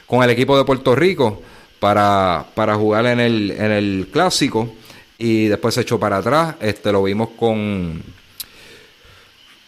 con 0.06 0.24
el 0.24 0.30
equipo 0.30 0.56
de 0.56 0.64
Puerto 0.64 0.96
Rico 0.96 1.42
para, 1.80 2.46
para 2.56 2.76
jugar 2.76 3.06
en 3.08 3.20
el, 3.20 3.52
en 3.52 3.72
el 3.72 4.10
clásico 4.12 4.74
y 5.18 5.48
después 5.48 5.76
se 5.76 5.82
echó 5.82 6.00
para 6.00 6.18
atrás. 6.18 6.56
Este 6.62 6.92
lo 6.92 7.04
vimos 7.04 7.30
con 7.38 8.02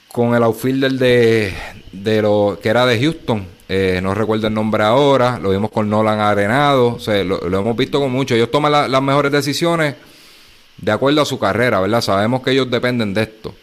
con 0.07 0.35
el 0.35 0.43
outfielder 0.43 0.91
de, 0.91 1.53
de 1.93 2.21
lo 2.21 2.59
que 2.61 2.67
era 2.67 2.85
de 2.85 2.99
Houston, 2.99 3.47
eh, 3.69 4.01
no 4.03 4.13
recuerdo 4.13 4.47
el 4.47 4.53
nombre 4.53 4.83
ahora, 4.83 5.39
lo 5.39 5.51
vimos 5.51 5.71
con 5.71 5.89
Nolan 5.89 6.19
Arenado, 6.19 6.95
o 6.95 6.99
sea, 6.99 7.23
lo, 7.23 7.41
hemos 7.47 7.77
visto 7.77 7.97
con 8.01 8.11
mucho. 8.11 8.35
Ellos 8.35 8.51
toman 8.51 8.73
la- 8.73 8.87
las 8.89 9.01
mejores 9.01 9.31
decisiones 9.31 9.95
de 10.77 10.91
acuerdo 10.91 11.21
a 11.21 11.25
su 11.25 11.39
carrera, 11.39 11.79
¿verdad? 11.79 12.01
Sabemos 12.01 12.41
que 12.41 12.51
ellos 12.51 12.69
dependen 12.69 13.13
de 13.13 13.21
esto. 13.21 13.55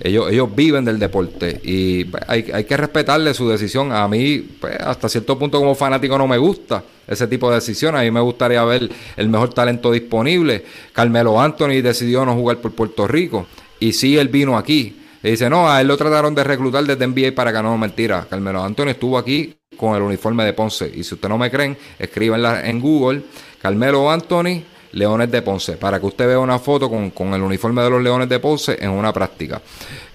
Ellos, 0.00 0.30
ellos 0.30 0.54
viven 0.54 0.84
del 0.84 0.98
deporte 0.98 1.60
y 1.62 2.04
pues, 2.04 2.22
hay, 2.26 2.50
hay 2.52 2.64
que 2.64 2.76
respetarle 2.76 3.32
su 3.34 3.48
decisión. 3.48 3.92
A 3.92 4.06
mí, 4.08 4.38
pues, 4.60 4.76
hasta 4.80 5.08
cierto 5.08 5.38
punto 5.38 5.58
como 5.58 5.74
fanático 5.74 6.18
no 6.18 6.26
me 6.26 6.38
gusta 6.38 6.82
ese 7.06 7.26
tipo 7.26 7.48
de 7.48 7.56
decisiones. 7.56 8.00
A 8.00 8.04
mí 8.04 8.10
me 8.10 8.20
gustaría 8.20 8.64
ver 8.64 8.90
el 9.16 9.28
mejor 9.28 9.54
talento 9.54 9.92
disponible. 9.92 10.64
Carmelo 10.92 11.40
Anthony 11.40 11.82
decidió 11.82 12.24
no 12.26 12.34
jugar 12.34 12.58
por 12.58 12.72
Puerto 12.72 13.06
Rico 13.06 13.46
y 13.78 13.92
sí, 13.92 14.18
él 14.18 14.28
vino 14.28 14.56
aquí. 14.56 14.96
Y 15.22 15.30
dice, 15.30 15.50
no, 15.50 15.68
a 15.68 15.80
él 15.80 15.88
lo 15.88 15.96
trataron 15.96 16.34
de 16.34 16.44
reclutar 16.44 16.84
desde 16.84 17.06
NBA 17.06 17.34
para 17.34 17.52
que 17.52 17.62
no, 17.62 17.76
mentira. 17.76 18.26
Carmelo 18.28 18.62
Anthony 18.62 18.88
estuvo 18.88 19.18
aquí 19.18 19.56
con 19.76 19.96
el 19.96 20.02
uniforme 20.02 20.44
de 20.44 20.52
Ponce. 20.52 20.90
Y 20.94 21.02
si 21.04 21.14
ustedes 21.14 21.30
no 21.30 21.38
me 21.38 21.50
creen, 21.50 21.76
escríbanla 21.98 22.68
en 22.68 22.80
Google, 22.80 23.22
Carmelo 23.60 24.10
Anthony, 24.10 24.62
Leones 24.92 25.30
de 25.30 25.42
Ponce, 25.42 25.72
para 25.72 26.00
que 26.00 26.06
usted 26.06 26.26
vea 26.26 26.38
una 26.38 26.58
foto 26.58 26.88
con, 26.88 27.10
con 27.10 27.34
el 27.34 27.42
uniforme 27.42 27.82
de 27.82 27.90
los 27.90 28.02
Leones 28.02 28.28
de 28.28 28.38
Ponce 28.38 28.76
en 28.80 28.90
una 28.90 29.12
práctica. 29.12 29.60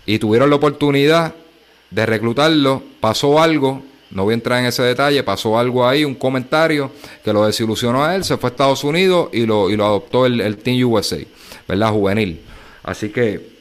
Y 0.06 0.20
tuvieron 0.20 0.50
la 0.50 0.56
oportunidad 0.56 1.34
de 1.90 2.06
reclutarlo, 2.06 2.82
pasó 3.00 3.42
algo, 3.42 3.84
no 4.12 4.24
voy 4.24 4.34
a 4.34 4.36
entrar 4.36 4.60
en 4.60 4.66
ese 4.66 4.84
detalle, 4.84 5.24
pasó 5.24 5.58
algo 5.58 5.88
ahí, 5.88 6.04
un 6.04 6.16
comentario 6.16 6.92
que 7.24 7.32
lo 7.32 7.46
desilusionó 7.46 8.04
a 8.04 8.16
él, 8.16 8.24
se 8.24 8.38
fue 8.38 8.50
a 8.50 8.52
Estados 8.52 8.84
Unidos 8.84 9.30
y 9.32 9.46
lo, 9.46 9.70
y 9.70 9.76
lo 9.76 9.86
adoptó 9.86 10.26
el, 10.26 10.42
el 10.42 10.58
Team 10.58 10.86
USA, 10.90 11.18
¿verdad? 11.68 11.92
Juvenil. 11.92 12.42
Así 12.84 13.10
que 13.10 13.52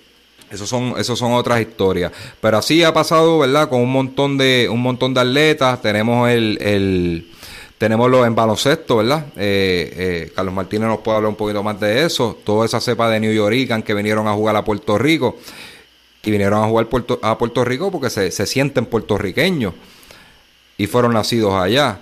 esos 0.50 0.68
son, 0.68 0.94
esos 0.98 1.18
son 1.18 1.32
otras 1.32 1.60
historias. 1.60 2.10
Pero 2.40 2.58
así 2.58 2.82
ha 2.82 2.92
pasado, 2.92 3.38
¿verdad? 3.38 3.68
Con 3.68 3.80
un 3.80 3.92
montón 3.92 4.36
de, 4.36 4.68
un 4.70 4.80
montón 4.82 5.14
de 5.14 5.20
atletas. 5.20 5.80
Tenemos 5.80 6.28
el, 6.28 6.58
el 6.60 7.30
tenemos 7.80 8.10
los 8.10 8.26
en 8.26 8.34
baloncesto, 8.34 8.98
¿verdad? 8.98 9.24
Eh, 9.36 9.94
eh, 9.96 10.32
Carlos 10.36 10.52
Martínez 10.52 10.86
nos 10.86 10.98
puede 10.98 11.16
hablar 11.16 11.30
un 11.30 11.36
poquito 11.36 11.62
más 11.62 11.80
de 11.80 12.04
eso. 12.04 12.38
Toda 12.44 12.66
esa 12.66 12.78
cepa 12.78 13.08
de 13.08 13.18
New 13.18 13.32
York 13.32 13.82
que 13.82 13.94
vinieron 13.94 14.28
a 14.28 14.34
jugar 14.34 14.54
a 14.54 14.62
Puerto 14.62 14.98
Rico. 14.98 15.38
Y 16.22 16.30
vinieron 16.30 16.62
a 16.62 16.66
jugar 16.66 16.88
Puerto, 16.88 17.18
a 17.22 17.38
Puerto 17.38 17.64
Rico 17.64 17.90
porque 17.90 18.10
se, 18.10 18.30
se 18.32 18.44
sienten 18.44 18.84
puertorriqueños. 18.84 19.72
Y 20.76 20.88
fueron 20.88 21.14
nacidos 21.14 21.54
allá. 21.54 21.98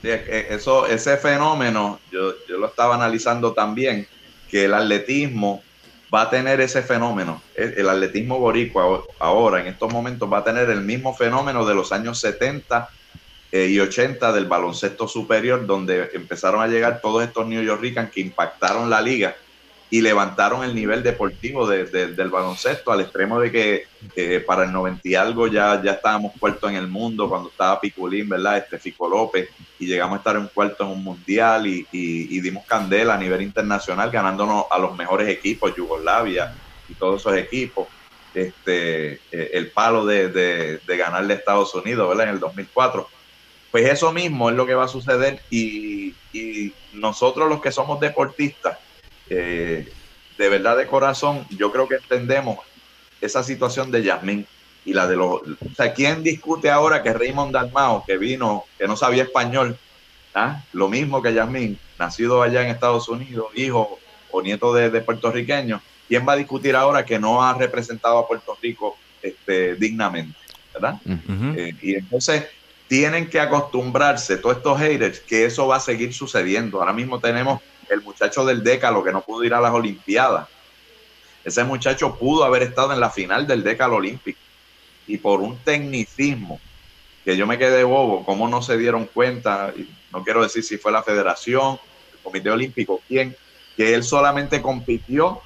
Sí, 0.00 0.08
eso, 0.08 0.86
ese 0.86 1.18
fenómeno, 1.18 2.00
yo, 2.10 2.32
yo 2.48 2.56
lo 2.56 2.68
estaba 2.68 2.94
analizando 2.94 3.52
también, 3.52 4.08
que 4.50 4.64
el 4.64 4.72
atletismo 4.72 5.62
va 6.14 6.22
a 6.22 6.30
tener 6.30 6.62
ese 6.62 6.80
fenómeno. 6.80 7.42
El, 7.54 7.74
el 7.76 7.88
atletismo 7.90 8.38
boricua 8.38 9.02
ahora, 9.18 9.60
en 9.60 9.66
estos 9.66 9.92
momentos, 9.92 10.32
va 10.32 10.38
a 10.38 10.44
tener 10.44 10.70
el 10.70 10.80
mismo 10.80 11.14
fenómeno 11.14 11.66
de 11.66 11.74
los 11.74 11.92
años 11.92 12.18
70 12.20 12.88
eh, 13.54 13.68
y 13.68 13.78
80 13.78 14.32
del 14.32 14.46
baloncesto 14.46 15.06
superior, 15.06 15.64
donde 15.64 16.10
empezaron 16.12 16.60
a 16.60 16.66
llegar 16.66 17.00
todos 17.00 17.22
estos 17.22 17.46
New 17.46 17.62
Yorkers 17.62 18.10
que 18.10 18.20
impactaron 18.20 18.90
la 18.90 19.00
liga 19.00 19.36
y 19.90 20.00
levantaron 20.00 20.64
el 20.64 20.74
nivel 20.74 21.04
deportivo 21.04 21.64
de, 21.64 21.84
de, 21.84 22.08
del 22.08 22.30
baloncesto 22.30 22.90
al 22.90 23.02
extremo 23.02 23.38
de 23.38 23.52
que 23.52 23.84
eh, 24.16 24.42
para 24.44 24.64
el 24.64 24.72
90 24.72 25.08
y 25.08 25.14
algo 25.14 25.46
ya, 25.46 25.80
ya 25.80 25.92
estábamos 25.92 26.32
cuarto 26.36 26.68
en 26.68 26.74
el 26.74 26.88
mundo 26.88 27.28
cuando 27.28 27.48
estaba 27.48 27.80
Piculín, 27.80 28.28
¿verdad? 28.28 28.56
Este 28.56 28.76
Fico 28.76 29.08
López 29.08 29.48
y 29.78 29.86
llegamos 29.86 30.16
a 30.16 30.18
estar 30.18 30.34
en 30.34 30.48
cuarto 30.48 30.82
en 30.82 30.90
un 30.90 31.04
mundial 31.04 31.68
y, 31.68 31.86
y, 31.92 32.36
y, 32.36 32.40
dimos 32.40 32.64
candela 32.66 33.14
a 33.14 33.18
nivel 33.18 33.40
internacional 33.40 34.10
ganándonos 34.10 34.64
a 34.68 34.80
los 34.80 34.96
mejores 34.96 35.28
equipos, 35.28 35.76
Yugoslavia 35.76 36.52
y 36.88 36.94
todos 36.94 37.20
esos 37.20 37.36
equipos. 37.36 37.86
este, 38.34 39.12
eh, 39.30 39.50
el 39.52 39.70
palo 39.70 40.04
de, 40.04 40.26
de, 40.26 40.78
de 40.78 40.96
ganarle 40.96 41.34
a 41.34 41.36
Estados 41.36 41.72
Unidos, 41.76 42.08
¿verdad? 42.08 42.26
En 42.26 42.34
el 42.34 42.40
2004. 42.40 43.13
Pues 43.74 43.86
eso 43.86 44.12
mismo 44.12 44.50
es 44.50 44.54
lo 44.54 44.66
que 44.66 44.74
va 44.74 44.84
a 44.84 44.88
suceder 44.88 45.42
y, 45.50 46.14
y 46.32 46.72
nosotros 46.92 47.48
los 47.48 47.60
que 47.60 47.72
somos 47.72 47.98
deportistas, 47.98 48.78
eh, 49.28 49.92
de 50.38 50.48
verdad 50.48 50.76
de 50.76 50.86
corazón, 50.86 51.44
yo 51.50 51.72
creo 51.72 51.88
que 51.88 51.96
entendemos 51.96 52.60
esa 53.20 53.42
situación 53.42 53.90
de 53.90 54.04
Yasmín 54.04 54.46
y 54.84 54.92
la 54.92 55.08
de 55.08 55.16
los... 55.16 55.40
O 55.42 55.74
sea, 55.76 55.92
¿quién 55.92 56.22
discute 56.22 56.70
ahora 56.70 57.02
que 57.02 57.12
Raymond 57.12 57.52
Dalmao, 57.52 58.04
que 58.06 58.16
vino, 58.16 58.62
que 58.78 58.86
no 58.86 58.96
sabía 58.96 59.24
español, 59.24 59.76
¿ah? 60.36 60.62
lo 60.72 60.88
mismo 60.88 61.20
que 61.20 61.34
Yasmín, 61.34 61.76
nacido 61.98 62.44
allá 62.44 62.62
en 62.62 62.68
Estados 62.68 63.08
Unidos, 63.08 63.48
hijo 63.56 63.98
o 64.30 64.40
nieto 64.40 64.72
de, 64.72 64.88
de 64.88 65.00
puertorriqueños, 65.00 65.82
¿quién 66.06 66.24
va 66.24 66.34
a 66.34 66.36
discutir 66.36 66.76
ahora 66.76 67.04
que 67.04 67.18
no 67.18 67.42
ha 67.42 67.52
representado 67.54 68.18
a 68.18 68.28
Puerto 68.28 68.56
Rico 68.62 68.96
este, 69.20 69.74
dignamente? 69.74 70.38
¿Verdad? 70.72 71.00
Eh, 71.56 71.74
y 71.82 71.96
entonces 71.96 72.44
tienen 72.88 73.28
que 73.28 73.40
acostumbrarse 73.40 74.36
todos 74.36 74.58
estos 74.58 74.78
haters 74.78 75.20
que 75.20 75.46
eso 75.46 75.66
va 75.66 75.76
a 75.76 75.80
seguir 75.80 76.12
sucediendo. 76.12 76.80
Ahora 76.80 76.92
mismo 76.92 77.18
tenemos 77.18 77.60
el 77.88 78.02
muchacho 78.02 78.44
del 78.44 78.62
Décalo 78.62 79.02
que 79.02 79.12
no 79.12 79.22
pudo 79.22 79.44
ir 79.44 79.54
a 79.54 79.60
las 79.60 79.72
Olimpiadas. 79.72 80.48
Ese 81.44 81.64
muchacho 81.64 82.16
pudo 82.16 82.44
haber 82.44 82.62
estado 82.62 82.92
en 82.92 83.00
la 83.00 83.10
final 83.10 83.46
del 83.46 83.62
Décalo 83.62 83.96
Olímpico 83.96 84.38
y 85.06 85.18
por 85.18 85.40
un 85.40 85.58
tecnicismo 85.58 86.60
que 87.24 87.36
yo 87.36 87.46
me 87.46 87.58
quedé 87.58 87.84
bobo, 87.84 88.24
cómo 88.24 88.48
no 88.48 88.60
se 88.60 88.76
dieron 88.76 89.06
cuenta, 89.06 89.72
no 90.12 90.22
quiero 90.22 90.42
decir 90.42 90.62
si 90.62 90.76
fue 90.76 90.92
la 90.92 91.02
federación, 91.02 91.78
el 92.12 92.18
Comité 92.22 92.50
Olímpico, 92.50 93.00
quién, 93.08 93.34
que 93.76 93.94
él 93.94 94.04
solamente 94.04 94.60
compitió 94.60 95.40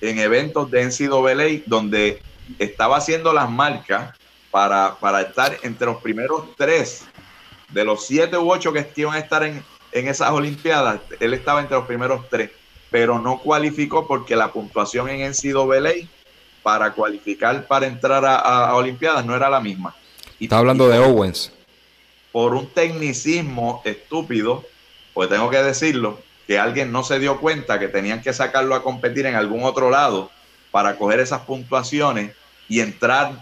en 0.00 0.18
eventos 0.18 0.70
de 0.70 0.84
NCAA 0.84 1.62
donde 1.66 2.22
estaba 2.58 2.98
haciendo 2.98 3.32
las 3.32 3.50
marcas 3.50 4.16
para, 4.54 4.94
para 5.00 5.20
estar 5.22 5.58
entre 5.64 5.84
los 5.88 5.96
primeros 6.00 6.54
tres 6.56 7.02
de 7.70 7.84
los 7.84 8.06
siete 8.06 8.38
u 8.38 8.52
ocho 8.52 8.72
que 8.72 8.88
iban 8.94 9.16
a 9.16 9.18
estar 9.18 9.42
en, 9.42 9.64
en 9.90 10.06
esas 10.06 10.30
Olimpiadas, 10.30 11.00
él 11.18 11.34
estaba 11.34 11.60
entre 11.60 11.76
los 11.76 11.86
primeros 11.86 12.28
tres, 12.30 12.52
pero 12.88 13.18
no 13.18 13.38
cualificó 13.38 14.06
porque 14.06 14.36
la 14.36 14.52
puntuación 14.52 15.08
en 15.08 15.28
NCAA 15.32 16.06
para 16.62 16.92
cualificar 16.92 17.66
para 17.66 17.88
entrar 17.88 18.24
a, 18.24 18.36
a- 18.36 18.76
Olimpiadas 18.76 19.26
no 19.26 19.34
era 19.34 19.50
la 19.50 19.58
misma. 19.58 19.92
Y, 20.38 20.44
Está 20.44 20.58
hablando 20.58 20.86
de 20.88 21.00
Owens. 21.00 21.50
por 22.30 22.54
un 22.54 22.68
tecnicismo 22.68 23.82
estúpido, 23.84 24.64
pues 25.14 25.28
tengo 25.28 25.50
que 25.50 25.64
decirlo, 25.64 26.20
que 26.46 26.60
alguien 26.60 26.92
no 26.92 27.02
se 27.02 27.18
dio 27.18 27.40
cuenta 27.40 27.80
que 27.80 27.88
tenían 27.88 28.22
que 28.22 28.32
sacarlo 28.32 28.76
a 28.76 28.84
competir 28.84 29.26
en 29.26 29.34
algún 29.34 29.64
otro 29.64 29.90
lado 29.90 30.30
para 30.70 30.94
coger 30.96 31.18
esas 31.18 31.40
puntuaciones 31.40 32.36
y 32.68 32.78
entrar 32.78 33.32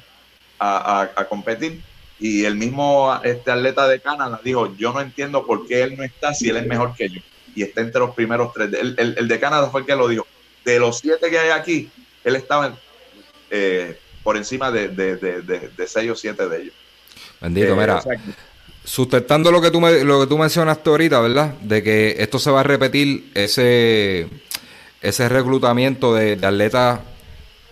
a, 0.62 1.00
a- 1.02 1.10
a 1.16 1.24
competir. 1.26 1.82
Y 2.20 2.44
el 2.44 2.54
mismo 2.54 3.12
este 3.24 3.50
atleta 3.50 3.88
de 3.88 4.00
Canadá 4.00 4.40
dijo, 4.44 4.74
yo 4.76 4.92
no 4.92 5.00
entiendo 5.00 5.44
por 5.44 5.66
qué 5.66 5.82
él 5.82 5.96
no 5.96 6.04
está 6.04 6.32
si 6.34 6.48
él 6.50 6.56
es 6.56 6.66
mejor 6.66 6.94
que 6.94 7.08
yo. 7.08 7.20
Y 7.54 7.62
está 7.62 7.80
entre 7.80 8.00
los 8.00 8.14
primeros 8.14 8.52
tres. 8.54 8.72
El, 8.72 8.94
el- 8.98 9.14
el 9.18 9.28
de 9.28 9.40
Canadá 9.40 9.68
fue 9.70 9.80
el 9.80 9.86
que 9.86 9.96
lo 9.96 10.06
dijo. 10.08 10.26
De 10.64 10.78
los 10.78 10.98
siete 10.98 11.28
que 11.30 11.38
hay 11.38 11.50
aquí, 11.50 11.90
él 12.22 12.36
estaba 12.36 12.76
eh, 13.50 13.98
por 14.22 14.36
encima 14.36 14.70
de, 14.70 14.88
de, 14.88 15.16
de, 15.16 15.42
de- 15.42 15.86
seis 15.88 16.10
o 16.10 16.14
siete 16.14 16.48
de 16.48 16.62
ellos. 16.62 16.74
Bendito, 17.40 17.72
Eh, 17.72 17.76
mira. 17.76 17.96
o 17.96 18.02
sea, 18.02 18.16
que- 18.16 18.52
Sustentando 18.84 19.52
lo 19.52 19.60
que 19.60 19.70
tú 19.70 19.80
me- 19.80 20.02
lo 20.04 20.20
que 20.20 20.26
tú 20.26 20.36
mencionaste 20.38 20.90
ahorita, 20.90 21.20
¿verdad? 21.20 21.54
De 21.60 21.82
que 21.84 22.16
esto 22.18 22.38
se 22.40 22.50
va 22.50 22.60
a 22.60 22.64
repetir 22.64 23.30
ese 23.34 24.28
ese 25.00 25.28
reclutamiento 25.28 26.14
de, 26.14 26.36
de 26.36 26.46
atletas 26.46 27.00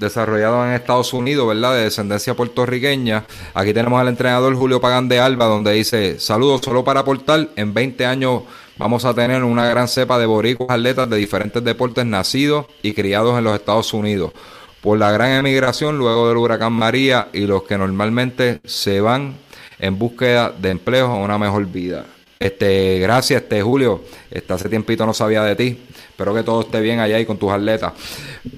desarrollados 0.01 0.67
en 0.67 0.73
Estados 0.73 1.13
Unidos, 1.13 1.47
¿verdad? 1.47 1.75
De 1.75 1.83
descendencia 1.83 2.35
puertorriqueña. 2.35 3.25
Aquí 3.55 3.73
tenemos 3.73 4.01
al 4.01 4.09
entrenador 4.09 4.55
Julio 4.57 4.81
Pagán 4.81 5.09
de 5.09 5.21
Alba, 5.21 5.45
donde 5.45 5.73
dice, 5.73 6.19
saludos, 6.19 6.63
solo 6.65 6.83
para 6.83 7.01
aportar, 7.01 7.51
en 7.55 7.73
20 7.73 8.07
años 8.07 8.43
vamos 8.79 9.05
a 9.05 9.15
tener 9.15 9.45
una 9.45 9.69
gran 9.69 9.87
cepa 9.87 10.19
de 10.19 10.27
boricuas 10.27 10.71
atletas 10.71 11.09
de 11.09 11.19
diferentes 11.19 11.63
deportes 11.63 12.07
nacidos 12.07 12.67
y 12.83 12.95
criados 12.95 13.39
en 13.39 13.45
los 13.45 13.55
Estados 13.55 13.93
Unidos. 13.93 14.33
Por 14.81 14.99
la 14.99 15.13
gran 15.13 15.33
emigración 15.33 15.99
luego 15.99 16.29
del 16.29 16.39
huracán 16.39 16.73
María 16.73 17.29
y 17.35 17.41
los 17.41 17.65
que 17.65 17.77
normalmente 17.77 18.61
se 18.65 19.03
van 19.03 19.35
en 19.79 19.99
búsqueda 19.99 20.51
de 20.51 20.71
empleos 20.71 21.11
o 21.11 21.17
una 21.17 21.37
mejor 21.39 21.67
vida. 21.67 22.07
Este, 22.41 22.99
gracias, 23.01 23.43
este 23.43 23.61
Julio. 23.61 24.03
Este, 24.31 24.51
hace 24.55 24.71
tiempito 24.71 25.05
no 25.05 25.13
sabía 25.13 25.43
de 25.45 25.55
ti. 25.55 25.79
Espero 26.09 26.35
que 26.35 26.43
todo 26.43 26.63
esté 26.63 26.81
bien 26.81 26.99
allá 26.99 27.21
y 27.21 27.27
con 27.27 27.37
tus 27.37 27.51
atletas. 27.51 27.93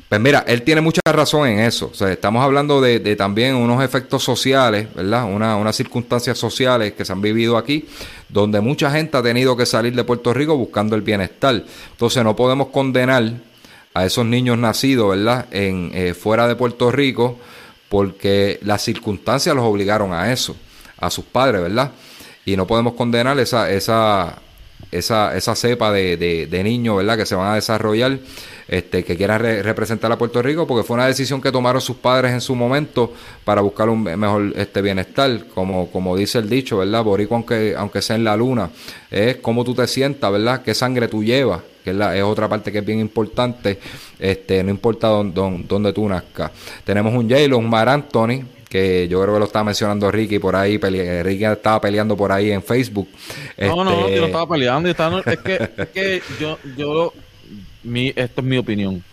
Pues 0.08 0.20
mira, 0.20 0.44
él 0.46 0.62
tiene 0.62 0.80
mucha 0.80 1.00
razón 1.04 1.48
en 1.48 1.58
eso. 1.58 1.90
O 1.90 1.94
sea, 1.94 2.12
estamos 2.12 2.44
hablando 2.44 2.80
de, 2.80 3.16
también 3.16 3.56
unos 3.56 3.82
efectos 3.82 4.22
sociales, 4.22 4.86
¿verdad? 4.94 5.24
Una, 5.24 5.56
unas 5.56 5.74
circunstancias 5.74 6.38
sociales 6.38 6.92
que 6.92 7.04
se 7.04 7.12
han 7.12 7.20
vivido 7.20 7.56
aquí, 7.56 7.88
donde 8.28 8.60
mucha 8.60 8.88
gente 8.88 9.16
ha 9.16 9.22
tenido 9.22 9.56
que 9.56 9.66
salir 9.66 9.96
de 9.96 10.04
Puerto 10.04 10.32
Rico 10.32 10.56
buscando 10.56 10.94
el 10.94 11.02
bienestar. 11.02 11.64
Entonces 11.90 12.22
no 12.22 12.36
podemos 12.36 12.68
condenar 12.68 13.32
a 13.94 14.06
esos 14.06 14.24
niños 14.24 14.58
nacidos, 14.58 15.10
¿verdad? 15.10 15.46
En, 15.50 15.90
eh, 15.92 16.14
fuera 16.14 16.46
de 16.46 16.54
Puerto 16.54 16.92
Rico, 16.92 17.36
porque 17.88 18.60
las 18.62 18.82
circunstancias 18.82 19.56
los 19.56 19.64
obligaron 19.64 20.12
a 20.12 20.32
eso, 20.32 20.54
a 20.98 21.10
sus 21.10 21.24
padres, 21.24 21.62
¿verdad? 21.62 21.90
Y 22.44 22.56
no 22.56 22.66
podemos 22.66 22.94
condenar 22.94 23.38
esa, 23.38 23.70
esa, 23.70 24.38
esa, 24.90 25.36
esa 25.36 25.54
cepa 25.54 25.92
de, 25.92 26.16
de, 26.16 26.46
de 26.46 26.64
niños, 26.64 26.96
¿verdad? 26.96 27.16
Que 27.16 27.26
se 27.26 27.34
van 27.34 27.52
a 27.52 27.54
desarrollar, 27.54 28.18
este, 28.68 29.04
que 29.04 29.16
quieran 29.16 29.40
re- 29.40 29.62
representar 29.62 30.10
a 30.10 30.18
Puerto 30.18 30.42
Rico, 30.42 30.66
porque 30.66 30.86
fue 30.86 30.94
una 30.94 31.06
decisión 31.06 31.40
que 31.40 31.52
tomaron 31.52 31.80
sus 31.80 31.96
padres 31.96 32.32
en 32.32 32.40
su 32.40 32.54
momento 32.54 33.12
para 33.44 33.60
buscar 33.60 33.88
un 33.88 34.02
mejor 34.02 34.52
este 34.56 34.82
bienestar, 34.82 35.46
como, 35.54 35.88
como 35.90 36.16
dice 36.16 36.38
el 36.38 36.48
dicho, 36.48 36.78
¿verdad? 36.78 37.04
Boricua, 37.04 37.36
aunque, 37.36 37.74
aunque 37.76 38.02
sea 38.02 38.16
en 38.16 38.24
la 38.24 38.36
luna, 38.36 38.70
es 39.10 39.36
cómo 39.36 39.62
tú 39.62 39.74
te 39.74 39.86
sientas, 39.86 40.32
¿verdad? 40.32 40.62
Qué 40.62 40.74
sangre 40.74 41.08
tú 41.08 41.22
llevas, 41.22 41.60
que 41.84 41.90
es, 41.90 41.96
la, 41.96 42.16
es 42.16 42.22
otra 42.22 42.48
parte 42.48 42.72
que 42.72 42.78
es 42.78 42.84
bien 42.84 42.98
importante, 42.98 43.78
este, 44.18 44.62
no 44.64 44.70
importa 44.70 45.08
dónde, 45.08 45.92
tú 45.92 46.08
nazcas. 46.08 46.50
Tenemos 46.84 47.12
un 47.14 47.28
J-Lo, 47.28 47.58
un 47.58 47.68
Mar 47.68 47.88
Anthony, 47.88 48.42
que 48.72 49.06
yo 49.06 49.20
creo 49.20 49.34
que 49.34 49.38
lo 49.40 49.44
estaba 49.44 49.64
mencionando 49.66 50.10
Ricky 50.10 50.38
por 50.38 50.56
ahí, 50.56 50.78
pele- 50.78 51.22
Ricky 51.22 51.44
estaba 51.44 51.78
peleando 51.78 52.16
por 52.16 52.32
ahí 52.32 52.50
en 52.50 52.62
Facebook. 52.62 53.06
No, 53.58 53.84
no, 53.84 54.00
Este, 54.00 54.14
yo 54.14 54.20
no 54.22 54.26
estaba 54.28 54.48
peleando. 54.48 54.86
yo 54.88 54.90
estaba- 54.92 55.20
es 55.20 55.38
que, 55.40 55.70
es 55.76 55.88
que 55.90 56.22
yo, 56.40 56.58
yo, 56.76 57.12
mi, 57.82 58.08
esto 58.16 58.40
es 58.40 58.44
mi 58.46 58.56
opinión. 58.56 59.04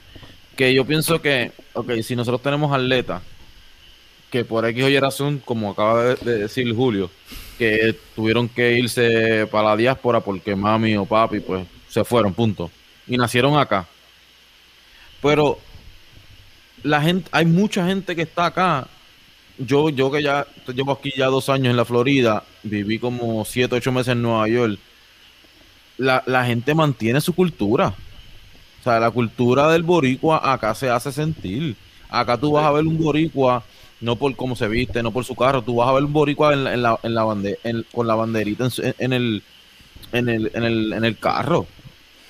Que 0.55 0.73
yo 0.73 0.85
pienso 0.85 1.21
que, 1.21 1.51
ok, 1.73 1.91
si 2.03 2.15
nosotros 2.15 2.41
tenemos 2.41 2.71
atletas 2.73 3.21
que 4.31 4.45
por 4.45 4.65
X 4.65 4.83
o 4.83 4.87
Y 4.89 4.97
razón, 4.99 5.41
como 5.43 5.71
acaba 5.71 6.03
de, 6.05 6.15
de 6.15 6.37
decir 6.39 6.73
Julio, 6.73 7.11
que 7.57 7.93
tuvieron 8.15 8.47
que 8.47 8.77
irse 8.77 9.45
para 9.51 9.69
la 9.71 9.75
diáspora 9.77 10.21
porque 10.21 10.55
mami 10.55 10.95
o 10.95 11.03
papi, 11.05 11.41
pues 11.41 11.65
se 11.89 12.03
fueron, 12.05 12.33
punto. 12.33 12.71
Y 13.07 13.17
nacieron 13.17 13.57
acá. 13.57 13.87
Pero 15.21 15.59
la 16.83 17.01
gente, 17.01 17.27
hay 17.33 17.45
mucha 17.45 17.85
gente 17.85 18.15
que 18.15 18.21
está 18.21 18.45
acá. 18.45 18.87
Yo, 19.59 19.89
yo 19.89 20.09
que 20.11 20.23
ya 20.23 20.47
llevo 20.73 20.93
aquí 20.93 21.11
ya 21.15 21.25
dos 21.27 21.49
años 21.49 21.71
en 21.71 21.77
la 21.77 21.83
Florida, 21.85 22.43
viví 22.63 22.97
como 22.97 23.43
siete, 23.45 23.75
ocho 23.75 23.91
meses 23.91 24.13
en 24.13 24.21
Nueva 24.21 24.47
York. 24.47 24.79
La, 25.97 26.23
la 26.25 26.45
gente 26.45 26.73
mantiene 26.73 27.19
su 27.19 27.33
cultura. 27.35 27.93
O 28.79 28.83
sea, 28.83 28.99
la 28.99 29.11
cultura 29.11 29.69
del 29.69 29.83
boricua 29.83 30.53
acá 30.53 30.73
se 30.73 30.89
hace 30.89 31.11
sentir. 31.11 31.75
Acá 32.09 32.37
tú 32.37 32.53
vas 32.53 32.65
a 32.65 32.71
ver 32.71 32.85
un 32.85 32.97
boricua, 32.97 33.63
no 33.99 34.15
por 34.15 34.33
cómo 34.37 34.55
se 34.55 34.67
viste, 34.69 35.03
no 35.03 35.11
por 35.11 35.25
su 35.25 35.35
carro, 35.35 35.61
tú 35.61 35.75
vas 35.75 35.89
a 35.89 35.93
ver 35.93 36.05
un 36.05 36.13
boricua 36.13 36.53
en 36.53 36.63
la, 36.63 36.73
en 36.73 36.81
la, 36.81 36.99
en 37.03 37.13
la 37.13 37.23
bande- 37.25 37.59
en- 37.65 37.85
con 37.91 38.07
la 38.07 38.15
banderita 38.15 38.69
en, 38.81 38.95
en 38.97 39.13
el, 39.13 39.43
en, 40.13 40.29
el, 40.29 40.51
en, 40.53 40.63
el, 40.63 40.93
en 40.93 41.03
el 41.03 41.17
carro. 41.17 41.67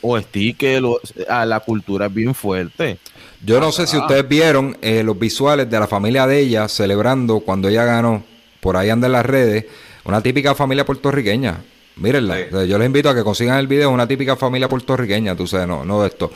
O 0.02 0.20
sticker, 0.20 0.82
ah, 1.30 1.46
la 1.46 1.60
cultura 1.60 2.08
es 2.08 2.14
bien 2.14 2.34
fuerte. 2.34 2.98
Yo 3.46 3.60
no 3.60 3.72
sé 3.72 3.88
si 3.88 3.98
ustedes 3.98 4.28
vieron 4.28 4.78
eh, 4.82 5.02
los 5.04 5.18
visuales 5.18 5.70
de 5.70 5.80
la 5.80 5.88
familia 5.88 6.28
de 6.28 6.40
ella 6.40 6.68
celebrando 6.68 7.40
cuando 7.40 7.70
ella 7.70 7.86
ganó, 7.86 8.24
por 8.60 8.76
ahí 8.76 8.90
anda 8.90 9.08
en 9.08 9.14
las 9.14 9.26
redes, 9.26 9.66
una 10.04 10.22
típica 10.22 10.56
familia 10.56 10.86
puertorriqueña. 10.86 11.62
Mírenla. 11.96 12.36
Sí. 12.36 12.44
O 12.50 12.58
sea, 12.58 12.66
Yo 12.66 12.78
les 12.78 12.86
invito 12.86 13.10
a 13.10 13.16
que 13.16 13.24
consigan 13.24 13.58
el 13.58 13.68
video, 13.68 13.90
una 13.92 14.08
típica 14.08 14.36
familia 14.36 14.68
puertorriqueña, 14.68 15.36
tú 15.36 15.48
sabes, 15.48 15.68
no, 15.68 15.86
no 15.86 16.02
de 16.02 16.08
esto. 16.08 16.32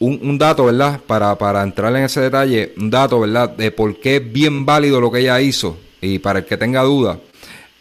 Un, 0.00 0.20
un 0.22 0.38
dato, 0.38 0.64
¿verdad? 0.66 1.00
Para, 1.06 1.36
para 1.36 1.62
entrar 1.62 1.94
en 1.96 2.04
ese 2.04 2.20
detalle, 2.20 2.72
un 2.76 2.90
dato, 2.90 3.20
¿verdad? 3.20 3.50
De 3.50 3.70
por 3.70 3.98
qué 3.98 4.16
es 4.16 4.32
bien 4.32 4.64
válido 4.64 5.00
lo 5.00 5.10
que 5.10 5.20
ella 5.20 5.40
hizo. 5.40 5.76
Y 6.00 6.20
para 6.20 6.40
el 6.40 6.44
que 6.44 6.56
tenga 6.56 6.82
duda, 6.82 7.18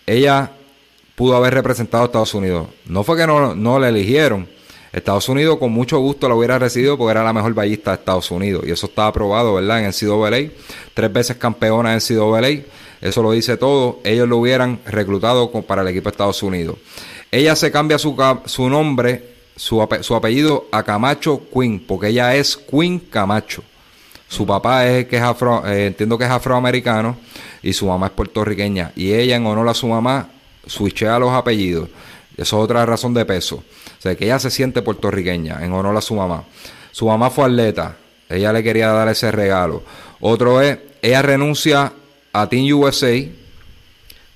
ella 0.05 0.51
pudo 1.15 1.35
haber 1.35 1.53
representado 1.53 2.03
a 2.03 2.05
Estados 2.07 2.33
Unidos. 2.33 2.67
No 2.85 3.03
fue 3.03 3.17
que 3.17 3.27
no, 3.27 3.53
no 3.53 3.79
la 3.79 3.89
eligieron. 3.89 4.47
Estados 4.97 5.29
Unidos 5.29 5.57
con 5.57 5.71
mucho 5.71 5.99
gusto 5.99 6.27
la 6.27 6.35
hubiera 6.35 6.59
recibido 6.59 6.97
porque 6.97 7.11
era 7.11 7.23
la 7.23 7.33
mejor 7.33 7.53
ballista 7.53 7.91
de 7.91 7.97
Estados 7.97 8.31
Unidos. 8.31 8.63
Y 8.67 8.71
eso 8.71 8.87
está 8.87 9.07
aprobado, 9.07 9.55
¿verdad? 9.55 9.79
En 9.79 9.85
el 9.85 9.91
NCAA. 9.91 10.51
Tres 10.93 11.13
veces 11.13 11.37
campeona 11.37 11.93
en 11.93 11.99
NCAA. 11.99 12.63
Eso 13.01 13.21
lo 13.21 13.31
dice 13.31 13.57
todo. 13.57 13.99
Ellos 14.03 14.27
lo 14.27 14.37
hubieran 14.37 14.79
reclutado 14.85 15.51
para 15.51 15.81
el 15.81 15.89
equipo 15.89 16.05
de 16.05 16.11
Estados 16.11 16.41
Unidos. 16.43 16.77
Ella 17.31 17.55
se 17.55 17.71
cambia 17.71 17.97
su, 17.97 18.15
nombre, 18.69 19.23
su 19.55 19.81
apellido 20.15 20.67
a 20.71 20.83
Camacho 20.83 21.41
Queen, 21.53 21.79
porque 21.85 22.07
ella 22.07 22.35
es 22.35 22.57
Queen 22.57 22.99
Camacho. 22.99 23.63
Su 24.27 24.45
papá 24.45 24.87
es 24.87 25.07
que 25.07 25.17
es 25.17 25.21
afro, 25.21 25.65
eh, 25.67 25.87
entiendo 25.87 26.17
que 26.17 26.25
es 26.25 26.29
afroamericano 26.29 27.17
y 27.63 27.71
su 27.73 27.85
mamá 27.85 28.07
es 28.07 28.13
puertorriqueña. 28.13 28.91
Y 28.95 29.13
ella, 29.13 29.35
en 29.35 29.45
honor 29.45 29.69
a 29.69 29.73
su 29.73 29.87
mamá, 29.87 30.29
switchea 30.65 31.19
los 31.19 31.31
apellidos. 31.31 31.89
Eso 32.38 32.57
es 32.57 32.63
otra 32.63 32.85
razón 32.85 33.13
de 33.15 33.25
peso. 33.25 33.55
O 33.57 34.01
sea, 34.01 34.15
que 34.15 34.25
ella 34.25 34.39
se 34.39 34.51
siente 34.51 34.83
puertorriqueña 34.83 35.65
en 35.65 35.73
honor 35.73 35.97
a 35.97 36.01
su 36.01 36.13
mamá. 36.13 36.43
Su 36.91 37.07
mamá 37.07 37.31
fue 37.31 37.45
atleta. 37.45 37.97
Ella 38.29 38.53
le 38.53 38.63
quería 38.63 38.89
dar 38.89 39.07
ese 39.09 39.31
regalo. 39.31 39.83
Otro 40.19 40.61
es, 40.61 40.77
ella 41.01 41.21
renuncia 41.21 41.91
a 42.33 42.47
Team 42.47 42.71
USA 42.77 43.23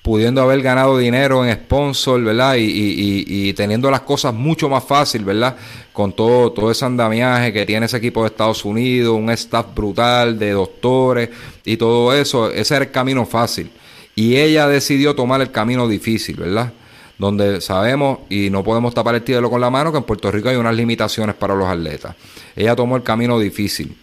pudiendo 0.02 0.42
haber 0.42 0.64
ganado 0.64 0.98
dinero 0.98 1.46
en 1.46 1.54
sponsor, 1.54 2.24
¿verdad? 2.24 2.56
Y, 2.56 2.64
y, 2.64 3.26
y, 3.28 3.54
teniendo 3.54 3.92
las 3.92 4.02
cosas 4.02 4.34
mucho 4.34 4.68
más 4.68 4.84
fácil, 4.84 5.24
¿verdad? 5.24 5.56
Con 5.94 6.14
todo, 6.14 6.52
todo 6.52 6.72
ese 6.72 6.86
andamiaje 6.86 7.54
que 7.54 7.68
tiene 7.68 7.86
ese 7.86 7.98
equipo 7.98 8.22
de 8.22 8.30
Estados 8.30 8.66
Unidos, 8.66 9.16
un 9.16 9.30
staff 9.30 9.68
brutal 9.76 10.40
de 10.40 10.52
doctores 10.52 11.30
y 11.64 11.78
todo 11.78 12.14
eso, 12.14 12.50
ese 12.50 12.76
era 12.76 12.86
el 12.86 12.92
camino 12.92 13.28
fácil. 13.28 13.70
Y 14.16 14.38
ella 14.38 14.68
decidió 14.68 15.16
tomar 15.16 15.40
el 15.42 15.52
camino 15.52 15.88
difícil, 15.88 16.38
¿verdad? 16.38 16.74
Donde 17.22 17.62
sabemos, 17.62 18.22
y 18.30 18.50
no 18.50 18.64
podemos 18.64 18.96
tapar 18.96 19.14
el 19.14 19.22
tiro 19.22 19.48
con 19.48 19.62
la 19.62 19.70
mano, 19.70 19.92
que 19.92 20.00
en 20.00 20.04
Puerto 20.06 20.32
Rico 20.32 20.50
hay 20.50 20.56
unas 20.56 20.76
limitaciones 20.76 21.36
para 21.36 21.54
los 21.54 21.68
atletas. 21.68 22.16
Ella 22.56 22.76
tomó 22.76 22.96
el 22.96 23.04
camino 23.04 23.38
difícil. 23.38 23.96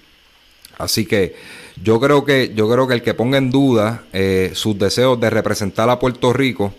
Así 0.79 1.05
que 1.05 1.35
yo 1.83 1.99
creo 1.99 2.25
que, 2.25 2.53
yo 2.55 2.71
creo 2.71 2.87
que 2.87 2.95
el 2.95 3.03
que 3.03 3.15
ponga 3.15 3.37
en 3.37 3.51
duda 3.51 4.05
eh, 4.13 4.53
sus 4.55 4.79
deseos 4.79 5.19
de 5.19 5.31
representar 5.31 5.91
a 5.91 5.99
Puerto 5.99 6.33
Rico, 6.33 6.73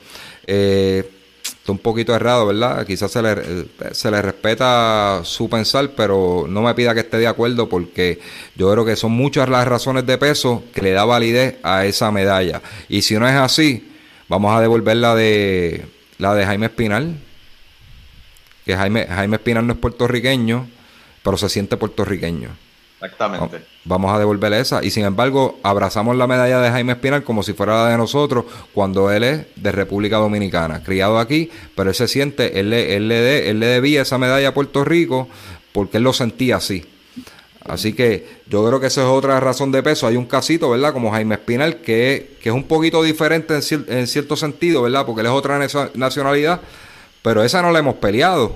eh, 0.48 1.12
está 1.44 1.74
un 1.74 1.80
poquito 1.80 2.16
errado, 2.16 2.46
¿verdad? 2.46 2.88
Quizás 2.88 3.12
se 3.12 3.22
le, 3.22 3.34
eh, 3.34 3.66
se 3.92 4.10
le 4.10 4.22
respeta 4.22 5.20
su 5.26 5.50
pensar, 5.50 5.92
pero 5.94 6.46
no 6.48 6.62
me 6.62 6.74
pida 6.74 6.94
que 6.94 7.02
esté 7.02 7.18
de 7.18 7.28
acuerdo 7.28 7.68
porque 7.68 8.22
yo 8.56 8.72
creo 8.72 8.86
que 8.86 8.96
son 8.96 9.12
muchas 9.12 9.50
las 9.50 9.68
razones 9.68 10.06
de 10.06 10.18
peso 10.18 10.64
que 10.74 10.84
le 10.84 10.92
da 10.92 11.04
validez 11.04 11.58
a 11.64 11.86
esa 11.86 12.12
medalla. 12.12 12.62
Y 12.88 13.02
si 13.02 13.16
no 13.20 13.28
es 13.28 13.36
así, 13.36 13.92
vamos 14.30 14.56
a 14.56 14.62
devolver 14.62 14.96
la 14.96 15.16
de, 15.16 15.99
la 16.20 16.36
de 16.36 16.46
Jaime 16.46 16.68
Espinal, 16.68 17.16
que 18.66 18.76
Jaime, 18.76 19.08
Jaime 19.08 19.38
Espinal 19.38 19.66
no 19.66 19.74
es 19.74 19.80
puertorriqueño, 19.80 20.68
pero 21.24 21.38
se 21.38 21.50
siente 21.50 21.76
puertorriqueño. 21.78 22.50
Exactamente. 23.02 23.62
Vamos 23.86 24.14
a 24.14 24.20
devolverle 24.20 24.60
esa. 24.60 24.84
Y 24.84 24.92
sin 24.92 25.06
embargo, 25.06 25.58
abrazamos 25.64 26.18
la 26.18 26.28
medalla 26.28 26.60
de 26.60 26.70
Jaime 26.70 26.92
Espinal 26.94 27.24
como 27.24 27.42
si 27.44 27.54
fuera 27.54 27.84
la 27.84 27.90
de 27.90 27.98
nosotros, 27.98 28.46
cuando 28.74 29.10
él 29.10 29.24
es 29.24 29.46
de 29.56 29.72
República 29.72 30.18
Dominicana, 30.18 30.84
criado 30.84 31.18
aquí, 31.18 31.50
pero 31.76 31.90
él 31.90 31.96
se 31.96 32.10
siente, 32.10 32.60
él 32.60 32.70
le, 32.70 32.98
él 32.98 33.08
le, 33.08 33.50
él 33.50 33.60
le 33.60 33.68
debía 33.68 34.02
esa 34.02 34.18
medalla 34.18 34.50
a 34.50 34.54
Puerto 34.54 34.84
Rico 34.84 35.30
porque 35.72 35.98
él 35.98 36.04
lo 36.04 36.14
sentía 36.14 36.58
así. 36.58 36.86
Así 37.70 37.94
que 37.94 38.26
yo 38.48 38.66
creo 38.66 38.80
que 38.80 38.88
esa 38.88 39.02
es 39.02 39.08
otra 39.08 39.40
razón 39.40 39.72
de 39.72 39.84
peso. 39.84 40.08
Hay 40.08 40.16
un 40.16 40.26
casito, 40.26 40.72
¿verdad? 40.72 40.92
Como 40.92 41.12
Jaime 41.12 41.36
Espinal, 41.36 41.78
que, 41.82 42.36
que 42.42 42.50
es 42.50 42.56
un 42.56 42.64
poquito 42.64 43.04
diferente 43.04 43.54
en, 43.54 44.08
cierto 44.08 44.36
sentido, 44.36 44.82
¿verdad? 44.82 45.06
Porque 45.06 45.22
él 45.22 45.28
es 45.28 45.34
otra 45.34 45.60
nacionalidad, 45.94 46.62
pero 47.22 47.44
esa 47.44 47.62
no 47.62 47.72
la 47.72 47.78
hemos 47.78 47.96
peleado. 47.96 48.56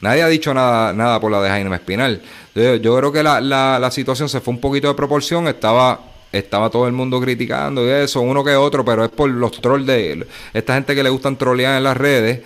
Nadie 0.00 0.22
ha 0.22 0.28
dicho 0.28 0.54
nada, 0.54 0.92
nada 0.92 1.18
por 1.18 1.32
la 1.32 1.42
de 1.42 1.48
Jaime 1.48 1.74
Espinal. 1.74 2.22
Yo, 2.54 2.96
creo 2.96 3.10
que 3.10 3.24
la, 3.24 3.40
la, 3.40 3.90
situación 3.90 4.28
se 4.28 4.40
fue 4.40 4.54
un 4.54 4.60
poquito 4.60 4.86
de 4.86 4.94
proporción. 4.94 5.48
Estaba, 5.48 6.00
estaba 6.30 6.70
todo 6.70 6.86
el 6.86 6.92
mundo 6.92 7.20
criticando 7.20 7.84
y 7.84 7.90
eso, 7.90 8.20
uno 8.20 8.44
que 8.44 8.54
otro, 8.54 8.84
pero 8.84 9.04
es 9.04 9.10
por 9.10 9.28
los 9.28 9.60
trolls 9.60 9.86
de 9.86 10.24
esta 10.54 10.74
gente 10.74 10.94
que 10.94 11.02
le 11.02 11.10
gustan 11.10 11.36
trolear 11.36 11.76
en 11.78 11.82
las 11.82 11.96
redes. 11.96 12.42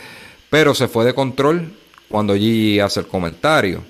Pero 0.49 0.75
se 0.75 0.89
fue 0.89 1.05
de 1.05 1.13
control 1.13 1.73
cuando 2.09 2.35
Gigi 2.35 2.81
hace 2.81 3.01
el 3.01 3.07
comentario. 3.07 3.83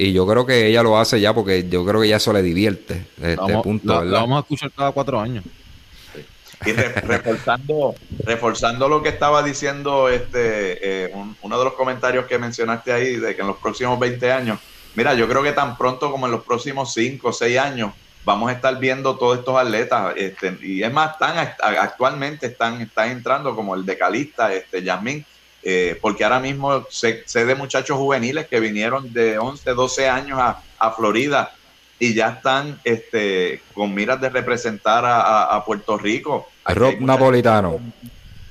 Y 0.00 0.14
yo 0.14 0.26
creo 0.26 0.46
que 0.46 0.66
ella 0.66 0.82
lo 0.82 0.98
hace 0.98 1.20
ya 1.20 1.34
porque 1.34 1.68
yo 1.68 1.84
creo 1.84 2.00
que 2.00 2.08
ya 2.08 2.16
eso 2.16 2.32
le 2.32 2.40
divierte. 2.40 3.04
Este 3.20 3.58
punto, 3.62 4.02
la, 4.02 4.20
vamos 4.20 4.38
a 4.38 4.40
escuchar 4.40 4.72
cada 4.72 4.92
cuatro 4.92 5.20
años. 5.20 5.44
Y 6.64 6.72
reforzando, 6.72 7.94
reforzando 8.24 8.88
lo 8.88 9.02
que 9.02 9.10
estaba 9.10 9.42
diciendo 9.42 10.08
este 10.08 11.04
eh, 11.04 11.14
uno 11.42 11.58
de 11.58 11.64
los 11.64 11.74
comentarios 11.74 12.24
que 12.24 12.38
mencionaste 12.38 12.94
ahí, 12.94 13.16
de 13.16 13.36
que 13.36 13.42
en 13.42 13.48
los 13.48 13.58
próximos 13.58 13.98
20 13.98 14.32
años, 14.32 14.58
mira, 14.94 15.12
yo 15.12 15.28
creo 15.28 15.42
que 15.42 15.52
tan 15.52 15.76
pronto 15.76 16.10
como 16.10 16.24
en 16.24 16.32
los 16.32 16.44
próximos 16.44 16.94
5 16.94 17.28
o 17.28 17.32
6 17.34 17.58
años 17.58 17.92
vamos 18.24 18.48
a 18.48 18.54
estar 18.54 18.78
viendo 18.78 19.18
todos 19.18 19.40
estos 19.40 19.54
atletas. 19.54 20.14
Este, 20.16 20.56
y 20.62 20.82
es 20.82 20.90
más, 20.90 21.12
están, 21.12 21.36
actualmente 21.78 22.46
están, 22.46 22.80
están 22.80 23.10
entrando 23.10 23.54
como 23.54 23.74
el 23.74 23.84
decalista, 23.84 24.50
este, 24.54 24.82
Yasmín, 24.82 25.26
eh, 25.62 25.98
porque 26.00 26.24
ahora 26.24 26.40
mismo 26.40 26.86
sé, 26.90 27.24
de 27.32 27.54
muchachos 27.54 27.96
juveniles 27.96 28.46
que 28.48 28.60
vinieron 28.60 29.12
de 29.12 29.38
11, 29.38 29.70
12 29.72 30.08
años 30.08 30.38
a, 30.38 30.62
a 30.78 30.90
Florida 30.92 31.52
y 32.00 32.14
ya 32.14 32.30
están 32.30 32.80
este, 32.82 33.60
con 33.74 33.94
miras 33.94 34.20
de 34.20 34.30
representar 34.30 35.04
a, 35.06 35.62
Puerto 35.66 35.98
Rico. 35.98 36.48
Rob 36.64 36.98
Napolitano. 36.98 37.78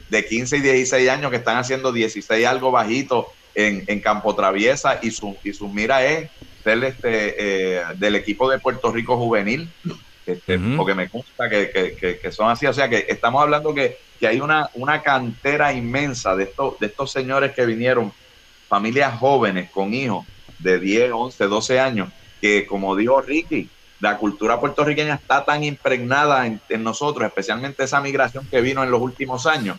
De 0.10 0.26
15 0.26 0.58
y 0.58 0.62
16 0.62 1.10
años 1.10 1.32
que 1.32 1.38
están 1.38 1.58
haciendo 1.58 1.92
16 1.92 2.46
algo 2.46 2.72
bajito 2.72 3.28
en, 3.56 3.84
en 3.88 4.00
Campo 4.00 4.36
Traviesa 4.36 5.00
y 5.02 5.12
su, 5.12 5.36
y 5.44 5.54
su 5.54 5.68
mira 5.68 6.06
es 6.06 6.30
ser 6.64 6.84
este, 6.84 7.78
eh, 7.78 7.84
del 7.96 8.16
equipo 8.16 8.50
de 8.50 8.60
Puerto 8.60 8.92
Rico 8.92 9.18
juvenil, 9.18 9.70
este, 10.34 10.60
porque 10.78 10.96
me 10.96 11.08
gusta 11.08 11.50
que, 11.50 12.20
que, 12.22 12.32
son 12.32 12.50
así. 12.50 12.66
O 12.66 12.74
sea 12.74 12.90
que 12.90 13.06
estamos 13.10 13.42
hablando 13.42 13.74
que, 13.74 13.98
que 14.20 14.28
hay 14.28 14.42
una, 14.42 14.70
una 14.76 15.02
cantera 15.02 15.74
inmensa 15.74 16.36
de 16.36 16.44
estos, 16.44 16.80
de 16.80 16.88
estos 16.88 17.12
señores 17.12 17.54
que 17.54 17.66
vinieron, 17.66 18.12
familias 18.68 19.18
jóvenes 19.18 19.70
con 19.72 19.94
hijos 19.94 20.26
de 20.60 20.80
10, 20.80 21.12
11, 21.12 21.46
12 21.46 21.80
años, 21.80 22.10
que 22.40 22.66
como 22.66 22.96
dijo 22.96 23.22
Ricky, 23.22 23.70
la 24.00 24.18
cultura 24.18 24.60
puertorriqueña 24.60 25.16
está 25.16 25.44
tan 25.44 25.64
impregnada 25.64 26.46
en, 26.46 26.84
nosotros, 26.84 27.28
especialmente 27.28 27.84
esa 27.84 28.00
migración 28.02 28.46
que 28.50 28.62
vino 28.62 28.84
en 28.84 28.92
los 28.92 29.02
últimos 29.02 29.46
años, 29.46 29.78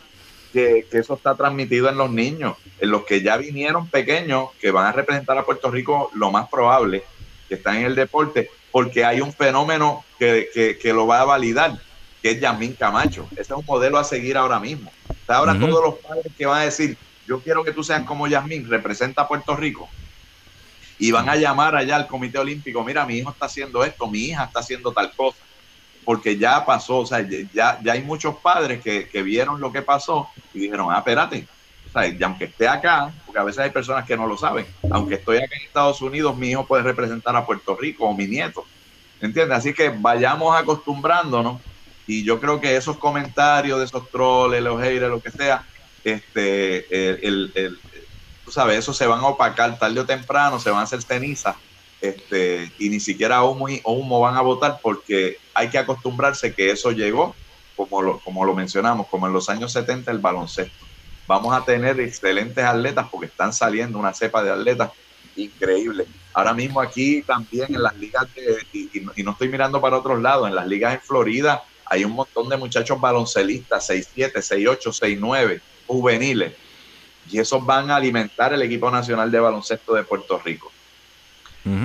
que, 0.53 0.85
eso 0.91 1.15
está 1.15 1.35
transmitido 1.35 1.89
en 1.89 1.97
los 1.97 2.11
niños, 2.11 2.57
en 2.79 2.91
los 2.91 3.03
que 3.05 3.21
ya 3.21 3.37
vinieron 3.37 3.87
pequeños, 3.87 4.49
que 4.59 4.71
van 4.71 4.85
a 4.85 4.91
representar 4.91 5.37
a 5.37 5.45
Puerto 5.45 5.71
Rico, 5.71 6.11
lo 6.13 6.31
más 6.31 6.49
probable, 6.49 7.03
que 7.47 7.55
están 7.55 7.77
en 7.77 7.85
el 7.85 7.95
deporte, 7.95 8.49
porque 8.71 9.05
hay 9.05 9.21
un 9.21 9.33
fenómeno 9.33 10.03
que, 10.17 10.79
lo 10.85 11.07
va 11.07 11.21
a 11.21 11.25
validar, 11.25 11.79
que 12.21 12.31
es 12.31 12.39
Yamín 12.39 12.73
Camacho. 12.73 13.27
Ese 13.31 13.41
es 13.41 13.51
un 13.51 13.65
modelo 13.65 13.97
a 13.97 14.03
seguir 14.03 14.37
ahora 14.37 14.59
mismo. 14.59 14.91
Ahora 15.27 15.57
todos 15.57 15.83
los 15.83 15.95
padres 15.95 16.31
que 16.37 16.45
van 16.45 16.61
a 16.61 16.65
decir, 16.65 16.97
yo 17.25 17.39
quiero 17.41 17.63
que 17.63 17.71
tú 17.71 17.83
seas 17.83 18.03
como 18.03 18.27
Yasmín, 18.27 18.69
representa 18.69 19.21
a 19.21 19.27
Puerto 19.27 19.55
Rico, 19.55 19.89
y 20.99 21.11
van 21.11 21.29
a 21.29 21.35
llamar 21.35 21.75
allá 21.75 21.95
al 21.95 22.07
Comité 22.07 22.37
Olímpico, 22.37 22.83
mira, 22.83 23.05
mi 23.05 23.15
hijo 23.17 23.31
está 23.31 23.47
haciendo 23.47 23.83
esto, 23.83 24.07
mi 24.07 24.19
hija 24.19 24.43
está 24.43 24.59
haciendo 24.59 24.91
tal 24.91 25.11
cosa, 25.13 25.37
porque 26.05 26.37
ya 26.37 26.63
pasó, 26.63 26.99
o 26.99 27.05
sea, 27.05 27.25
ya, 27.53 27.79
ya 27.81 27.93
hay 27.93 28.03
muchos 28.03 28.35
padres 28.35 28.81
que, 28.83 29.23
vieron 29.23 29.59
lo 29.59 29.71
que 29.71 29.81
pasó 29.81 30.29
y 30.53 30.59
dijeron, 30.59 30.89
ah, 30.91 30.99
espérate, 30.99 31.47
y 31.95 32.23
aunque 32.23 32.45
esté 32.45 32.67
acá, 32.67 33.11
porque 33.25 33.39
a 33.39 33.43
veces 33.43 33.59
hay 33.59 33.69
personas 33.69 34.05
que 34.05 34.15
no 34.15 34.25
lo 34.25 34.37
saben, 34.37 34.65
aunque 34.89 35.15
estoy 35.15 35.37
acá 35.37 35.55
en 35.57 35.65
Estados 35.65 36.01
Unidos, 36.01 36.37
mi 36.37 36.49
hijo 36.49 36.65
puede 36.65 36.83
representar 36.83 37.35
a 37.35 37.45
Puerto 37.45 37.75
Rico 37.75 38.05
o 38.05 38.13
mi 38.13 38.27
nieto, 38.27 38.63
¿entiendes? 39.19 39.57
Así 39.57 39.73
que 39.73 39.89
vayamos 39.89 40.55
acostumbrándonos 40.55 41.59
y 42.07 42.23
yo 42.23 42.39
creo 42.39 42.61
que 42.61 42.75
esos 42.77 42.97
comentarios 42.97 43.79
de 43.79 43.85
esos 43.85 44.09
troles, 44.09 44.61
los 44.63 44.81
haters, 44.81 45.09
lo 45.09 45.21
que 45.21 45.31
sea, 45.31 45.65
este, 46.03 47.27
el, 47.27 47.77
sabes, 48.49 48.79
eso 48.79 48.93
se 48.93 49.07
van 49.07 49.19
a 49.19 49.27
opacar 49.27 49.77
tarde 49.77 49.99
o 49.99 50.05
temprano, 50.05 50.59
se 50.59 50.69
van 50.69 50.79
a 50.79 50.83
hacer 50.83 51.01
ceniza, 51.01 51.55
este, 51.99 52.71
y 52.79 52.89
ni 52.89 52.99
siquiera 52.99 53.43
humo, 53.43 53.67
humo 53.83 54.19
van 54.21 54.35
a 54.35 54.41
votar 54.41 54.79
porque 54.81 55.37
hay 55.53 55.69
que 55.69 55.77
acostumbrarse 55.77 56.53
que 56.53 56.71
eso 56.71 56.91
llegó, 56.91 57.35
como 57.75 58.01
lo, 58.01 58.19
como 58.19 58.45
lo 58.45 58.55
mencionamos, 58.55 59.07
como 59.07 59.27
en 59.27 59.33
los 59.33 59.49
años 59.49 59.73
70 59.73 60.09
el 60.11 60.19
baloncesto. 60.19 60.90
Vamos 61.27 61.53
a 61.53 61.63
tener 61.63 61.99
excelentes 61.99 62.63
atletas 62.63 63.07
porque 63.09 63.27
están 63.27 63.53
saliendo 63.53 63.97
una 63.97 64.13
cepa 64.13 64.43
de 64.43 64.51
atletas 64.51 64.91
increíble. 65.35 66.05
Ahora 66.33 66.53
mismo 66.53 66.81
aquí 66.81 67.21
también 67.21 67.73
en 67.73 67.83
las 67.83 67.95
ligas, 67.97 68.27
y, 68.73 68.89
y, 68.93 69.23
no 69.23 69.31
estoy 69.31 69.49
mirando 69.49 69.79
para 69.79 69.97
otros 69.97 70.21
lados, 70.21 70.47
en 70.47 70.55
las 70.55 70.67
ligas 70.67 70.93
en 70.93 71.01
Florida 71.01 71.63
hay 71.85 72.05
un 72.05 72.13
montón 72.13 72.47
de 72.47 72.55
muchachos 72.55 72.99
baloncelistas, 73.01 73.89
6'7, 73.89 74.35
6'8, 74.35 75.19
6'9, 75.19 75.61
juveniles, 75.87 76.53
y 77.29 77.37
esos 77.37 77.65
van 77.65 77.91
a 77.91 77.97
alimentar 77.97 78.53
el 78.53 78.61
equipo 78.61 78.89
nacional 78.89 79.29
de 79.29 79.39
baloncesto 79.41 79.93
de 79.93 80.03
Puerto 80.03 80.39
Rico. 80.39 80.71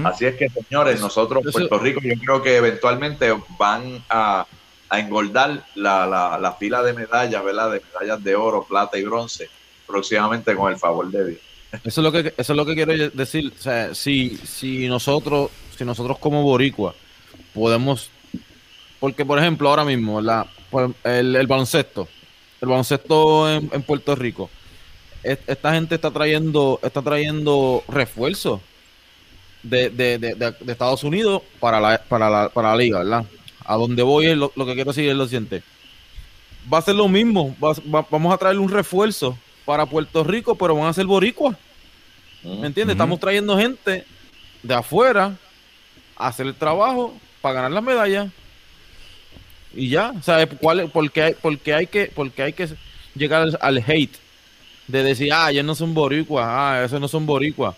Así 0.05 0.25
es 0.25 0.37
que, 0.37 0.49
señores, 0.49 1.01
nosotros, 1.01 1.43
Puerto 1.53 1.79
Rico, 1.79 2.01
yo 2.03 2.15
creo 2.19 2.43
que 2.43 2.57
eventualmente 2.57 3.35
van 3.59 4.03
a, 4.09 4.47
engordar 4.93 5.65
la, 5.75 6.57
fila 6.59 6.83
de 6.83 6.93
medallas, 6.93 7.45
¿verdad? 7.45 7.73
De 7.73 7.83
medallas 7.93 8.23
de 8.23 8.35
oro, 8.37 8.65
plata 8.65 8.99
y 8.99 9.05
bronce, 9.05 9.49
próximamente 9.87 10.55
con 10.55 10.73
el 10.73 10.79
favor 10.79 11.11
de 11.11 11.29
Dios. 11.29 11.41
Eso 11.85 12.01
es 12.01 12.05
lo 12.05 12.13
que, 12.13 12.33
eso 12.37 12.53
es 12.53 12.57
lo 12.57 12.65
que 12.65 12.75
quiero 12.75 12.93
decir. 13.11 13.53
O 13.59 13.63
sea, 13.63 13.95
si, 13.95 14.37
si 14.39 14.89
nosotros, 14.89 15.51
si 15.77 15.85
nosotros 15.85 16.19
como 16.19 16.43
boricua 16.43 16.95
podemos, 17.53 18.11
porque 19.01 19.25
por 19.25 19.39
ejemplo 19.39 19.69
ahora 19.69 19.85
mismo 19.85 20.21
la, 20.21 20.47
el, 21.05 21.47
baloncesto, 21.47 22.09
el 22.61 22.69
baloncesto 22.69 23.51
en 23.53 23.83
Puerto 23.83 24.15
Rico, 24.15 24.49
esta 25.23 25.73
gente 25.73 25.97
está 25.97 26.11
trayendo, 26.11 26.79
está 26.83 27.03
trayendo 27.03 27.83
refuerzos 27.89 28.61
de, 29.63 29.91
de, 29.91 30.19
de- 30.19 30.35
de 30.37 30.73
Estados 30.73 31.03
Unidos 31.03 31.43
para 31.59 31.81
la, 31.81 31.99
para, 31.99 32.31
la, 32.31 32.49
para 32.49 32.71
la 32.71 32.77
liga, 32.77 32.99
¿verdad? 33.01 33.25
A 33.67 33.77
donde 33.77 34.03
voy 34.03 34.27
es 34.27 34.37
lo, 34.37 34.53
lo 34.55 34.65
que 34.67 34.75
quiero 34.75 34.93
decir 34.93 35.09
es 35.09 35.17
lo 35.17 35.25
siguiente. 35.27 35.63
Va 36.73 36.79
a 36.79 36.83
ser 36.83 36.95
lo 36.95 37.09
mismo. 37.09 37.55
va- 37.63 37.75
va- 37.95 38.07
vamos 38.11 38.33
a 38.33 38.39
traer 38.39 38.59
un 38.59 38.69
refuerzo 38.71 39.37
para 39.65 39.87
Puerto 39.87 40.23
Rico, 40.25 40.55
pero 40.55 40.75
van 40.77 40.87
a 40.89 40.93
ser 40.93 41.07
boricuas. 41.07 41.57
¿Me 42.43 42.67
entiendes? 42.69 42.95
Estamos 42.95 43.19
trayendo 43.19 43.59
gente 43.59 44.05
de 44.63 44.75
afuera 44.75 45.37
a 46.17 46.29
hacer 46.29 46.47
el 46.47 46.55
trabajo 46.55 47.15
para 47.41 47.55
ganar 47.57 47.73
las 47.73 47.83
medallas. 47.83 48.29
Y 49.75 49.89
ya, 49.89 50.13
¿sabes 50.23 50.49
cuál 50.61 50.81
es? 50.81 50.91
Porque 50.91 51.23
hay, 51.23 51.35
hay 51.73 51.87
que, 51.89 52.11
porque 52.15 52.43
hay 52.43 52.53
que 52.53 52.69
llegar 53.15 53.43
al, 53.43 53.59
al 53.61 53.79
hate 53.87 54.17
de 54.87 55.03
decir, 55.03 55.33
ah, 55.33 55.51
ellos 55.51 55.65
no 55.65 55.75
son 55.75 55.93
boricuas, 55.93 56.47
ah, 56.49 56.83
esos 56.85 57.01
no 57.01 57.09
son 57.09 57.27
boricuas. 57.27 57.75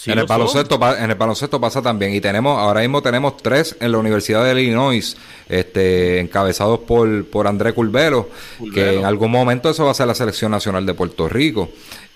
Sí 0.00 0.10
en, 0.10 0.18
el 0.18 0.24
baloncesto, 0.24 0.80
en 0.96 1.10
el 1.10 1.14
baloncesto 1.14 1.60
pasa 1.60 1.82
también. 1.82 2.14
Y 2.14 2.22
tenemos, 2.22 2.58
ahora 2.58 2.80
mismo 2.80 3.02
tenemos 3.02 3.36
tres 3.36 3.76
en 3.80 3.92
la 3.92 3.98
Universidad 3.98 4.42
de 4.42 4.52
Illinois, 4.58 5.14
este, 5.46 6.20
encabezados 6.20 6.78
por, 6.80 7.26
por 7.26 7.46
André 7.46 7.74
Culvero, 7.74 8.30
Culvero. 8.56 8.74
que 8.74 8.98
en 8.98 9.04
algún 9.04 9.30
momento 9.30 9.68
eso 9.68 9.84
va 9.84 9.90
a 9.90 9.94
ser 9.94 10.06
la 10.06 10.14
selección 10.14 10.52
nacional 10.52 10.86
de 10.86 10.94
Puerto 10.94 11.28
Rico. 11.28 11.68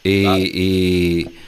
Y, 0.02 0.24
y 0.26 1.38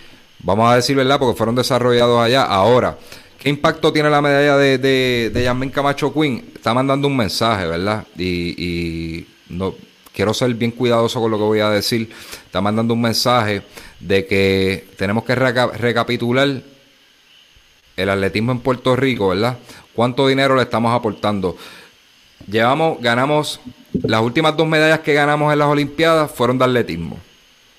vamos 0.41 0.70
a 0.70 0.76
decir 0.76 0.95
verdad, 0.95 1.18
porque 1.18 1.39
fueron 1.39 1.55
desarrollados 1.55 2.20
allá. 2.20 2.43
Ahora, 2.43 2.99
¿qué 3.39 3.49
impacto 3.49 3.91
tiene 3.91 4.11
la 4.11 4.20
medalla 4.20 4.59
de, 4.59 4.76
de, 4.76 5.30
de 5.32 5.43
Yasmín 5.43 5.70
Camacho 5.70 6.12
Queen? 6.12 6.51
Está 6.55 6.74
mandando 6.74 7.09
un 7.09 7.16
mensaje, 7.16 7.66
¿verdad? 7.66 8.05
Y, 8.18 8.62
y 8.62 9.26
no 9.49 9.74
quiero 10.12 10.34
ser 10.34 10.53
bien 10.53 10.72
cuidadoso 10.72 11.18
con 11.18 11.30
lo 11.30 11.39
que 11.39 11.45
voy 11.45 11.61
a 11.61 11.70
decir. 11.70 12.11
Está 12.45 12.61
mandando 12.61 12.93
un 12.93 13.01
mensaje 13.01 13.62
de 14.01 14.26
que 14.26 14.86
tenemos 14.97 15.24
que 15.24 15.34
reca- 15.34 15.72
recapitular 15.72 16.62
el 17.97 18.09
atletismo 18.11 18.53
en 18.53 18.61
Puerto 18.61 18.94
Rico, 18.97 19.28
¿verdad? 19.28 19.59
¿Cuánto 19.94 20.28
dinero 20.28 20.55
le 20.57 20.62
estamos 20.62 20.94
aportando? 20.94 21.57
Llevamos, 22.51 23.01
ganamos, 23.01 23.61
las 24.03 24.20
últimas 24.20 24.57
dos 24.57 24.66
medallas 24.68 25.01
que 25.01 25.14
ganamos 25.14 25.53
en 25.53 25.59
las 25.59 25.68
Olimpiadas 25.68 26.30
fueron 26.30 26.59
de 26.59 26.64
atletismo, 26.66 27.18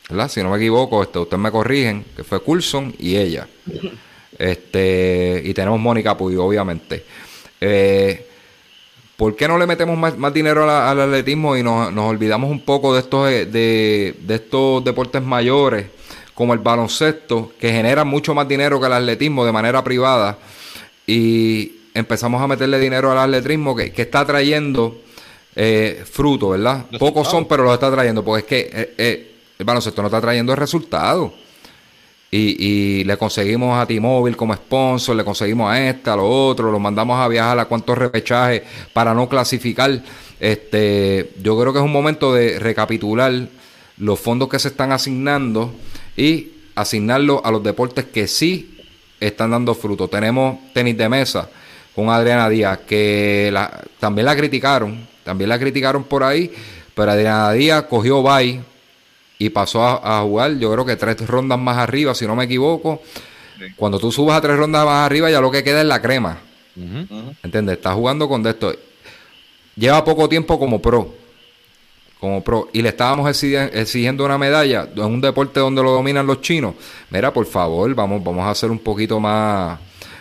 ¿verdad? 0.10 0.28
Si 0.30 0.42
no 0.42 0.50
me 0.50 0.58
equivoco, 0.58 1.04
este, 1.04 1.20
ustedes 1.20 1.40
me 1.42 1.52
corrigen, 1.52 2.04
que 2.16 2.24
fue 2.24 2.42
Coulson 2.42 2.94
y 3.00 3.16
ella. 3.18 3.48
Este, 4.40 5.42
y 5.46 5.52
tenemos 5.56 5.80
Mónica 5.80 6.16
Puy, 6.16 6.36
obviamente. 6.36 7.04
Eh, 7.60 8.27
¿Por 9.18 9.36
qué 9.36 9.48
no 9.48 9.58
le 9.58 9.66
metemos 9.66 9.98
más, 9.98 10.18
más 10.18 10.32
dinero 10.34 10.66
la- 10.66 10.90
al 10.90 11.02
atletismo 11.02 11.58
y 11.58 11.64
nos, 11.64 11.92
nos 11.92 12.10
olvidamos 12.10 12.50
un 12.52 12.60
poco 12.62 12.94
de 12.94 13.00
estos, 13.02 13.30
eh, 13.30 13.46
de, 13.48 14.16
de 14.22 14.36
estos 14.36 14.84
deportes 14.84 15.22
mayores, 15.24 15.88
como 16.36 16.54
el 16.54 16.60
baloncesto, 16.60 17.52
que 17.60 17.72
generan 17.72 18.08
mucho 18.08 18.36
más 18.36 18.48
dinero 18.48 18.80
que 18.80 18.86
el 18.86 18.94
atletismo 18.94 19.44
de 19.44 19.52
manera 19.52 19.84
privada, 19.84 20.38
y 21.08 21.72
empezamos 21.96 22.42
a 22.42 22.48
meterle 22.48 22.80
dinero 22.80 23.12
al 23.12 23.18
atletismo 23.18 23.76
que, 23.76 23.92
que 23.92 24.04
está 24.04 24.24
trayendo 24.26 25.02
eh, 25.56 26.04
fruto, 26.10 26.50
¿verdad? 26.50 26.86
Pocos 27.00 27.28
son, 27.32 27.46
pero 27.48 27.64
los 27.64 27.74
está 27.74 27.92
trayendo, 27.92 28.24
porque 28.24 28.40
es 28.42 28.46
que 28.46 28.70
eh, 28.82 28.94
eh, 29.00 29.32
el 29.58 29.66
baloncesto 29.66 30.02
no 30.04 30.10
está 30.10 30.22
trayendo 30.22 30.52
el 30.54 30.60
resultado. 30.60 31.34
Y, 32.30 32.66
y 32.66 33.04
le 33.06 33.16
conseguimos 33.16 33.80
a 33.80 33.86
T-Mobile 33.86 34.36
como 34.36 34.54
sponsor, 34.54 35.16
le 35.16 35.24
conseguimos 35.24 35.72
a 35.72 35.88
esta, 35.88 36.14
a 36.14 36.18
lo 36.18 36.28
otro, 36.30 36.72
los 36.72 36.82
mandamos 36.82 37.18
a 37.20 37.28
viajar 37.28 37.58
a 37.58 37.66
cuantos 37.66 37.98
repechajes 37.98 38.64
para 38.92 39.14
no 39.14 39.30
clasificar. 39.30 40.02
Este, 40.40 41.32
yo 41.42 41.60
creo 41.60 41.72
que 41.72 41.80
es 41.80 41.86
un 41.86 41.92
momento 41.92 42.34
de 42.34 42.60
recapitular 42.60 43.48
los 43.98 44.20
fondos 44.20 44.50
que 44.50 44.60
se 44.60 44.68
están 44.68 44.92
asignando 44.92 45.74
y 46.16 46.52
asignarlos 46.76 47.42
a 47.44 47.52
los 47.52 47.64
deportes 47.64 48.06
que 48.06 48.28
sí 48.28 48.78
están 49.20 49.52
dando 49.52 49.74
fruto. 49.74 50.08
Tenemos 50.08 50.58
tenis 50.74 50.98
de 50.98 51.10
mesa 51.10 51.50
con 51.96 52.10
Adriana 52.10 52.50
Díaz, 52.50 52.80
que 52.88 53.52
también 54.00 54.26
la 54.26 54.36
criticaron, 54.36 55.08
también 55.24 55.50
la 55.50 55.58
criticaron 55.58 56.04
por 56.04 56.24
ahí, 56.24 56.52
pero 56.94 57.12
Adriana 57.12 57.52
Díaz 57.54 57.84
cogió 57.84 58.22
bye 58.22 58.62
y 59.40 59.50
pasó 59.50 59.84
a, 59.84 60.20
a 60.20 60.22
jugar, 60.24 60.58
yo 60.58 60.72
creo 60.72 60.86
que 60.86 60.96
tres 60.96 61.26
rondas 61.28 61.60
más 61.60 61.78
arriba, 61.78 62.16
si 62.16 62.26
no 62.26 62.36
me 62.36 62.46
equivoco. 62.46 63.02
Cuando 63.76 64.00
tú 64.00 64.12
subas 64.12 64.38
a 64.38 64.42
tres 64.42 64.56
rondas 64.58 64.86
más 64.86 65.06
arriba, 65.06 65.30
ya 65.32 65.42
lo 65.42 65.50
que 65.52 65.64
queda 65.64 65.82
es 65.82 65.88
la 65.88 66.02
crema. 66.02 66.38
Ujú. 66.76 67.34
¿Entiendes? 67.44 67.78
Está 67.78 67.94
jugando 67.94 68.28
con 68.30 68.44
de 68.44 68.52
esto. 68.52 68.74
Lleva 69.76 70.04
poco 70.04 70.30
tiempo 70.30 70.60
como 70.60 70.82
pro. 70.82 71.14
Como 72.20 72.44
pro. 72.44 72.70
Y 72.74 72.82
le 72.82 72.90
estábamos 72.90 73.28
exigi- 73.30 73.70
exigiendo 73.74 74.26
una 74.26 74.38
medalla 74.38 74.88
en 74.96 75.04
un 75.04 75.22
deporte 75.22 75.60
donde 75.60 75.82
lo 75.84 75.92
dominan 75.92 76.26
los 76.26 76.42
chinos. 76.42 76.76
Mira, 77.10 77.32
por 77.32 77.46
favor, 77.46 77.94
vamos, 77.94 78.24
vamos 78.24 78.46
a 78.48 78.54
ser 78.56 78.72
un 78.72 78.80
poquito 78.80 79.20
más, 79.20 79.80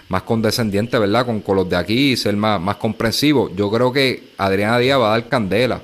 más 0.09 0.23
condescendientes, 0.23 0.99
¿verdad? 0.99 1.25
Con, 1.27 1.41
con 1.41 1.57
los 1.57 1.69
de 1.69 1.77
aquí 1.77 2.13
y 2.13 2.17
ser 2.17 2.37
más, 2.37 2.61
más 2.61 2.77
comprensivos. 2.77 3.51
Yo 3.57 3.71
creo 3.71 3.93
que 3.93 4.31
Adriana 4.39 4.79
Díaz 4.79 5.01
va 5.01 5.07
a 5.09 5.11
dar 5.19 5.29
candela 5.29 5.81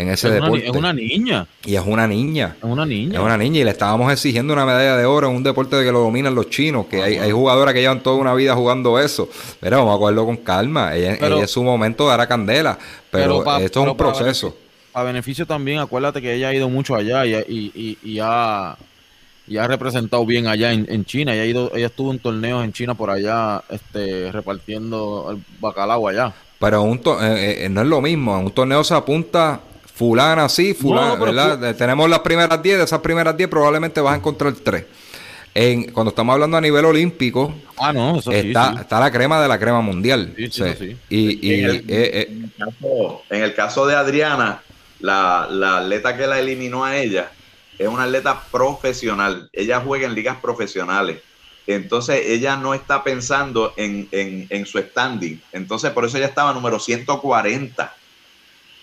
en 0.00 0.08
ese 0.10 0.28
Es 0.28 0.34
una, 0.38 0.48
ni- 0.48 0.58
deporte. 0.58 0.66
es 0.66 0.76
una 0.76 0.92
niña, 0.92 1.46
Y 1.64 1.74
es 1.74 1.82
una 1.84 2.06
niña. 2.06 2.56
es 2.58 2.64
una 2.64 2.86
niña. 2.86 3.18
Es 3.18 3.24
una 3.24 3.36
niña 3.36 3.60
y 3.60 3.64
le 3.64 3.70
estábamos 3.70 4.12
exigiendo 4.12 4.52
una 4.52 4.64
medalla 4.64 4.96
de 4.96 5.04
oro 5.04 5.28
en 5.28 5.36
un 5.36 5.42
deporte 5.42 5.76
de 5.76 5.84
que 5.84 5.92
lo 5.92 6.00
dominan 6.00 6.34
los 6.34 6.48
chinos, 6.50 6.86
que 6.86 7.02
hay, 7.02 7.16
hay 7.16 7.30
jugadoras 7.30 7.74
que 7.74 7.80
llevan 7.80 8.00
toda 8.02 8.16
una 8.16 8.32
vida 8.34 8.54
jugando 8.54 8.98
eso. 8.98 9.28
Mira, 9.60 9.78
vamos 9.78 9.96
a 9.96 9.98
cogerlo 9.98 10.24
con 10.26 10.36
calma. 10.36 10.94
Ella, 10.94 11.16
Pero- 11.18 11.34
ella 11.34 11.42
en 11.42 11.48
su 11.48 11.62
momento 11.62 12.06
dará 12.06 12.26
candela, 12.28 12.78
pero, 13.10 13.42
pa- 13.42 13.56
esto 13.60 13.80
es 13.80 13.84
pero 13.84 13.90
un 13.92 13.96
proceso. 13.96 14.46
beneficio- 14.48 14.68
Para 14.92 15.04
beneficio 15.06 15.46
también, 15.46 15.78
acuérdate 15.80 16.20
que 16.22 16.34
ella 16.34 16.48
ha 16.48 16.54
ido 16.54 16.68
mucho 16.68 16.94
allá 16.96 17.24
y, 17.26 17.34
y, 17.34 17.72
y, 17.74 17.98
y 18.14 18.18
ha, 18.22 18.76
y 19.46 19.56
ha 19.56 19.66
representado 19.66 20.24
bien 20.26 20.46
allá 20.46 20.72
en, 20.72 20.86
en 20.88 21.04
China. 21.04 21.34
Ella, 21.34 21.42
ha 21.42 21.46
ido, 21.46 21.72
ella 21.74 21.86
estuvo 21.86 22.10
en 22.12 22.18
torneos 22.18 22.64
en 22.64 22.72
China 22.72 22.94
por 22.94 23.10
allá 23.10 23.62
este, 23.68 24.30
repartiendo 24.32 25.28
el 25.32 25.42
bacalao 25.60 26.08
allá. 26.08 26.32
Pero 26.58 26.82
un 26.82 26.98
to- 26.98 27.22
eh, 27.22 27.66
eh, 27.66 27.68
no 27.68 27.82
es 27.82 27.86
lo 27.86 28.00
mismo. 28.00 28.36
En 28.38 28.46
un 28.46 28.50
torneo 28.50 28.82
se 28.82 28.92
apunta 28.92 29.60
fulana, 29.98 30.48
sí, 30.48 30.74
fulana, 30.74 31.16
No, 31.16 31.24
¿verdad? 31.24 31.74
Tenemos 31.76 32.08
las 32.08 32.20
primeras 32.20 32.62
10, 32.62 32.78
de 32.78 32.84
esas 32.84 33.00
primeras 33.00 33.36
10 33.36 33.48
probablemente 33.50 34.00
vas 34.00 34.14
a 34.14 34.16
encontrar 34.16 34.52
3. 34.54 34.84
En, 35.54 35.90
cuando 35.90 36.10
estamos 36.10 36.32
hablando 36.34 36.56
a 36.56 36.60
nivel 36.60 36.84
olímpico, 36.84 37.52
Ah, 37.78 37.92
no, 37.92 38.18
eso 38.18 38.30
sí, 38.30 38.36
está, 38.38 38.72
sí. 38.74 38.78
está 38.80 39.00
la 39.00 39.10
crema 39.10 39.40
de 39.42 39.48
la 39.48 39.58
crema 39.58 39.80
mundial. 39.80 40.32
Sí, 40.36 40.46
sí, 40.46 40.60
O 40.62 40.64
sea, 40.64 40.72
eso 40.72 40.84
sí. 40.84 40.96
Y, 41.08 41.48
y, 41.48 41.54
En 41.64 41.64
el- 41.70 41.76
eh, 41.76 41.82
eh, 41.88 42.26
En 42.30 42.44
el 42.44 42.52
caso, 42.56 43.22
en 43.30 43.42
el 43.42 43.54
caso 43.54 43.86
de 43.86 43.94
Adriana, 43.96 44.62
la, 45.00 45.48
la 45.50 45.78
atleta 45.78 46.16
que 46.16 46.26
la 46.28 46.38
eliminó 46.38 46.84
a 46.84 46.96
ella 46.96 47.30
es 47.76 47.88
una 47.88 48.04
atleta 48.04 48.40
profesional. 48.52 49.48
Ella 49.52 49.80
juega 49.84 50.06
en 50.06 50.14
ligas 50.14 50.36
profesionales. 50.40 51.18
Entonces 51.66 52.22
ella 52.26 52.56
no 52.56 52.72
está 52.74 53.02
pensando 53.02 53.74
en, 53.76 54.08
en- 54.12 54.46
en 54.50 54.64
su 54.66 54.78
standing. 54.78 55.40
Entonces 55.52 55.90
por 55.90 56.04
eso 56.04 56.16
ella 56.18 56.26
estaba 56.26 56.52
número 56.54 56.78
140. 56.78 57.92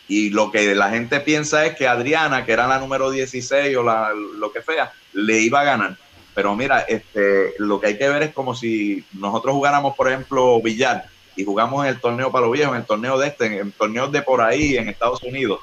Y 0.07 0.29
lo 0.29 0.51
que 0.51 0.75
la 0.75 0.89
gente 0.89 1.19
piensa 1.19 1.65
es 1.65 1.75
que 1.75 1.87
Adriana, 1.87 2.45
que 2.45 2.51
era 2.51 2.67
la 2.67 2.79
número 2.79 3.09
16 3.09 3.75
o 3.77 3.83
la, 3.83 4.11
lo 4.13 4.51
que 4.51 4.61
sea, 4.61 4.91
le 5.13 5.39
iba 5.39 5.61
a 5.61 5.63
ganar. 5.63 5.97
Pero 6.35 6.55
mira, 6.55 6.81
este, 6.81 7.53
lo 7.57 7.79
que 7.79 7.87
hay 7.87 7.97
que 7.97 8.09
ver 8.09 8.23
es 8.23 8.33
como 8.33 8.53
si 8.53 9.03
nosotros 9.13 9.53
jugáramos, 9.53 9.95
por 9.95 10.09
ejemplo, 10.09 10.61
billar 10.61 11.05
y 11.35 11.43
jugamos 11.43 11.85
en 11.85 11.91
el 11.91 11.99
torneo 11.99 12.31
para 12.31 12.45
los 12.45 12.53
viejos, 12.53 12.75
en 12.75 12.81
el 12.81 12.85
torneo 12.85 13.17
de 13.17 13.27
este, 13.27 13.59
en 13.59 13.71
torneos 13.71 14.11
de 14.11 14.21
por 14.21 14.41
ahí, 14.41 14.77
en 14.77 14.89
Estados 14.89 15.23
Unidos. 15.23 15.59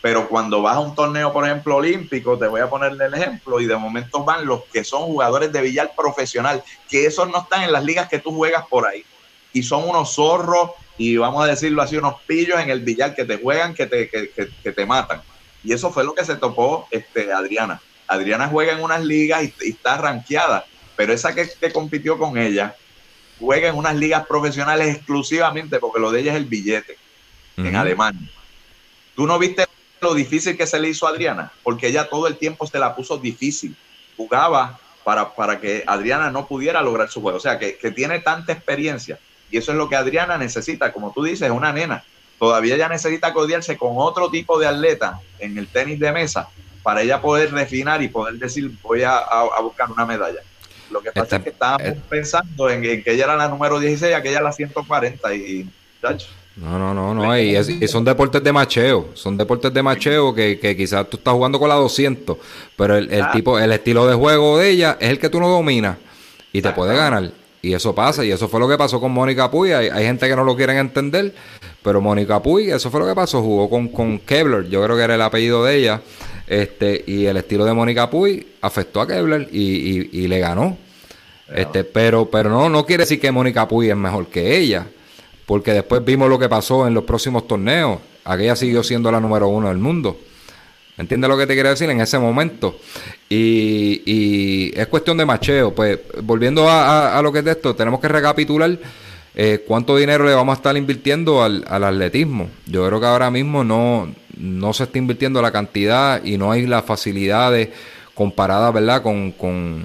Pero 0.00 0.28
cuando 0.28 0.62
vas 0.62 0.76
a 0.76 0.80
un 0.80 0.94
torneo, 0.94 1.32
por 1.32 1.44
ejemplo, 1.44 1.76
olímpico, 1.76 2.38
te 2.38 2.46
voy 2.46 2.60
a 2.60 2.70
ponerle 2.70 3.06
el 3.06 3.14
ejemplo, 3.14 3.60
y 3.60 3.66
de 3.66 3.76
momento 3.76 4.24
van 4.24 4.46
los 4.46 4.64
que 4.72 4.84
son 4.84 5.02
jugadores 5.02 5.52
de 5.52 5.60
billar 5.60 5.92
profesional, 5.96 6.62
que 6.88 7.06
esos 7.06 7.28
no 7.28 7.38
están 7.38 7.62
en 7.62 7.72
las 7.72 7.84
ligas 7.84 8.08
que 8.08 8.18
tú 8.18 8.32
juegas 8.32 8.64
por 8.68 8.86
ahí. 8.86 9.04
Y 9.52 9.62
son 9.62 9.88
unos 9.88 10.14
zorros, 10.14 10.70
y 10.98 11.16
vamos 11.16 11.44
a 11.44 11.48
decirlo 11.48 11.82
así, 11.82 11.96
unos 11.96 12.16
pillos 12.26 12.60
en 12.60 12.70
el 12.70 12.82
billar 12.82 13.14
que 13.14 13.24
te 13.24 13.38
juegan, 13.38 13.74
que 13.74 13.86
te, 13.86 14.10
que, 14.10 14.30
que- 14.36 14.48
que 14.62 14.72
te 14.72 14.86
matan. 14.86 15.22
Y 15.62 15.72
eso 15.74 15.92
fue 15.92 16.04
lo 16.04 16.14
que 16.14 16.24
se 16.24 16.36
topó 16.36 16.88
este, 16.90 17.32
Adriana. 17.32 17.80
Adriana 18.08 18.48
juega 18.48 18.72
en 18.74 18.82
unas 18.82 19.04
ligas 19.04 19.44
y, 19.44 19.54
y 19.60 19.70
está 19.70 19.98
rankeada, 19.98 20.66
pero 20.96 21.12
esa 21.14 21.34
que, 21.34 21.48
que 21.60 21.72
compitió 21.72 22.18
con 22.18 22.38
ella 22.38 22.76
juega 23.38 23.68
en 23.68 23.76
unas 23.76 23.96
ligas 23.96 24.26
profesionales 24.28 24.96
exclusivamente 24.96 25.80
porque 25.80 26.00
lo 26.00 26.10
de 26.12 26.20
ella 26.20 26.32
es 26.32 26.38
el 26.38 26.46
billete 26.46 27.00
en. 27.56 27.76
Alemania. 27.76 28.28
¿Tú 29.14 29.26
no 29.26 29.38
viste 29.38 29.64
lo 30.00 30.14
difícil 30.14 30.56
que 30.56 30.66
se 30.66 30.80
le 30.80 30.88
hizo 30.90 31.06
a 31.06 31.10
Adriana? 31.10 31.52
Porque 31.62 31.88
ella 31.88 32.08
todo 32.08 32.26
el 32.28 32.38
tiempo 32.38 32.66
se 32.66 32.78
la 32.78 32.94
puso 32.96 33.18
difícil. 33.18 33.76
Jugaba 34.16 34.80
para, 35.04 35.34
para 35.34 35.60
que 35.60 35.84
Adriana 35.86 36.30
no 36.30 36.46
pudiera 36.48 36.82
lograr 36.82 37.08
su 37.10 37.20
juego. 37.20 37.38
O 37.38 37.40
sea, 37.40 37.58
que, 37.58 37.78
que 37.78 37.90
tiene 37.92 38.20
tanta 38.20 38.52
experiencia. 38.52 39.20
Y 39.50 39.58
eso 39.58 39.72
es 39.72 39.78
lo 39.78 39.88
que 39.88 39.96
Adriana 39.96 40.36
necesita. 40.38 40.92
Como 40.92 41.12
tú 41.12 41.22
dices, 41.24 41.42
es 41.42 41.50
una 41.50 41.72
nena. 41.72 42.04
Todavía 42.38 42.74
ella 42.76 42.88
necesita 42.88 43.32
codearse 43.32 43.76
con 43.76 43.92
otro 43.96 44.30
tipo 44.30 44.58
de 44.58 44.66
atleta 44.66 45.20
en 45.38 45.58
el 45.58 45.66
tenis 45.66 45.98
de 45.98 46.12
mesa 46.12 46.48
para 46.82 47.02
ella 47.02 47.20
poder 47.20 47.50
refinar 47.52 48.00
y 48.02 48.08
poder 48.08 48.34
decir, 48.34 48.70
voy 48.82 49.02
a, 49.02 49.20
buscar 49.62 49.90
una 49.90 50.06
medalla. 50.06 50.40
Lo 50.90 51.00
que 51.02 51.10
pasa 51.12 51.36
es 51.36 51.42
que 51.42 51.50
estábamos 51.50 51.88
eh. 51.88 52.00
pensando 52.08 52.70
en, 52.70 52.84
en 52.84 53.02
que 53.02 53.12
ella 53.12 53.24
era 53.24 53.36
la 53.36 53.48
número 53.48 53.78
16, 53.78 54.14
aquella 54.14 54.40
la 54.40 54.52
140 54.52 55.34
y... 55.34 55.68
chacho, 56.00 56.28
No, 56.56 56.78
no, 56.78 56.94
no, 56.94 57.12
no. 57.12 57.38
Y, 57.38 57.56
es- 57.56 57.68
y 57.68 57.86
son 57.88 58.04
deportes 58.04 58.42
de 58.42 58.52
macheo. 58.52 59.10
Son 59.14 59.36
deportes 59.36 59.74
de 59.74 59.82
macheo 59.82 60.32
que, 60.34 60.58
que 60.58 60.76
quizás 60.76 61.10
tú 61.10 61.16
estás 61.18 61.34
jugando 61.34 61.58
con 61.58 61.68
la 61.68 61.74
200, 61.74 62.38
pero 62.76 62.96
el, 62.96 63.12
el 63.12 63.22
Ah. 63.22 63.32
tipo, 63.32 63.58
el 63.58 63.70
estilo 63.72 64.06
de 64.06 64.14
juego 64.14 64.58
de 64.58 64.70
ella 64.70 64.96
es 65.00 65.10
el 65.10 65.18
que 65.18 65.28
tú 65.28 65.40
no 65.40 65.48
dominas 65.48 65.98
y 66.50 66.62
te 66.62 66.68
Exacto. 66.68 66.80
puede 66.82 66.96
ganar. 66.96 67.30
Y 67.60 67.72
eso 67.72 67.94
pasa, 67.94 68.24
y 68.24 68.30
eso 68.30 68.48
fue 68.48 68.60
lo 68.60 68.68
que 68.68 68.78
pasó 68.78 69.00
con 69.00 69.12
Mónica 69.12 69.50
Puy. 69.50 69.72
Hay, 69.72 69.88
hay 69.88 70.04
gente 70.04 70.28
que 70.28 70.36
no 70.36 70.44
lo 70.44 70.56
quieren 70.56 70.76
entender, 70.76 71.34
pero 71.82 72.00
Mónica 72.00 72.40
Puy, 72.40 72.70
eso 72.70 72.90
fue 72.90 73.00
lo 73.00 73.06
que 73.06 73.14
pasó. 73.14 73.42
Jugó 73.42 73.68
con, 73.68 73.88
con 73.88 74.20
Kevlar, 74.20 74.64
yo 74.64 74.82
creo 74.84 74.96
que 74.96 75.02
era 75.02 75.14
el 75.16 75.22
apellido 75.22 75.64
de 75.64 75.76
ella. 75.76 76.00
Este, 76.46 77.04
y 77.06 77.26
el 77.26 77.36
estilo 77.36 77.64
de 77.64 77.74
Mónica 77.74 78.08
Puy 78.08 78.46
afectó 78.62 79.00
a 79.00 79.06
Kevlar 79.06 79.48
y, 79.50 79.58
y, 79.60 80.10
y 80.12 80.28
le 80.28 80.38
ganó. 80.38 80.76
Este, 81.54 81.82
pero, 81.84 82.26
pero 82.30 82.50
no, 82.50 82.68
no 82.68 82.84
quiere 82.84 83.02
decir 83.02 83.20
que 83.20 83.32
Mónica 83.32 83.66
Puy 83.66 83.90
es 83.90 83.96
mejor 83.96 84.26
que 84.26 84.56
ella, 84.56 84.86
porque 85.46 85.72
después 85.72 86.04
vimos 86.04 86.28
lo 86.28 86.38
que 86.38 86.48
pasó 86.48 86.86
en 86.86 86.94
los 86.94 87.04
próximos 87.04 87.46
torneos. 87.48 87.98
Aquella 88.24 88.54
siguió 88.54 88.82
siendo 88.82 89.10
la 89.10 89.20
número 89.20 89.48
uno 89.48 89.68
del 89.68 89.78
mundo. 89.78 90.16
¿Me 90.98 91.02
entiendes 91.02 91.30
lo 91.30 91.38
que 91.38 91.46
te 91.46 91.54
quiero 91.54 91.68
decir 91.70 91.88
en 91.88 92.00
ese 92.00 92.18
momento? 92.18 92.76
Y, 93.28 94.02
y 94.04 94.72
es 94.78 94.88
cuestión 94.88 95.16
de 95.16 95.24
macheo. 95.24 95.72
Pues 95.72 96.00
volviendo 96.22 96.68
a, 96.68 97.16
a- 97.16 97.22
lo 97.22 97.32
que 97.32 97.38
es 97.38 97.44
de 97.44 97.52
esto, 97.52 97.74
tenemos 97.76 98.00
que 98.00 98.08
recapitular 98.08 98.76
eh, 99.36 99.62
cuánto 99.66 99.96
dinero 99.96 100.24
le 100.24 100.34
vamos 100.34 100.54
a 100.54 100.56
estar 100.56 100.76
invirtiendo 100.76 101.42
al, 101.42 101.64
al 101.68 101.84
atletismo. 101.84 102.50
Yo 102.66 102.84
creo 102.86 102.98
que 103.00 103.06
ahora 103.06 103.30
mismo 103.30 103.62
no, 103.62 104.12
no 104.36 104.72
se 104.72 104.82
está 104.84 104.98
invirtiendo 104.98 105.40
la 105.40 105.52
cantidad 105.52 106.22
y 106.24 106.36
no 106.36 106.50
hay 106.50 106.66
las 106.66 106.84
facilidades 106.84 107.68
comparadas, 108.14 108.74
¿verdad? 108.74 109.00
Con, 109.00 109.30
con, 109.30 109.84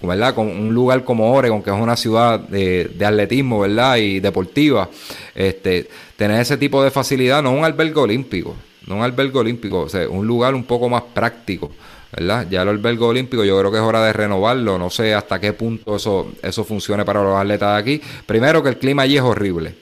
con, 0.00 0.08
¿verdad? 0.08 0.34
con 0.34 0.48
un 0.48 0.74
lugar 0.74 1.04
como 1.04 1.32
Oregon, 1.32 1.62
que 1.62 1.70
es 1.70 1.76
una 1.76 1.94
ciudad 1.96 2.40
de, 2.40 2.86
de 2.92 3.06
atletismo, 3.06 3.60
¿verdad? 3.60 3.98
Y 3.98 4.18
deportiva, 4.18 4.88
este, 5.36 5.88
tener 6.16 6.40
ese 6.40 6.56
tipo 6.56 6.82
de 6.82 6.90
facilidad, 6.90 7.40
no 7.44 7.52
un 7.52 7.64
albergue 7.64 8.00
olímpico, 8.00 8.56
no 8.86 8.96
un 8.96 9.02
albergue 9.02 9.38
olímpico, 9.38 9.80
o 9.80 9.88
sea, 9.88 10.08
un 10.08 10.26
lugar 10.26 10.54
un 10.54 10.64
poco 10.64 10.88
más 10.88 11.02
práctico, 11.02 11.70
¿verdad? 12.12 12.46
Ya 12.50 12.62
el 12.62 12.68
albergue 12.68 13.04
olímpico 13.04 13.44
yo 13.44 13.58
creo 13.58 13.70
que 13.70 13.78
es 13.78 13.82
hora 13.82 14.04
de 14.04 14.12
renovarlo, 14.12 14.78
no 14.78 14.90
sé 14.90 15.14
hasta 15.14 15.40
qué 15.40 15.52
punto 15.52 15.96
eso, 15.96 16.32
eso 16.42 16.64
funcione 16.64 17.04
para 17.04 17.22
los 17.22 17.36
atletas 17.36 17.74
de 17.74 17.80
aquí. 17.80 18.02
Primero 18.26 18.62
que 18.62 18.68
el 18.70 18.78
clima 18.78 19.02
allí 19.02 19.16
es 19.16 19.22
horrible, 19.22 19.74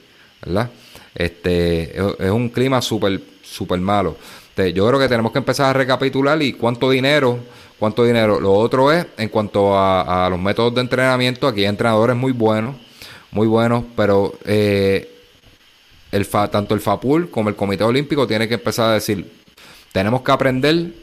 ¿verdad? 0.45 0.69
Este, 1.15 1.97
es, 1.97 2.31
un 2.31 2.49
clima 2.49 2.81
súper, 2.81 3.21
súper 3.43 3.79
malo. 3.79 4.15
Este, 4.49 4.73
yo 4.73 4.87
creo 4.87 4.99
que 4.99 5.07
tenemos 5.07 5.31
que 5.31 5.39
empezar 5.39 5.67
a 5.67 5.73
recapitular 5.73 6.41
y 6.41 6.53
cuánto 6.53 6.89
dinero, 6.89 7.39
cuánto 7.79 8.03
dinero. 8.03 8.39
Lo 8.39 8.53
otro 8.53 8.91
es, 8.91 9.05
en 9.17 9.29
cuanto 9.29 9.75
a, 9.77 10.25
a 10.25 10.29
los 10.29 10.39
métodos 10.39 10.73
de 10.75 10.81
entrenamiento, 10.81 11.47
aquí 11.47 11.61
hay 11.61 11.67
entrenadores 11.67 12.15
muy 12.15 12.31
buenos, 12.31 12.75
muy 13.31 13.47
buenos, 13.47 13.83
pero 13.95 14.33
eh, 14.45 15.12
el 16.13 16.27
tanto 16.27 16.75
el 16.75 16.79
FAPUL 16.79 17.31
como 17.31 17.49
el 17.49 17.55
Comité 17.55 17.83
Olímpico 17.83 18.27
tiene 18.27 18.47
que 18.47 18.53
empezar 18.53 18.91
a 18.91 18.93
decir, 18.93 19.31
tenemos 19.91 20.21
que 20.21 20.31
aprender 20.31 20.93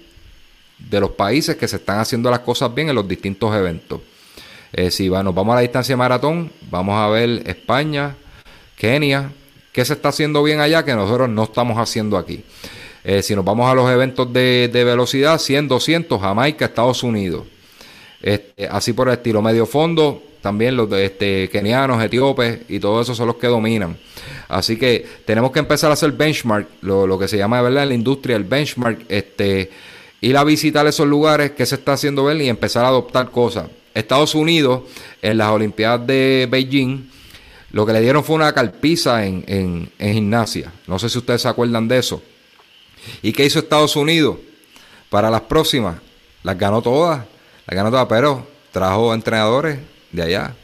de 0.79 1.01
los 1.01 1.11
países 1.11 1.57
que 1.57 1.67
se 1.67 1.77
están 1.77 1.99
haciendo 1.99 2.31
las 2.31 2.41
cosas 2.41 2.73
bien 2.73 2.89
en 2.89 2.95
los 2.95 3.07
distintos 3.09 3.55
eventos. 3.55 4.01
Eh, 4.73 4.91
si 4.93 5.09
nos 5.09 5.35
vamos 5.35 5.53
a 5.53 5.57
la 5.57 5.61
distancia 5.63 5.97
maratón, 5.97 6.53
vamos 6.71 6.95
a 6.97 7.09
ver 7.09 7.43
España, 7.45 8.15
Kenia, 8.77 9.33
qué 9.73 9.85
se 9.85 9.95
está 9.95 10.11
haciendo 10.11 10.45
bien 10.45 10.61
allá 10.61 10.85
que 10.85 10.95
nosotros 10.95 11.29
no 11.29 11.43
estamos 11.43 11.77
haciendo 11.77 12.17
aquí. 12.17 12.45
Eh, 13.03 13.23
si 13.23 13.35
nos 13.35 13.45
vamos 13.45 13.69
a 13.69 13.75
los 13.75 13.91
eventos 13.91 14.33
de, 14.33 14.71
de 14.73 14.85
velocidad, 14.85 15.39
100, 15.39 15.67
200, 15.67 16.21
Jamaica, 16.21 16.67
Estados 16.67 17.03
Unidos. 17.03 17.47
Este, 18.23 18.69
así 18.69 18.93
por 18.93 19.09
el 19.09 19.15
estilo 19.15 19.43
medio 19.43 19.67
fondo, 19.67 20.23
también 20.41 20.77
los 20.77 20.89
de, 20.89 21.05
este, 21.05 21.49
kenianos, 21.49 22.03
etíopes 22.03 22.61
y 22.69 22.81
todo 22.81 23.01
eso 23.01 23.15
son 23.15 23.27
los 23.27 23.37
que 23.37 23.47
dominan. 23.47 23.99
Así 24.49 24.77
que 24.77 25.07
tenemos 25.25 25.53
que 25.53 25.59
empezar 25.59 25.91
a 25.91 25.95
hacer 25.95 26.13
benchmark, 26.13 26.67
lo, 26.83 27.07
lo 27.07 27.19
que 27.19 27.29
se 27.29 27.37
llama 27.37 27.61
¿verdad? 27.63 27.85
en 27.85 27.89
la 27.91 27.95
industria 27.95 28.37
el 28.37 28.45
benchmark, 28.45 29.05
este, 29.09 29.71
ir 30.21 30.37
a 30.37 30.45
visitar 30.45 30.87
esos 30.87 31.07
lugares 31.07 31.53
que 31.53 31.67
se 31.67 31.77
está 31.77 31.93
haciendo 31.93 32.27
bien 32.27 32.41
y 32.41 32.49
empezar 32.49 32.85
a 32.85 32.89
adoptar 32.89 33.31
cosas. 33.31 33.69
Estados 33.95 34.35
Unidos, 34.35 34.83
en 35.21 35.39
las 35.39 35.51
Olimpiadas 35.51 36.07
de 36.07 36.49
Beijing, 36.51 37.11
lo 37.73 37.87
que 37.87 37.93
le 37.93 38.01
dieron 38.01 38.25
fue 38.25 38.37
una 38.37 38.53
carpiza 38.53 39.25
en, 39.25 39.45
en, 39.47 39.91
en 39.99 40.15
gimnasia. 40.15 40.73
No 40.87 40.99
sé 40.99 41.09
si 41.09 41.19
ustedes 41.19 41.43
se 41.43 41.49
acuerdan 41.49 41.87
de 41.87 41.99
eso. 41.99 42.23
¿Y 43.23 43.33
qué 43.33 43.45
hizo 43.45 43.59
Estados 43.59 43.97
Unidos? 43.97 44.37
Para 45.09 45.31
las 45.31 45.43
próximas, 45.43 45.97
las 46.43 46.57
ganó 46.57 46.83
todas, 46.83 47.25
las 47.67 47.77
ganó 47.77 47.91
todas, 47.91 48.07
pero 48.07 48.47
trajo 48.73 49.13
entrenadores 49.13 49.79
de 50.13 50.23
allá. 50.23 50.55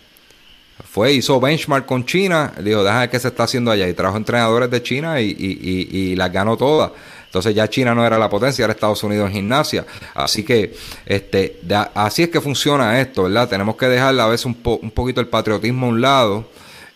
Fue, 0.91 1.13
hizo 1.13 1.41
benchmark 1.41 1.87
con 1.87 2.05
China, 2.05 2.53
dijo, 2.63 2.85
deja 2.85 3.01
ver 3.01 3.11
qué 3.11 3.19
se 3.19 3.29
está 3.29 3.45
haciendo 3.45 3.71
allá, 3.71 3.89
y 3.89 3.95
trajo 3.95 4.17
entrenadores 4.17 4.71
de 4.71 4.83
China 4.83 5.21
y, 5.21 5.31
y, 5.31 5.59
y, 5.63 5.99
y 5.99 6.17
las 6.17 6.31
ganó 6.33 6.57
todas. 6.57 6.93
Entonces 7.27 7.55
ya 7.55 7.69
China 7.69 7.95
no 7.95 8.07
era 8.07 8.19
la 8.19 8.31
potencia, 8.31 8.65
era 8.65 8.73
Estados 8.73 9.03
Unidos 9.03 9.29
en 9.29 9.37
gimnasia. 9.37 9.85
Así 10.15 10.43
que 10.43 10.75
este, 11.05 11.61
así 11.95 12.23
es 12.23 12.29
que 12.31 12.41
funciona 12.41 13.01
esto, 13.01 13.25
¿verdad? 13.25 13.49
Tenemos 13.49 13.77
que 13.77 13.87
dejar 13.87 14.19
a 14.19 14.27
veces 14.27 14.47
un, 14.47 14.55
po- 14.55 14.79
un 14.83 14.91
poquito 14.91 15.21
el 15.21 15.29
patriotismo 15.29 15.87
a 15.87 15.89
un 15.91 16.01
lado 16.01 16.49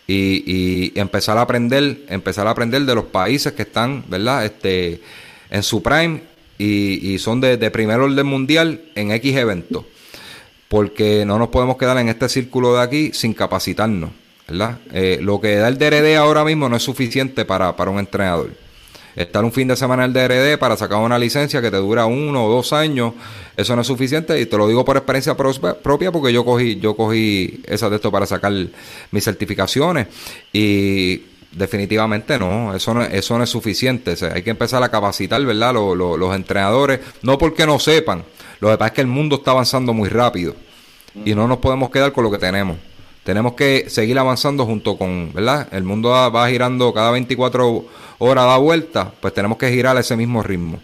y, 0.07 0.43
y 0.45 0.99
empezar 0.99 1.37
a 1.37 1.41
aprender, 1.41 2.05
empezar 2.07 2.47
a 2.47 2.51
aprender 2.51 2.83
de 2.83 2.95
los 2.95 3.05
países 3.05 3.53
que 3.53 3.63
están, 3.63 4.03
¿verdad? 4.07 4.45
Este, 4.45 5.01
en 5.49 5.61
su 5.61 5.83
prime 5.83 6.21
y, 6.57 7.13
y 7.13 7.19
son 7.19 7.39
de, 7.41 7.57
de 7.57 7.69
primer 7.69 7.99
orden 7.99 8.25
mundial 8.25 8.81
en 8.95 9.11
X 9.11 9.35
eventos. 9.35 9.85
Porque 10.71 11.25
no 11.25 11.37
nos 11.37 11.49
podemos 11.49 11.75
quedar 11.75 11.97
en 11.97 12.07
este 12.07 12.29
círculo 12.29 12.73
de 12.75 12.81
aquí 12.81 13.11
sin 13.13 13.33
capacitarnos, 13.33 14.11
¿verdad? 14.47 14.77
Eh, 14.93 15.19
lo 15.21 15.41
que 15.41 15.57
da 15.57 15.67
el 15.67 15.77
DRD 15.77 16.15
ahora 16.15 16.45
mismo 16.45 16.69
no 16.69 16.77
es 16.77 16.83
suficiente 16.83 17.43
para, 17.43 17.75
para 17.75 17.91
un 17.91 17.99
entrenador. 17.99 18.51
Estar 19.17 19.43
un 19.43 19.51
fin 19.51 19.67
de 19.67 19.75
semana 19.75 20.05
en 20.05 20.11
el 20.11 20.13
DRD 20.13 20.57
para 20.57 20.77
sacar 20.77 20.99
una 20.99 21.19
licencia 21.19 21.61
que 21.61 21.69
te 21.69 21.75
dura 21.75 22.05
uno 22.05 22.45
o 22.45 22.49
dos 22.49 22.71
años, 22.71 23.11
eso 23.57 23.75
no 23.75 23.81
es 23.81 23.87
suficiente 23.87 24.39
y 24.39 24.45
te 24.45 24.55
lo 24.55 24.65
digo 24.69 24.85
por 24.85 24.95
experiencia 24.95 25.35
propia 25.35 26.09
porque 26.13 26.31
yo 26.31 26.45
cogí, 26.45 26.79
yo 26.79 26.95
cogí 26.95 27.61
esa 27.67 27.89
de 27.89 27.97
esto 27.97 28.09
para 28.09 28.25
sacar 28.25 28.53
mis 29.11 29.23
certificaciones 29.25 30.07
y 30.53 31.23
definitivamente 31.51 32.39
no, 32.39 32.73
eso 32.73 32.93
no, 32.93 33.03
eso 33.03 33.37
no 33.37 33.43
es 33.43 33.49
suficiente. 33.49 34.15
Hay 34.33 34.43
que 34.43 34.51
empezar 34.51 34.81
a 34.81 34.87
capacitar, 34.89 35.43
¿verdad? 35.45 35.73
Lo- 35.73 35.93
lo- 35.93 36.15
los 36.15 36.33
entrenadores, 36.33 37.01
no 37.23 37.37
porque 37.37 37.65
no 37.65 37.77
sepan, 37.79 38.23
lo 38.61 38.69
que 38.69 38.77
pasa 38.77 38.87
es 38.87 38.93
que 38.93 39.01
el 39.01 39.07
mundo 39.07 39.37
está 39.37 39.51
avanzando 39.51 39.91
muy 39.93 40.07
rápido 40.07 40.55
y 41.25 41.33
no 41.35 41.47
nos 41.47 41.57
podemos 41.57 41.89
quedar 41.89 42.13
con 42.13 42.23
lo 42.23 42.31
que 42.31 42.37
tenemos. 42.37 42.77
Tenemos 43.23 43.53
que 43.53 43.89
seguir 43.89 44.17
avanzando 44.17 44.65
junto 44.65 44.97
con, 44.97 45.33
¿verdad? 45.33 45.67
El 45.71 45.83
mundo 45.83 46.09
va, 46.09 46.49
girando 46.49 46.93
cada 46.93 47.11
24 47.11 47.85
horas 48.19 48.45
da 48.45 48.57
vuelta, 48.57 49.11
pues 49.19 49.33
tenemos 49.33 49.57
que 49.57 49.69
girar 49.71 49.97
a 49.97 49.99
ese 49.99 50.15
mismo 50.15 50.41
ritmo, 50.41 50.79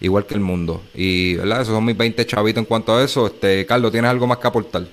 igual 0.00 0.24
que 0.26 0.34
el 0.34 0.40
mundo. 0.40 0.82
Y, 0.94 1.36
¿verdad? 1.36 1.62
Esos 1.62 1.74
son 1.74 1.84
mis 1.84 1.96
20 1.96 2.24
chavitos 2.26 2.60
en 2.60 2.64
cuanto 2.66 2.94
a 2.94 3.02
eso. 3.02 3.26
Este, 3.26 3.66
Carlos, 3.66 3.92
¿tienes 3.92 4.10
algo 4.10 4.26
más 4.26 4.38
que 4.38 4.46
aportar? 4.46 4.84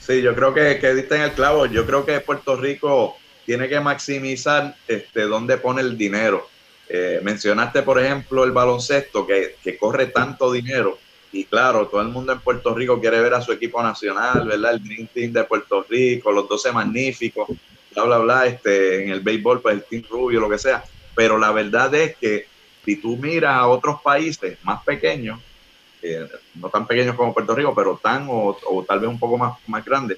Sí, 0.00 0.22
yo 0.22 0.34
creo 0.34 0.54
que, 0.54 0.78
que 0.78 0.94
diste 0.94 1.16
en 1.16 1.22
el 1.22 1.32
clavo. 1.32 1.66
Yo 1.66 1.84
creo 1.84 2.04
que 2.04 2.20
Puerto 2.20 2.56
Rico 2.56 3.16
tiene 3.44 3.68
que 3.68 3.80
maximizar 3.80 4.76
este, 4.86 5.22
dónde 5.22 5.56
pone 5.56 5.82
el 5.82 5.96
dinero. 5.96 6.48
Eh, 6.88 7.20
mencionaste, 7.22 7.82
por 7.82 8.00
ejemplo, 8.00 8.44
el 8.44 8.52
baloncesto, 8.52 9.26
que, 9.26 9.56
que 9.62 9.76
corre 9.76 10.06
tanto 10.06 10.52
dinero. 10.52 10.98
Y 11.36 11.44
claro, 11.44 11.86
todo 11.86 12.00
el 12.00 12.08
mundo 12.08 12.32
en 12.32 12.40
Puerto 12.40 12.74
Rico 12.74 12.98
quiere 12.98 13.20
ver 13.20 13.34
a 13.34 13.42
su 13.42 13.52
equipo 13.52 13.82
nacional, 13.82 14.46
¿verdad? 14.46 14.72
El 14.72 14.82
Dream 14.82 15.06
Team 15.12 15.32
de 15.34 15.44
Puerto 15.44 15.84
Rico, 15.86 16.32
los 16.32 16.48
12 16.48 16.72
magníficos, 16.72 17.46
bla, 17.94 18.04
bla, 18.04 18.18
bla. 18.18 18.46
Este, 18.46 19.04
en 19.04 19.10
el 19.10 19.20
béisbol, 19.20 19.60
pues 19.60 19.74
el 19.74 19.84
Team 19.84 20.04
Rubio, 20.08 20.40
lo 20.40 20.48
que 20.48 20.56
sea. 20.56 20.82
Pero 21.14 21.36
la 21.36 21.52
verdad 21.52 21.94
es 21.94 22.16
que 22.16 22.46
si 22.86 22.96
tú 22.96 23.18
miras 23.18 23.54
a 23.54 23.66
otros 23.66 24.00
países 24.00 24.56
más 24.62 24.82
pequeños, 24.82 25.38
eh, 26.00 26.26
no 26.54 26.70
tan 26.70 26.86
pequeños 26.86 27.14
como 27.16 27.34
Puerto 27.34 27.54
Rico, 27.54 27.74
pero 27.74 28.00
tan 28.02 28.26
o, 28.30 28.56
o 28.70 28.84
tal 28.84 29.00
vez 29.00 29.10
un 29.10 29.18
poco 29.18 29.36
más, 29.36 29.58
más 29.66 29.84
grandes, 29.84 30.16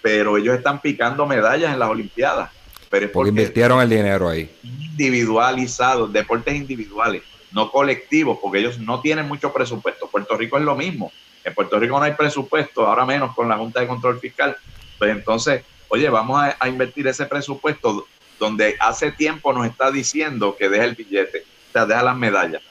pero 0.00 0.36
ellos 0.36 0.56
están 0.56 0.80
picando 0.80 1.26
medallas 1.26 1.72
en 1.72 1.80
las 1.80 1.90
Olimpiadas. 1.90 2.50
Pero 2.88 3.06
es 3.06 3.12
Porque 3.12 3.30
porque 3.30 3.30
invirtieron 3.30 3.80
el 3.80 3.88
dinero 3.88 4.28
ahí. 4.28 4.48
individualizados, 4.62 6.12
deportes 6.12 6.54
individuales, 6.54 7.22
no 7.52 7.70
colectivos, 7.70 8.38
porque 8.40 8.58
ellos 8.58 8.78
no 8.78 9.00
tienen 9.00 9.26
mucho 9.26 9.52
presupuesto. 9.52 10.08
Puerto 10.08 10.36
Rico 10.36 10.58
es 10.58 10.64
lo 10.64 10.76
mismo. 10.76 11.12
En 11.44 11.54
Puerto 11.54 11.78
Rico 11.78 11.98
no 11.98 12.04
hay 12.04 12.12
presupuesto, 12.12 12.86
ahora 12.86 13.06
menos 13.06 13.34
con 13.34 13.48
la 13.48 13.56
Junta 13.56 13.80
de 13.80 13.86
Control 13.86 14.20
Fiscal. 14.20 14.56
Pues 14.98 15.10
entonces, 15.10 15.64
oye, 15.88 16.08
vamos 16.08 16.42
a, 16.58 16.68
invertir 16.68 17.06
ese 17.08 17.26
presupuesto 17.26 18.06
donde 18.38 18.76
hace 18.78 19.12
tiempo 19.12 19.52
nos 19.52 19.66
está 19.66 19.90
diciendo 19.90 20.56
que 20.56 20.68
deja 20.68 20.84
el 20.84 20.94
billete, 20.94 21.44
o 21.68 21.72
sea, 21.72 21.86
deja 21.86 22.02
las 22.02 22.16
medallas, 22.16 22.62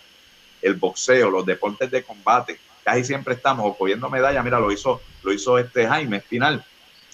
el 0.62 0.76
boxeo, 0.76 1.30
los 1.30 1.46
deportes 1.46 1.92
de 1.92 2.04
combate. 2.04 2.60
Casi 2.84 3.04
siempre 3.04 3.36
estamos 3.36 3.76
cogiendo 3.78 4.10
medallas. 4.10 4.44
Mira, 4.44 4.60
lo 4.60 4.72
hizo, 4.72 5.02
lo 5.24 5.34
hizo 5.34 5.58
este 5.58 5.88
Jaime 5.88 6.18
Espinal. 6.18 6.64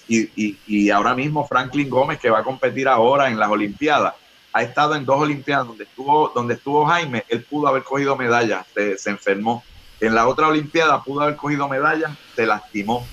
Y, 0.08 0.30
y, 0.36 0.58
y 0.68 0.90
ahora 0.92 1.16
mismo 1.16 1.48
Franklin 1.48 1.90
Gómez, 1.90 2.20
que 2.20 2.30
va 2.30 2.40
a 2.40 2.44
competir 2.44 2.88
ahora 2.88 3.30
en 3.30 3.40
las 3.40 3.50
Olimpiadas, 3.50 4.14
ha 4.56 4.64
estado 4.64 4.96
en 4.96 5.04
dos 5.04 5.20
Olimpiadas 5.20 5.68
donde 5.68 5.84
estuvo, 5.84 6.32
donde 6.34 6.54
estuvo 6.54 6.86
Jaime, 6.86 7.26
él 7.28 7.44
pudo 7.44 7.68
haber 7.68 7.84
cogido 7.84 8.16
medallas, 8.16 8.66
se, 8.74 9.10
enfermó. 9.10 9.66
En 10.00 10.16
la 10.16 10.30
otra 10.30 10.48
Olimpiada 10.48 11.04
pudo 11.04 11.24
haber 11.24 11.36
cogido 11.36 11.68
medallas, 11.68 12.14
se 12.38 12.46
lastimó. 12.46 13.06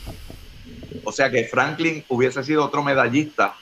O 1.03 1.11
sea 1.11 1.32
que 1.32 1.43
Franklin 1.47 2.05
hubiese 2.09 2.45
sido 2.45 2.64
otro 2.64 2.84
medallista 2.84 3.57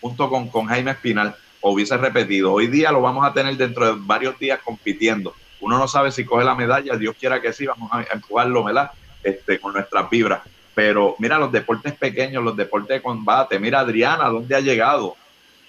junto 0.00 0.28
con, 0.28 0.48
con 0.48 0.66
Jaime 0.66 0.90
Espinal, 0.90 1.36
o 1.60 1.70
hubiese 1.70 1.96
repetido. 1.96 2.52
Hoy 2.52 2.66
día 2.66 2.90
lo 2.90 3.00
vamos 3.00 3.24
a 3.24 3.32
tener 3.32 3.56
dentro 3.56 3.86
de 3.86 3.92
varios 4.04 4.36
días 4.40 4.58
compitiendo. 4.64 5.32
Uno 5.60 5.78
no 5.78 5.86
sabe 5.86 6.10
si 6.10 6.24
coge 6.24 6.44
la 6.44 6.56
medalla, 6.56 6.96
Dios 6.96 7.14
quiera 7.16 7.40
que 7.40 7.52
sí, 7.52 7.64
vamos 7.64 7.92
a 7.92 8.02
empujarlo, 8.12 8.64
¿verdad? 8.64 8.90
Este, 9.22 9.60
con 9.60 9.72
nuestras 9.74 10.10
vibras 10.10 10.40
pero 10.72 11.16
mira 11.18 11.38
los 11.38 11.52
deportes 11.52 11.92
pequeños, 11.94 12.42
los 12.42 12.56
deportes 12.56 12.96
de 12.96 13.02
combate, 13.02 13.58
mira 13.58 13.80
Adriana, 13.80 14.28
¿dónde 14.28 14.54
ha 14.56 14.60
llegado? 14.60 15.14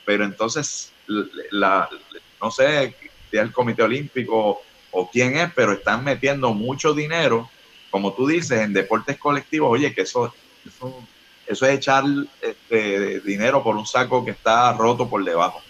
Pero 0.06 0.24
entonces, 0.24 0.94
la, 1.08 1.90
no 2.42 2.52
sé 2.52 2.96
si 3.30 3.38
es 3.38 3.44
el 3.44 3.52
Comité 3.52 3.84
Olímpico 3.84 4.62
o 4.92 5.10
quién 5.10 5.38
es, 5.38 5.52
pero 5.56 5.74
están 5.74 6.04
metiendo 6.04 6.54
mucho 6.54 6.94
dinero, 6.94 7.50
como 7.90 8.14
tú 8.14 8.28
dices, 8.28 8.62
en 8.62 8.74
deportes 8.74 9.18
colectivos. 9.18 9.72
Oye, 9.72 9.94
que 9.94 10.02
eso, 10.02 10.34
eso, 10.66 11.04
eso 11.48 11.66
es 11.66 11.78
echar 11.78 12.04
este, 12.42 13.20
dinero 13.22 13.64
por 13.64 13.76
un 13.76 13.86
saco 13.86 14.24
que 14.24 14.32
está 14.32 14.74
roto 14.74 15.10
por 15.10 15.24
debajo. 15.24 15.62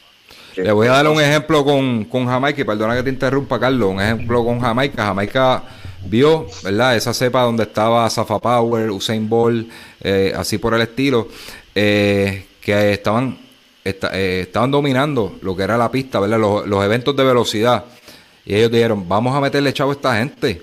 Le 0.56 0.72
voy 0.72 0.88
a 0.88 0.92
dar 0.92 1.08
un 1.08 1.22
ejemplo 1.22 1.64
con, 1.64 2.06
con 2.06 2.26
Jamaica, 2.26 2.62
y 2.62 2.64
perdona 2.66 2.96
que 2.96 3.04
te 3.04 3.10
interrumpa, 3.10 3.60
Carlos, 3.60 3.90
un 3.90 4.02
ejemplo 4.02 4.44
con 4.44 4.60
Jamaica. 4.60 5.06
Jamaica 5.06 5.64
vio, 6.04 6.48
¿verdad? 6.64 6.96
Esa 6.96 7.14
cepa 7.14 7.44
donde 7.44 7.64
estaba 7.64 8.10
Safa 8.10 8.40
Power, 8.40 8.92
Usain 8.92 9.30
Bolt, 9.30 9.70
eh, 10.02 10.34
así 10.36 10.58
por 10.58 10.74
el 10.74 10.82
estilo, 10.82 11.30
eh, 11.74 12.48
que 12.60 12.94
estaban, 12.94 13.38
eh, 13.84 14.42
estaban 14.44 14.72
dominando 14.72 15.38
lo 15.42 15.56
que 15.56 15.64
era 15.64 15.78
la 15.78 15.92
pista, 15.92 16.20
¿verdad? 16.20 16.40
Los, 16.40 16.86
eventos 16.86 17.16
de 17.16 17.24
velocidad. 17.24 17.86
Y 18.46 18.56
ellos 18.56 18.72
dijeron, 18.72 19.08
vamos 19.08 19.36
a 19.36 19.42
meterle 19.42 19.74
chavo 19.74 19.92
a 19.92 19.94
esta 19.94 20.18
gente. 20.18 20.62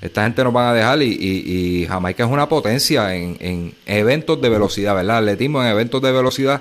Esta 0.00 0.24
gente 0.24 0.44
nos 0.44 0.52
van 0.52 0.68
a 0.68 0.74
dejar 0.74 1.02
y, 1.02 1.08
y, 1.10 1.86
Jamaica 1.86 2.24
es 2.24 2.30
una 2.30 2.48
potencia 2.48 3.14
en, 3.14 3.36
en 3.40 3.74
eventos 3.86 4.40
de 4.40 4.48
velocidad, 4.48 4.94
¿verdad? 4.94 5.18
Atletismo 5.18 5.62
en 5.62 5.68
eventos 5.68 6.00
de 6.02 6.12
velocidad 6.12 6.60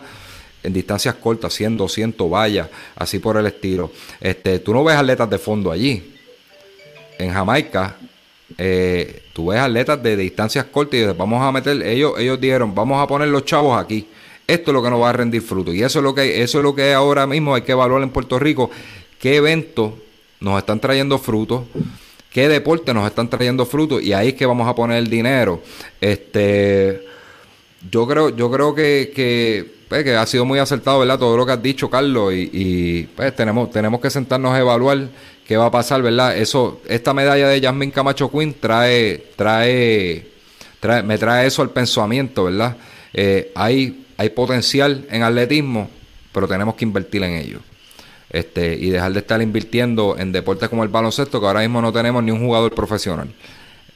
en 0.65 0.73
distancias 0.73 1.15
cortas, 1.15 1.53
100, 1.53 1.77
200 1.77 2.29
vallas, 2.29 2.67
así 2.95 3.19
por 3.19 3.37
el 3.37 3.45
estilo. 3.45 3.91
Este, 4.19 4.59
tú 4.59 4.73
no 4.73 4.83
ves 4.83 4.95
atletas 4.95 5.29
de 5.29 5.37
fondo 5.37 5.71
allí. 5.71 6.15
En 7.19 7.31
Jamaica 7.31 7.95
eh, 8.57 9.23
tú 9.33 9.47
ves 9.47 9.59
atletas 9.59 10.01
de, 10.01 10.17
distancias 10.17 10.65
cortas 10.65 10.99
y 10.99 11.03
vamos 11.05 11.41
a 11.41 11.51
meter, 11.51 11.81
ellos, 11.83 12.13
ellos 12.17 12.39
dijeron, 12.39 12.73
vamos 12.73 13.01
a 13.01 13.07
poner 13.07 13.27
los 13.27 13.45
chavos 13.45 13.81
aquí. 13.81 14.07
Esto 14.47 14.71
es 14.71 14.73
lo 14.73 14.83
que 14.83 14.89
nos 14.89 15.01
va 15.01 15.09
a 15.09 15.13
rendir 15.13 15.41
fruto. 15.41 15.73
Y 15.73 15.81
eso 15.81 15.99
es 15.99 16.03
lo 16.03 16.13
que, 16.13 16.41
eso 16.41 16.59
es 16.59 16.63
lo 16.63 16.75
que 16.75 16.93
ahora 16.93 17.25
mismo 17.25 17.55
hay 17.55 17.63
que 17.63 17.71
evaluar 17.71 18.03
en 18.03 18.09
Puerto 18.09 18.37
Rico. 18.37 18.69
¿Qué 19.19 19.37
eventos 19.37 19.93
nos 20.39 20.57
están 20.59 20.79
trayendo 20.79 21.17
frutos? 21.17 21.63
¿Qué 22.31 22.47
deportes 22.49 22.93
nos 22.93 23.07
están 23.07 23.29
trayendo 23.29 23.65
frutos? 23.65 24.03
Y 24.03 24.13
ahí 24.13 24.29
es 24.29 24.33
que 24.33 24.45
vamos 24.45 24.67
a 24.67 24.75
poner 24.75 24.97
el 24.97 25.09
dinero. 25.09 25.61
Este, 25.99 27.05
yo 27.89 28.05
creo, 28.05 28.29
yo 28.29 28.51
creo 28.51 28.75
que, 28.75 29.11
que, 29.15 29.65
pues, 29.87 30.07
ha 30.07 30.25
sido 30.25 30.45
muy 30.45 30.59
acertado, 30.59 30.99
¿verdad? 30.99 31.17
Todo 31.17 31.37
lo 31.37 31.45
que 31.45 31.53
has 31.53 31.63
dicho, 31.63 31.89
Carlos. 31.89 32.33
Y, 32.35 33.07
pues, 33.15 33.35
tenemos, 33.35 33.71
tenemos 33.71 33.99
que 33.99 34.09
sentarnos 34.09 34.53
a 34.53 34.59
evaluar 34.59 35.07
qué 35.47 35.57
va 35.57 35.67
a 35.67 35.71
pasar, 35.71 36.01
¿verdad? 36.01 36.37
Eso, 36.37 36.81
esta 36.87 37.13
medalla 37.13 37.47
de 37.47 37.61
Jasmine 37.61 37.91
Camacho 37.91 38.29
Quinn 38.29 38.53
trae, 38.59 39.23
trae, 39.35 40.27
trae 40.79 41.03
me 41.03 41.17
trae 41.17 41.47
eso 41.47 41.61
al 41.61 41.69
pensamiento, 41.69 42.43
¿verdad? 42.43 42.75
Eh, 43.13 43.51
hay, 43.55 44.04
hay 44.17 44.29
potencial 44.29 45.05
en 45.09 45.23
atletismo, 45.23 45.89
pero 46.31 46.47
tenemos 46.47 46.75
que 46.75 46.85
invertir 46.85 47.23
en 47.23 47.33
ello. 47.33 47.59
Este, 48.29 48.75
y 48.75 48.89
dejar 48.89 49.13
de 49.13 49.19
estar 49.19 49.41
invirtiendo 49.41 50.17
en 50.17 50.31
deportes 50.31 50.67
como 50.67 50.83
el 50.83 50.89
baloncesto, 50.89 51.39
que 51.39 51.47
ahora 51.47 51.61
mismo 51.61 51.81
no 51.81 51.93
tenemos 51.93 52.23
ni 52.23 52.31
un 52.31 52.39
jugador 52.39 52.73
profesional 52.73 53.29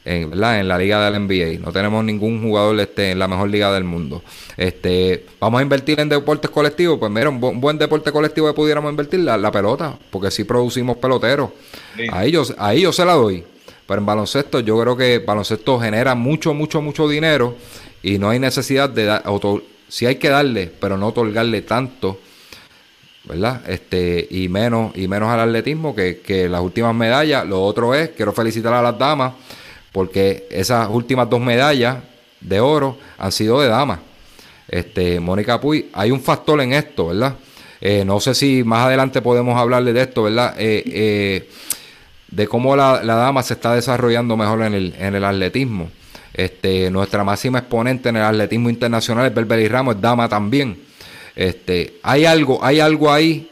en, 0.04 0.32
en 0.32 0.68
la 0.68 0.78
liga 0.78 1.10
del 1.10 1.26
NBA. 1.26 1.64
No 1.64 1.72
tenemos 1.72 2.04
ningún 2.04 2.42
jugador 2.42 2.78
este, 2.80 3.10
en 3.10 3.18
la 3.18 3.28
mejor 3.28 3.50
liga 3.50 3.72
del 3.72 3.84
mundo. 3.84 4.22
Este, 4.56 5.26
vamos 5.38 5.60
a 5.60 5.62
invertir 5.62 6.00
en 6.00 6.08
deportes 6.08 6.50
colectivos. 6.50 6.98
Pues 6.98 7.10
mira, 7.10 7.28
un, 7.28 7.60
buen 7.60 7.78
deporte 7.78 8.12
colectivo 8.12 8.46
que 8.46 8.54
pudiéramos 8.54 8.90
invertir 8.90 9.20
la, 9.20 9.36
la 9.36 9.50
pelota, 9.50 9.98
porque 10.10 10.30
si 10.30 10.44
producimos 10.44 10.96
peloteros. 10.96 11.50
A, 12.12 12.24
ellos, 12.24 12.54
a 12.58 12.74
ellos 12.74 12.96
se 12.96 13.04
la 13.04 13.14
doy. 13.14 13.44
Pero 13.86 14.00
en 14.00 14.06
baloncesto 14.06 14.60
yo 14.60 14.80
creo 14.80 14.96
que 14.96 15.18
baloncesto 15.18 15.80
genera 15.80 16.14
mucho, 16.14 16.54
mucho, 16.54 16.80
mucho 16.80 17.08
dinero 17.08 17.56
y 18.02 18.18
no 18.18 18.30
hay 18.30 18.38
necesidad 18.38 18.88
de 18.88 19.04
dar, 19.04 19.22
si 19.90 20.06
hay 20.06 20.16
que 20.16 20.30
darle, 20.30 20.72
pero 20.80 20.96
no 20.96 21.08
otorgarle 21.08 21.60
tanto. 21.62 22.18
¿verdad? 23.24 23.62
Este, 23.68 24.26
y 24.30 24.48
menos, 24.48 24.96
y 24.96 25.06
menos 25.06 25.28
al 25.28 25.40
atletismo 25.40 25.94
que, 25.94 26.20
que 26.20 26.48
las 26.48 26.62
últimas 26.62 26.94
medallas. 26.94 27.46
Lo 27.46 27.62
otro 27.62 27.94
es, 27.94 28.10
quiero 28.10 28.32
felicitar 28.32 28.72
a 28.72 28.80
las 28.80 28.98
damas 28.98 29.34
porque 29.92 30.46
esas 30.50 30.88
últimas 30.88 31.28
dos 31.28 31.40
medallas 31.40 31.98
de 32.40 32.60
oro 32.60 32.96
han 33.18 33.32
sido 33.32 33.60
de 33.60 33.68
damas. 33.68 34.00
Este, 34.68 35.18
Mónica 35.20 35.60
Puy, 35.60 35.90
hay 35.92 36.10
un 36.10 36.20
factor 36.20 36.60
en 36.60 36.72
esto, 36.72 37.08
¿verdad? 37.08 37.34
Eh, 37.80 38.04
no 38.04 38.20
sé 38.20 38.34
si 38.34 38.62
más 38.62 38.86
adelante 38.86 39.20
podemos 39.20 39.58
hablarle 39.58 39.92
de 39.92 40.02
esto, 40.02 40.24
¿verdad? 40.24 40.54
Eh, 40.58 40.82
eh, 40.86 41.48
de 42.28 42.46
cómo 42.46 42.76
la, 42.76 43.02
dama 43.02 43.42
se 43.42 43.54
está 43.54 43.74
desarrollando 43.74 44.36
mejor 44.36 44.62
en 44.62 44.74
el, 44.74 44.94
en 44.98 45.14
el 45.14 45.24
atletismo. 45.24 45.90
Este, 46.32 46.90
nuestra 46.90 47.24
máxima 47.24 47.58
exponente 47.58 48.08
en 48.08 48.16
el 48.16 48.22
atletismo 48.22 48.70
internacional 48.70 49.26
es 49.26 49.34
Berberi 49.34 49.68
Ramos, 49.68 49.96
es 49.96 50.00
dama 50.00 50.28
también. 50.28 50.78
Este, 51.34 51.94
hay 52.02 52.24
algo, 52.24 52.62
hay 52.64 52.80
algo 52.80 53.12
ahí 53.12 53.50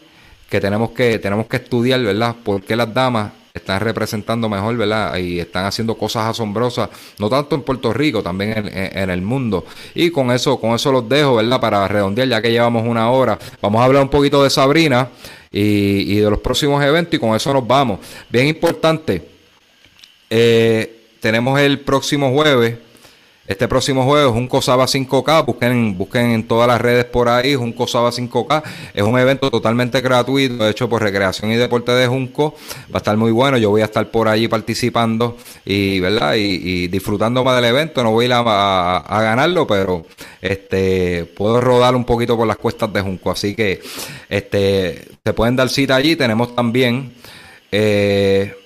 que 0.49 0.61
tenemos 0.61 0.91
que, 0.91 1.19
tenemos 1.19 1.47
que 1.47 1.57
estudiar, 1.57 2.01
¿verdad? 2.03 2.37
¿Por 2.43 2.63
qué 2.63 2.77
las 2.77 2.93
damas 2.93 3.33
están 3.55 3.81
representando 3.81 4.49
mejor, 4.49 4.77
¿verdad? 4.77 5.17
Y 5.17 5.39
están 5.41 5.67
haciendo 5.67 5.95
cosas 5.97 6.27
asombrosas, 6.27 6.89
no 7.19 7.29
tanto 7.29 7.55
en 7.55 7.63
Puerto 7.63 7.93
Rico, 7.93 8.23
también 8.23 8.71
en, 8.73 9.11
el 9.11 9.21
mundo. 9.21 9.67
Y 9.95 10.11
con 10.11 10.31
eso, 10.31 10.59
con 10.59 10.75
eso 10.75 10.91
los 10.91 11.09
dejo, 11.09 11.37
¿verdad? 11.37 11.61
Para 11.61 11.87
redondear, 11.87 12.29
ya 12.29 12.41
que 12.43 12.51
llevamos 12.51 12.87
una 12.87 13.11
hora. 13.11 13.39
Vamos 13.61 13.81
a 13.81 13.85
hablar 13.85 14.03
un 14.03 14.09
poquito 14.09 14.43
de 14.43 14.51
Sabrina 14.51 15.09
y, 15.51 16.17
de 16.17 16.31
los 16.31 16.41
próximos 16.41 16.83
eventos 16.83 17.15
y 17.15 17.19
con 17.19 17.35
eso 17.35 17.53
nos 17.53 17.67
vamos. 17.67 18.01
Bien 18.31 18.47
importante, 18.47 19.29
eh, 20.31 20.98
tenemos 21.21 21.59
el 21.61 21.81
próximo 21.81 22.33
jueves. 22.33 22.79
Este 23.47 23.67
próximo 23.67 24.05
jueves, 24.05 24.31
Junco 24.31 24.61
Saba 24.61 24.85
5K, 24.85 25.47
busquen, 25.47 25.97
busquen 25.97 26.33
en 26.33 26.47
todas 26.47 26.69
las 26.69 26.79
redes 26.79 27.07
por 27.07 27.31
ahí, 27.31 27.55
Junco 27.55 27.87
Saba 27.87 28.11
5K, 28.11 28.63
es 28.93 29.03
un 29.03 29.19
evento 29.19 29.51
totalmente 29.51 30.03
gratuito, 30.03 30.69
hecho 30.69 30.87
por 30.87 31.01
Recreación 31.03 31.51
y 31.53 31.57
Deporte 31.57 31.93
de 31.93 32.07
Junco, 32.07 32.55
va 32.93 32.97
a 32.97 32.99
estar 32.99 33.17
muy 33.17 33.31
bueno, 33.31 33.57
yo 33.57 33.71
voy 33.71 33.81
a 33.81 33.87
estar 33.87 34.11
por 34.11 34.29
allí 34.29 34.49
participando 34.49 35.39
y, 35.65 35.99
¿verdad? 35.99 36.35
Y, 36.37 36.89
disfrutando 36.89 37.43
más 37.43 37.57
del 37.57 37.65
evento, 37.65 38.03
no 38.05 38.11
voy 38.11 38.27
a 38.27 38.29
ir 38.29 38.33
a, 38.35 39.21
ganarlo, 39.23 39.67
pero 39.67 40.05
este 40.43 41.25
puedo 41.25 41.59
rodar 41.63 41.97
un 41.97 42.05
poquito 42.05 42.37
por 42.37 42.47
las 42.47 42.59
cuestas 42.59 42.93
de 42.93 43.01
Junco, 43.01 43.31
así 43.31 43.55
que 43.55 43.81
este 44.29 45.09
se 45.25 45.33
pueden 45.33 45.57
dar 45.57 45.71
cita 45.71 45.97
allí, 45.97 46.17
tenemos 46.17 46.55
también... 46.55 47.15
Eh, 47.73 48.58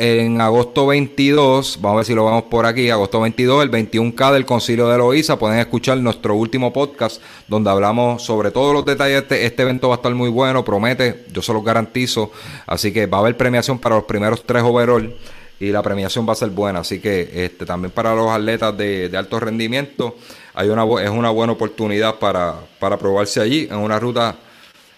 en 0.00 0.40
agosto 0.40 0.86
22, 0.86 1.78
vamos 1.82 1.92
a 1.92 1.96
ver 1.98 2.06
si 2.06 2.14
lo 2.14 2.24
vamos 2.24 2.44
por 2.44 2.64
aquí, 2.64 2.88
agosto 2.88 3.20
22, 3.20 3.64
el 3.64 3.70
21K 3.70 4.32
del 4.32 4.46
Concilio 4.46 4.88
de 4.88 4.96
Loíza, 4.96 5.38
pueden 5.38 5.58
escuchar 5.58 5.98
nuestro 5.98 6.34
último 6.36 6.72
podcast 6.72 7.20
donde 7.48 7.68
hablamos 7.68 8.22
sobre 8.22 8.50
todos 8.50 8.72
los 8.72 8.86
detalles. 8.86 9.20
Este, 9.20 9.44
este 9.44 9.62
evento 9.62 9.90
va 9.90 9.96
a 9.96 9.98
estar 9.98 10.14
muy 10.14 10.30
bueno, 10.30 10.64
promete, 10.64 11.26
yo 11.30 11.42
se 11.42 11.52
los 11.52 11.62
garantizo. 11.62 12.32
Así 12.66 12.94
que 12.94 13.04
va 13.04 13.18
a 13.18 13.20
haber 13.20 13.36
premiación 13.36 13.78
para 13.78 13.96
los 13.96 14.04
primeros 14.04 14.42
tres 14.46 14.62
overall 14.62 15.14
y 15.60 15.68
la 15.68 15.82
premiación 15.82 16.26
va 16.26 16.32
a 16.32 16.36
ser 16.36 16.48
buena. 16.48 16.78
Así 16.78 16.98
que 16.98 17.44
este, 17.44 17.66
también 17.66 17.90
para 17.90 18.14
los 18.14 18.30
atletas 18.30 18.74
de, 18.78 19.10
alto 19.14 19.38
rendimiento 19.38 20.16
hay 20.54 20.70
una, 20.70 20.84
es 21.02 21.10
una 21.10 21.28
buena 21.28 21.52
oportunidad 21.52 22.14
para, 22.14 22.54
para 22.78 22.96
probarse 22.96 23.38
allí 23.38 23.68
en 23.70 23.76
una 23.76 24.00
ruta 24.00 24.34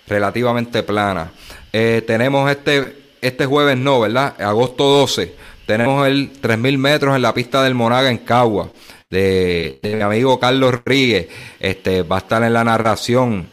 relativamente 0.07 0.85
plana. 0.85 1.33
Eh, 1.73 2.05
tenemos 2.07 2.49
este 2.49 3.02
este 3.23 3.47
jueves 3.47 3.79
no, 3.79 4.01
¿verdad? 4.01 4.35
Agosto 4.43 4.85
12. 4.85 5.35
Tenemos 5.65 6.07
el 6.07 6.33
3000 6.41 6.77
metros 6.77 7.17
en 7.17 7.23
la 7.23 7.33
pista 7.33 7.63
del 7.63 7.75
Monaga 7.75 8.11
en 8.11 8.19
Cagua. 8.19 8.71
De, 9.09 9.79
mi 9.83 10.01
amigo 10.01 10.39
Carlos 10.39 10.75
Ríguez. 10.85 11.29
Este, 11.61 12.03
va 12.03 12.17
a 12.17 12.19
estar 12.19 12.43
en 12.43 12.53
la 12.53 12.65
narración. 12.65 13.47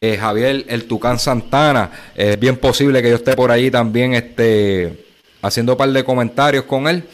Eh, 0.00 0.16
Javier 0.16 0.64
El 0.68 0.84
Tucán 0.84 1.18
Santana. 1.18 1.90
Es 2.14 2.38
bien 2.38 2.56
posible 2.56 3.02
que 3.02 3.10
yo 3.10 3.16
esté 3.16 3.34
por 3.34 3.50
ahí 3.50 3.70
también 3.70 4.14
este, 4.14 5.06
haciendo 5.42 5.72
un 5.72 5.78
par 5.78 5.90
de 5.90 6.04
comentarios 6.04 6.64
con 6.64 6.86
él. 6.86 7.04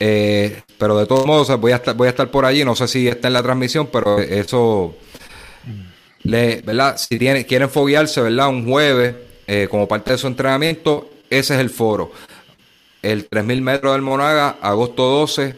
Eh, 0.00 0.60
pero 0.76 0.98
de 0.98 1.06
todos 1.06 1.24
modos 1.24 1.48
voy 1.60 1.70
a 1.70 1.76
estar, 1.76 1.94
voy 1.94 2.08
a 2.08 2.10
estar 2.10 2.28
por 2.30 2.44
allí. 2.44 2.64
No 2.64 2.74
sé 2.74 2.88
si 2.88 3.06
está 3.06 3.28
en 3.28 3.34
la 3.34 3.42
transmisión, 3.44 3.88
pero 3.92 4.18
eso, 4.18 4.96
¿verdad? 6.24 6.96
Si 6.98 7.16
quieren 7.16 7.70
foguearse, 7.70 8.20
¿verdad? 8.20 8.48
Un 8.48 8.68
jueves 8.68 9.14
eh, 9.46 9.68
como 9.70 9.86
parte 9.86 10.12
de 10.12 10.18
su 10.18 10.26
entrenamiento, 10.26 11.10
ese 11.30 11.54
es 11.54 11.60
el 11.60 11.70
foro. 11.70 12.12
El 13.02 13.26
3000 13.26 13.60
metros 13.60 13.92
del 13.92 14.02
Monaga, 14.02 14.56
agosto 14.62 15.04
12, 15.04 15.54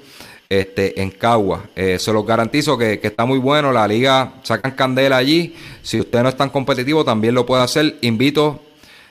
este, 0.49 1.01
en 1.01 1.11
Cagua. 1.11 1.65
Eh, 1.75 1.99
se 1.99 2.13
los 2.13 2.27
garantizo 2.27 2.77
que, 2.79 3.01
está 3.03 3.25
muy 3.25 3.39
bueno. 3.39 3.73
La 3.73 3.87
liga 3.87 4.35
sacan 4.43 4.73
candela 4.73 5.17
allí. 5.17 5.55
Si 5.83 6.01
usted 6.01 6.23
no 6.23 6.29
es 6.29 6.37
tan 6.37 6.51
competitivo, 6.51 7.05
también 7.05 7.35
lo 7.35 7.47
puede 7.47 7.63
hacer. 7.63 7.97
Invito, 8.03 8.63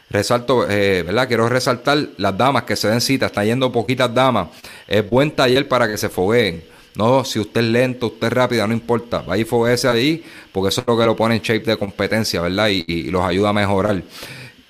resalto, 0.10 0.70
eh, 0.70 1.04
¿verdad? 1.04 1.28
Quiero 1.28 1.48
resaltar 1.50 1.98
las 2.18 2.38
damas 2.38 2.64
que 2.64 2.76
se 2.76 2.88
den 2.90 3.02
cita. 3.02 3.28
Están 3.28 3.46
yendo 3.46 3.72
poquitas 3.72 4.14
damas. 4.14 4.50
Es 4.88 5.10
buen 5.10 5.32
taller 5.32 5.68
para 5.68 5.88
que 5.88 5.98
se 5.98 6.10
fogueen. 6.10 6.64
No, 6.96 7.26
si 7.26 7.40
usted 7.40 7.60
es 7.60 7.68
lento, 7.68 8.08
usted 8.08 8.28
es 8.28 8.34
rápida, 8.34 8.66
no 8.68 8.74
importa. 8.74 9.20
Vaya 9.20 9.42
y 9.42 9.46
fogueese 9.46 9.90
ahí, 9.90 10.24
porque 10.54 10.70
eso 10.70 10.80
es 10.80 10.88
lo 10.88 10.98
que 10.98 11.06
lo 11.06 11.14
pone 11.14 11.36
en 11.36 11.42
shape 11.42 11.66
de 11.66 11.76
competencia, 11.76 12.42
¿verdad? 12.42 12.70
y 12.70 13.12
los 13.12 13.22
ayuda 13.22 13.50
a 13.50 13.54
mejorar. 13.54 14.02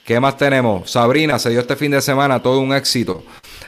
¿Qué 0.06 0.20
más 0.20 0.38
tenemos? 0.38 0.91
Sabrina 0.91 1.39
se 1.39 1.49
dio 1.49 1.60
este 1.62 1.76
fin 1.76 1.91
de 1.91 1.99
semana 2.01 2.41
todo 2.41 2.60
un 2.60 2.74
éxito. 2.76 3.24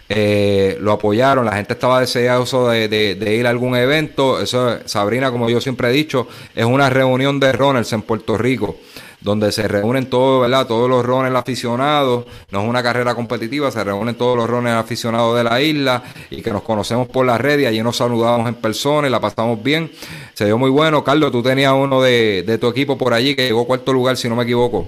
eh, 0.09 0.77
lo 0.79 0.93
apoyaron, 0.93 1.45
la 1.45 1.53
gente 1.53 1.73
estaba 1.73 1.99
deseoso 1.99 2.69
de, 2.69 2.87
de, 2.87 3.35
ir 3.35 3.47
a 3.47 3.49
algún 3.49 3.75
evento. 3.75 4.39
Eso, 4.39 4.77
Sabrina, 4.85 5.31
como 5.31 5.49
yo 5.49 5.59
siempre 5.59 5.89
he 5.89 5.91
dicho, 5.91 6.27
es 6.55 6.65
una 6.65 6.89
reunión 6.89 7.39
de 7.39 7.51
runners 7.53 7.91
en 7.91 8.03
Puerto 8.03 8.37
Rico, 8.37 8.77
donde 9.19 9.51
se 9.51 9.67
reúnen 9.67 10.05
todos, 10.11 10.41
¿verdad? 10.43 10.67
Todos 10.67 10.87
los 10.87 11.03
runners 11.03 11.35
aficionados. 11.35 12.25
No 12.51 12.61
es 12.61 12.69
una 12.69 12.83
carrera 12.83 13.15
competitiva, 13.15 13.71
se 13.71 13.83
reúnen 13.83 14.13
todos 14.15 14.37
los 14.37 14.47
runners 14.47 14.77
aficionados 14.77 15.35
de 15.37 15.43
la 15.43 15.59
isla 15.59 16.03
y 16.29 16.43
que 16.43 16.51
nos 16.51 16.61
conocemos 16.61 17.07
por 17.07 17.25
la 17.25 17.39
red 17.39 17.59
y 17.59 17.65
allí 17.65 17.81
nos 17.81 17.97
saludamos 17.97 18.47
en 18.47 18.55
persona 18.55 19.07
y 19.07 19.11
la 19.11 19.19
pasamos 19.19 19.61
bien. 19.63 19.91
Se 20.35 20.45
dio 20.45 20.57
muy 20.59 20.69
bueno. 20.69 21.03
Carlos, 21.03 21.31
tú 21.31 21.41
tenías 21.41 21.73
uno 21.73 21.99
de, 22.01 22.43
de 22.45 22.57
tu 22.59 22.67
equipo 22.67 22.95
por 22.95 23.13
allí 23.15 23.35
que 23.35 23.47
llegó 23.47 23.65
cuarto 23.65 23.91
lugar, 23.91 24.15
si 24.17 24.29
no 24.29 24.35
me 24.35 24.43
equivoco. 24.43 24.87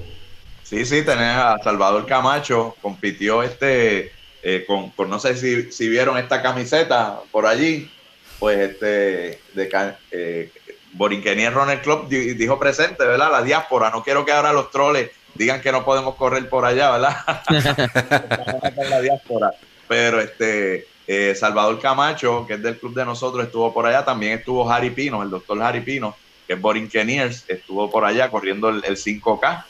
Sí, 0.69 0.85
sí, 0.85 1.01
tenés 1.01 1.35
a 1.35 1.57
Salvador 1.63 2.05
Camacho, 2.05 2.75
compitió 2.79 3.41
este 3.41 4.11
eh, 4.43 4.65
con, 4.67 4.93
no 5.09 5.19
sé 5.19 5.35
si, 5.35 5.71
si, 5.71 5.89
vieron 5.89 6.15
esta 6.19 6.43
camiseta 6.43 7.21
por 7.31 7.47
allí, 7.47 7.89
pues 8.37 8.59
este 8.59 9.41
de 9.55 9.95
eh, 10.11 10.51
Borinquenier 10.91 11.51
Runner 11.51 11.81
Club 11.81 12.07
dijo 12.07 12.59
presente, 12.59 13.03
¿verdad? 13.03 13.31
La 13.31 13.41
diáspora, 13.41 13.89
no 13.89 14.03
quiero 14.03 14.23
que 14.23 14.31
ahora 14.31 14.53
los 14.53 14.69
troles 14.69 15.09
digan 15.33 15.59
que 15.59 15.71
no 15.71 15.83
podemos 15.83 16.13
correr 16.13 16.47
por 16.47 16.63
allá, 16.63 16.91
¿verdad? 16.91 17.17
la 18.89 19.01
diáspora. 19.01 19.51
Pero 19.87 20.21
este 20.21 20.85
eh, 21.07 21.33
Salvador 21.33 21.79
Camacho, 21.79 22.45
que 22.45 22.53
es 22.53 22.61
del 22.61 22.77
club 22.77 22.93
de 22.93 23.05
nosotros, 23.05 23.43
estuvo 23.43 23.73
por 23.73 23.87
allá, 23.87 24.05
también 24.05 24.37
estuvo 24.37 24.71
Harry 24.71 24.91
Pino, 24.91 25.23
el 25.23 25.31
doctor 25.31 25.59
Harry 25.63 25.81
Pino, 25.81 26.15
que 26.45 26.53
es 26.53 26.61
Borinqueniers, 26.61 27.45
estuvo 27.47 27.89
por 27.89 28.05
allá 28.05 28.29
corriendo 28.29 28.69
el 28.69 28.83
5K 28.83 29.65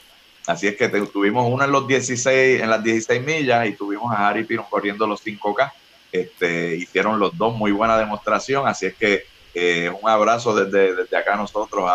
Así 0.49 0.67
es 0.67 0.75
que 0.75 0.89
tuvimos 0.89 1.45
uno 1.47 1.63
en 1.63 1.71
los 1.71 1.87
16, 1.87 2.61
en 2.61 2.69
las 2.71 2.83
16 2.83 3.23
millas 3.23 3.67
y 3.67 3.73
tuvimos 3.73 4.11
a 4.11 4.27
Harry 4.27 4.45
Pino 4.45 4.65
corriendo 4.67 5.05
los 5.05 5.23
5K. 5.23 5.71
Este, 6.11 6.75
hicieron 6.75 7.19
los 7.19 7.37
dos 7.37 7.55
muy 7.55 7.71
buena 7.71 7.95
demostración, 7.99 8.67
así 8.67 8.87
es 8.87 8.95
que 8.95 9.25
eh, 9.53 9.91
un 10.01 10.09
abrazo 10.09 10.55
desde, 10.55 10.95
desde 10.95 11.15
acá 11.15 11.35
nosotros 11.35 11.87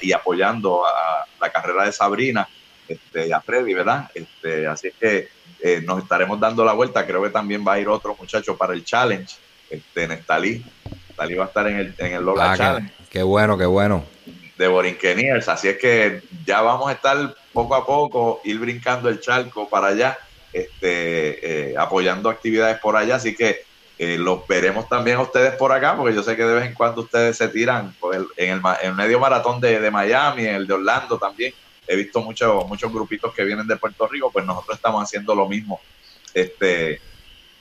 y 0.00 0.10
apoyando 0.10 0.84
a 0.84 1.24
la 1.40 1.52
carrera 1.52 1.84
de 1.84 1.92
Sabrina 1.92 2.48
este, 2.88 3.28
y 3.28 3.32
a 3.32 3.40
Freddy, 3.40 3.72
¿verdad? 3.72 4.10
Este, 4.12 4.66
así 4.66 4.88
es 4.88 4.94
que 4.94 5.28
eh, 5.60 5.80
nos 5.84 6.02
estaremos 6.02 6.40
dando 6.40 6.64
la 6.64 6.72
vuelta. 6.72 7.06
Creo 7.06 7.22
que 7.22 7.30
también 7.30 7.64
va 7.64 7.74
a 7.74 7.78
ir 7.78 7.88
otro 7.88 8.16
muchacho 8.18 8.56
para 8.56 8.72
el 8.72 8.84
challenge, 8.84 9.36
este, 9.70 10.08
Nestalí. 10.08 10.64
Nestalí 11.06 11.34
va 11.34 11.44
a 11.44 11.46
estar 11.46 11.68
en 11.68 11.76
el, 11.76 11.94
en 11.98 12.14
el 12.14 12.24
Lola 12.24 12.50
ah, 12.50 12.56
Challenge. 12.56 12.92
qué 13.08 13.22
bueno, 13.22 13.56
qué 13.56 13.66
bueno 13.66 14.04
de 14.58 14.68
Borinqueniers. 14.68 15.48
Así 15.48 15.68
es 15.68 15.78
que 15.78 16.22
ya 16.44 16.62
vamos 16.62 16.88
a 16.88 16.92
estar 16.92 17.34
poco 17.52 17.74
a 17.74 17.86
poco, 17.86 18.40
ir 18.44 18.58
brincando 18.58 19.08
el 19.08 19.20
charco 19.20 19.68
para 19.68 19.88
allá, 19.88 20.18
este, 20.52 21.70
eh, 21.70 21.74
apoyando 21.76 22.28
actividades 22.28 22.78
por 22.78 22.96
allá. 22.96 23.16
Así 23.16 23.34
que 23.34 23.64
eh, 23.98 24.18
los 24.18 24.46
veremos 24.46 24.88
también 24.88 25.18
ustedes 25.18 25.54
por 25.54 25.72
acá, 25.72 25.96
porque 25.96 26.14
yo 26.14 26.22
sé 26.22 26.36
que 26.36 26.44
de 26.44 26.54
vez 26.54 26.66
en 26.66 26.74
cuando 26.74 27.02
ustedes 27.02 27.36
se 27.36 27.48
tiran 27.48 27.94
en, 28.36 28.50
el, 28.52 28.60
en 28.82 28.96
medio 28.96 29.20
maratón 29.20 29.60
de, 29.60 29.80
de 29.80 29.90
Miami, 29.90 30.44
el 30.44 30.66
de 30.66 30.74
Orlando 30.74 31.18
también. 31.18 31.52
He 31.86 31.96
visto 31.96 32.20
muchos 32.20 32.66
muchos 32.68 32.92
grupitos 32.92 33.34
que 33.34 33.44
vienen 33.44 33.66
de 33.66 33.76
Puerto 33.76 34.06
Rico, 34.06 34.30
pues 34.30 34.44
nosotros 34.44 34.76
estamos 34.76 35.02
haciendo 35.02 35.34
lo 35.34 35.48
mismo 35.48 35.80
este, 36.32 37.00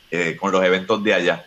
eh, 0.10 0.38
con 0.40 0.52
los 0.52 0.64
eventos 0.64 1.04
de 1.04 1.14
allá. 1.14 1.46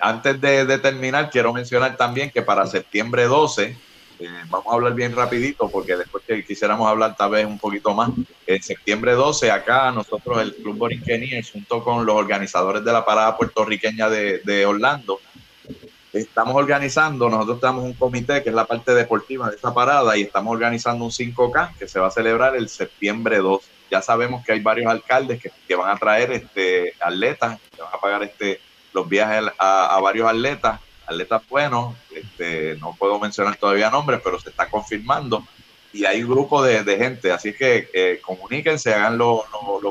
antes 0.00 0.40
de, 0.40 0.66
de, 0.66 0.78
terminar, 0.78 1.30
quiero 1.30 1.52
mencionar 1.54 1.96
también 1.96 2.30
que 2.30 2.42
para 2.42 2.66
septiembre 2.66 3.24
12 3.24 3.76
eh, 4.18 4.28
vamos 4.48 4.66
a 4.72 4.74
hablar 4.74 4.94
bien 4.94 5.14
rapidito 5.14 5.68
porque 5.68 5.96
después 5.96 6.24
que 6.26 6.44
quisiéramos 6.44 6.88
hablar 6.88 7.16
tal 7.16 7.30
vez 7.30 7.46
un 7.46 7.58
poquito 7.58 7.94
más. 7.94 8.10
En 8.46 8.62
septiembre 8.62 9.12
12 9.12 9.50
acá 9.50 9.90
nosotros 9.90 10.40
el 10.40 10.54
Club 10.54 10.76
Borinqueniers 10.76 11.50
junto 11.50 11.84
con 11.84 12.06
los 12.06 12.16
organizadores 12.16 12.82
de 12.84 12.92
la 12.92 13.04
parada 13.04 13.36
puertorriqueña 13.36 14.08
de, 14.08 14.66
Orlando 14.66 15.20
estamos 16.12 16.54
organizando, 16.54 17.28
nosotros 17.28 17.60
tenemos 17.60 17.84
un 17.84 17.92
comité 17.92 18.42
que 18.42 18.48
es 18.48 18.54
la 18.54 18.64
parte 18.64 18.94
deportiva 18.94 19.50
de 19.50 19.56
esta 19.56 19.74
parada 19.74 20.16
y 20.16 20.22
estamos 20.22 20.50
organizando 20.50 21.04
un 21.04 21.10
5K 21.10 21.76
que 21.76 21.86
se 21.86 22.00
va 22.00 22.06
a 22.06 22.10
celebrar 22.10 22.56
el 22.56 22.70
septiembre 22.70 23.36
2. 23.36 23.60
Ya 23.90 24.00
sabemos 24.00 24.42
que 24.42 24.52
hay 24.52 24.60
varios 24.60 24.90
alcaldes 24.90 25.42
que, 25.42 25.74
van 25.74 25.94
a 25.94 25.98
traer 25.98 26.32
este 26.32 26.94
atletas, 27.00 27.60
que 27.70 27.82
van 27.82 27.92
a 27.92 28.00
pagar 28.00 28.22
este 28.22 28.60
los 28.94 29.06
viajes 29.06 29.44
a 29.58 30.00
varios 30.00 30.26
atletas 30.26 30.80
atletas 31.06 31.42
buenos, 31.48 31.94
este, 32.14 32.76
no 32.76 32.94
puedo 32.98 33.18
mencionar 33.18 33.56
todavía 33.56 33.90
nombres, 33.90 34.20
pero 34.22 34.40
se 34.40 34.50
está 34.50 34.68
confirmando 34.68 35.44
y 35.96 36.04
hay 36.04 36.22
un 36.22 36.30
grupo 36.30 36.62
de, 36.62 36.84
gente, 36.96 37.32
así 37.32 37.54
que 37.54 37.88
eh, 37.92 38.20
comuníquense, 38.22 38.92
hagan 38.92 39.16
lo, 39.16 39.46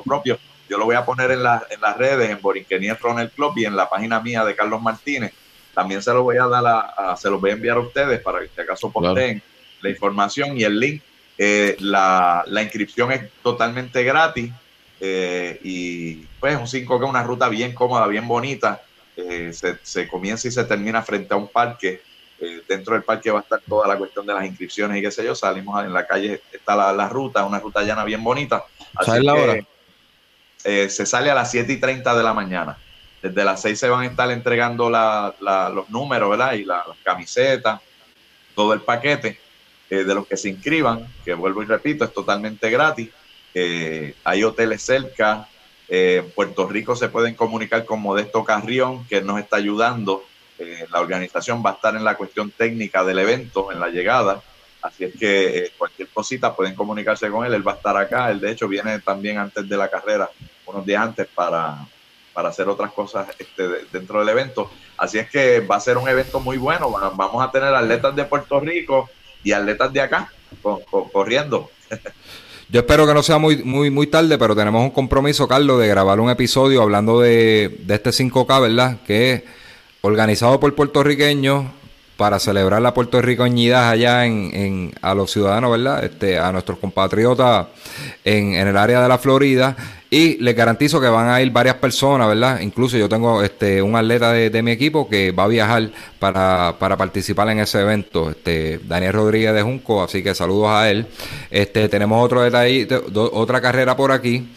propio. 0.06 0.38
Yo 0.70 0.78
lo 0.78 0.86
voy 0.86 0.96
a 0.96 1.04
poner 1.04 1.32
en, 1.32 1.40
en 1.40 1.82
las 1.82 1.98
redes, 1.98 2.30
en 2.30 2.40
Borinquenier 2.42 2.98
Runner 3.02 3.30
Club 3.32 3.54
y 3.58 3.66
en 3.66 3.76
la 3.76 3.90
página 3.90 4.20
mía 4.20 4.46
de 4.46 4.56
Carlos 4.56 4.82
Martínez. 4.82 5.34
También 5.74 6.04
se 6.04 6.14
lo 6.14 6.24
voy 6.24 6.38
a 6.38 6.46
dar 6.46 6.64
a, 6.66 7.18
se 7.18 7.30
los 7.30 7.42
voy 7.42 7.50
a 7.50 7.54
enviar 7.54 7.78
a 7.78 7.82
ustedes 7.82 8.22
para 8.22 8.40
que 8.40 8.50
si 8.54 8.62
acaso 8.62 8.92
posteen 8.92 9.42
la 9.82 9.90
información 9.90 10.58
y 10.58 10.64
el 10.64 10.80
link. 10.80 11.02
Eh, 11.38 11.76
la, 11.80 12.44
la, 12.48 12.62
inscripción 12.62 13.12
es 13.12 13.30
totalmente 13.44 14.04
gratis 14.04 14.54
eh, 15.02 15.60
y 15.64 16.16
pues 16.40 16.56
un 16.56 16.66
5 16.66 16.98
que 16.98 17.04
es 17.04 17.10
una 17.10 17.24
ruta 17.24 17.50
bien 17.50 17.74
cómoda, 17.74 18.08
bien 18.08 18.26
bonita 18.26 18.85
eh, 19.18 19.54
se, 19.82 20.08
comienza 20.08 20.48
y 20.48 20.52
se 20.52 20.64
termina 20.66 21.02
frente 21.02 21.34
a 21.34 21.38
un 21.38 21.48
parque. 21.48 22.02
Eh, 22.40 22.64
dentro 22.68 22.94
del 22.94 23.04
parque 23.04 23.32
va 23.32 23.40
a 23.40 23.42
estar 23.42 23.62
toda 23.62 23.88
la 23.88 23.98
cuestión 23.98 24.26
de 24.26 24.34
las 24.34 24.46
inscripciones 24.46 24.98
y 24.98 25.02
qué 25.02 25.12
sé 25.12 25.24
yo. 25.24 25.36
Salimos 25.36 25.84
en 25.84 25.94
la 25.94 26.06
calle, 26.06 26.42
está 26.52 26.76
la, 26.94 27.10
ruta, 27.10 27.46
una 27.46 27.60
ruta 27.60 27.84
llana 27.84 28.04
bien 28.04 28.24
bonita. 28.24 28.66
Así 28.96 29.24
la 29.24 29.34
hora? 29.34 29.58
Eh, 30.64 30.90
se 30.90 31.06
sale 31.06 31.30
a 31.30 31.36
las 31.36 31.52
7 31.52 31.72
y 31.72 31.78
30 31.78 32.16
de 32.16 32.24
la 32.24 32.34
mañana. 32.34 32.78
Desde 33.22 33.44
las 33.44 33.62
6 33.62 33.80
se 33.80 33.90
van 33.90 34.02
a 34.02 34.08
estar 34.08 34.30
entregando 34.32 34.90
los 34.90 35.90
números, 35.90 36.30
¿verdad? 36.30 36.54
Y 36.54 36.66
las 36.66 36.86
camisetas, 37.04 37.82
todo 38.54 38.74
el 38.74 38.82
paquete 38.82 39.40
de 39.90 40.16
los 40.16 40.28
que 40.28 40.38
se 40.38 40.50
inscriban, 40.50 41.08
que 41.24 41.34
vuelvo 41.34 41.64
y 41.64 41.66
repito, 41.66 42.06
es 42.06 42.14
totalmente 42.14 42.70
gratis. 42.70 43.10
hay 43.54 44.44
hoteles 44.44 44.82
cerca, 44.82 45.48
eh, 45.88 46.24
Puerto 46.34 46.68
Rico 46.68 46.96
se 46.96 47.10
pueden 47.10 47.36
comunicar 47.36 47.86
con 47.86 48.02
Modesto 48.02 48.44
Carrión, 48.44 49.06
que 49.08 49.22
nos 49.22 49.40
está 49.40 49.58
ayudando. 49.58 50.24
Eh, 50.58 50.86
la 50.92 51.02
organización 51.02 51.64
va 51.66 51.72
a 51.72 51.74
estar 51.74 51.96
en 51.96 52.04
la 52.04 52.16
cuestión 52.16 52.52
técnica 52.52 53.04
del 53.04 53.20
evento, 53.20 53.72
en 53.72 53.80
la 53.80 53.90
llegada. 53.90 54.42
Así 54.82 55.04
es 55.04 55.16
que 55.16 55.58
eh, 55.58 55.72
cualquier 55.78 56.08
cosita 56.10 56.56
pueden 56.56 56.76
comunicarse 56.76 57.30
con 57.30 57.46
él. 57.46 57.54
Él 57.54 57.68
va 57.68 57.74
a 57.74 57.76
estar 57.76 57.98
acá. 57.98 58.32
Él, 58.32 58.40
de 58.40 58.52
hecho, 58.52 58.68
viene 58.68 59.00
también 59.00 59.38
antes 59.38 59.68
de 59.68 59.78
la 59.78 59.90
carrera, 59.90 60.30
unos 60.66 60.86
días 60.86 61.04
antes, 61.04 61.28
para, 61.28 61.88
para 62.34 62.50
hacer 62.50 62.68
otras 62.68 62.92
cosas 62.92 63.28
este, 63.38 63.86
dentro 63.92 64.20
del 64.20 64.30
evento. 64.30 64.72
Así 64.98 65.20
es 65.20 65.30
que 65.30 65.60
va 65.60 65.76
a 65.76 65.80
ser 65.80 65.98
un 65.98 66.08
evento 66.08 66.40
muy 66.40 66.58
bueno. 66.58 66.92
Vamos 66.92 67.44
a 67.44 67.52
tener 67.52 67.74
atletas 67.74 68.16
de 68.16 68.26
Puerto 68.26 68.60
Rico 68.60 69.10
y 69.44 69.52
atletas 69.52 69.92
de 69.92 70.02
acá 70.02 70.32
corriendo. 71.12 71.70
Yo 72.70 72.80
espero 72.80 73.06
que 73.06 73.14
no 73.14 73.22
sea 73.22 73.38
muy, 73.38 73.64
muy, 73.64 73.92
muy 73.92 74.08
tarde, 74.08 74.38
pero 74.38 74.56
tenemos 74.56 74.82
un 74.84 74.90
compromiso, 74.90 75.48
Carlos, 75.48 75.80
de 75.80 75.88
grabar 75.88 76.20
un 76.20 76.30
episodio 76.30 76.82
hablando 76.82 77.20
de, 77.20 77.80
de 77.84 77.96
este 77.96 78.10
5K, 78.10 78.62
¿verdad? 78.62 78.98
Que 79.06 79.34
es 79.34 79.44
organizado 80.02 80.60
por 80.60 80.74
puertorriqueños 80.74 81.66
para 82.18 82.40
celebrar 82.40 82.82
la 82.82 82.94
puertorriqueñidad 82.94 83.90
allá 83.90 84.26
en, 84.26 84.52
en, 84.54 84.94
a 85.02 85.14
los 85.14 85.32
ciudadanos, 85.32 85.72
¿verdad? 85.72 86.04
Este, 86.04 86.40
a 86.40 86.52
nuestros 86.52 86.80
compatriotas 86.80 87.68
en, 88.24 88.54
en 88.54 88.68
el 88.68 88.78
área 88.78 89.02
de 89.02 89.10
la 89.10 89.18
Florida. 89.18 89.76
Y 90.10 90.38
les 90.38 90.56
garantizo 90.56 91.02
que 91.02 91.08
van 91.08 91.28
a 91.28 91.42
ir 91.42 91.52
varias 91.52 91.76
personas, 91.76 92.30
¿verdad? 92.30 92.62
Incluso 92.62 92.96
yo 92.96 93.10
tengo 93.10 93.44
este 93.44 93.82
un 93.82 93.96
atleta 93.98 94.32
de, 94.32 94.62
mi 94.62 94.72
equipo 94.72 95.10
que 95.10 95.32
va 95.32 95.44
a 95.44 95.48
viajar 95.48 95.90
para, 96.20 96.76
para, 96.80 96.96
participar 96.96 97.50
en 97.50 97.60
ese 97.60 97.82
evento, 97.82 98.30
este 98.30 98.80
Daniel 98.86 99.14
Rodríguez 99.14 99.54
de 99.54 99.62
Junco, 99.64 100.02
así 100.02 100.24
que 100.24 100.34
saludos 100.34 100.70
a 100.70 100.90
él. 100.90 101.08
Este 101.52 101.90
tenemos 101.90 102.24
otro 102.24 102.42
detalle, 102.42 102.88
otra 103.14 103.60
carrera 103.60 103.98
por 103.98 104.14
aquí 104.14 104.48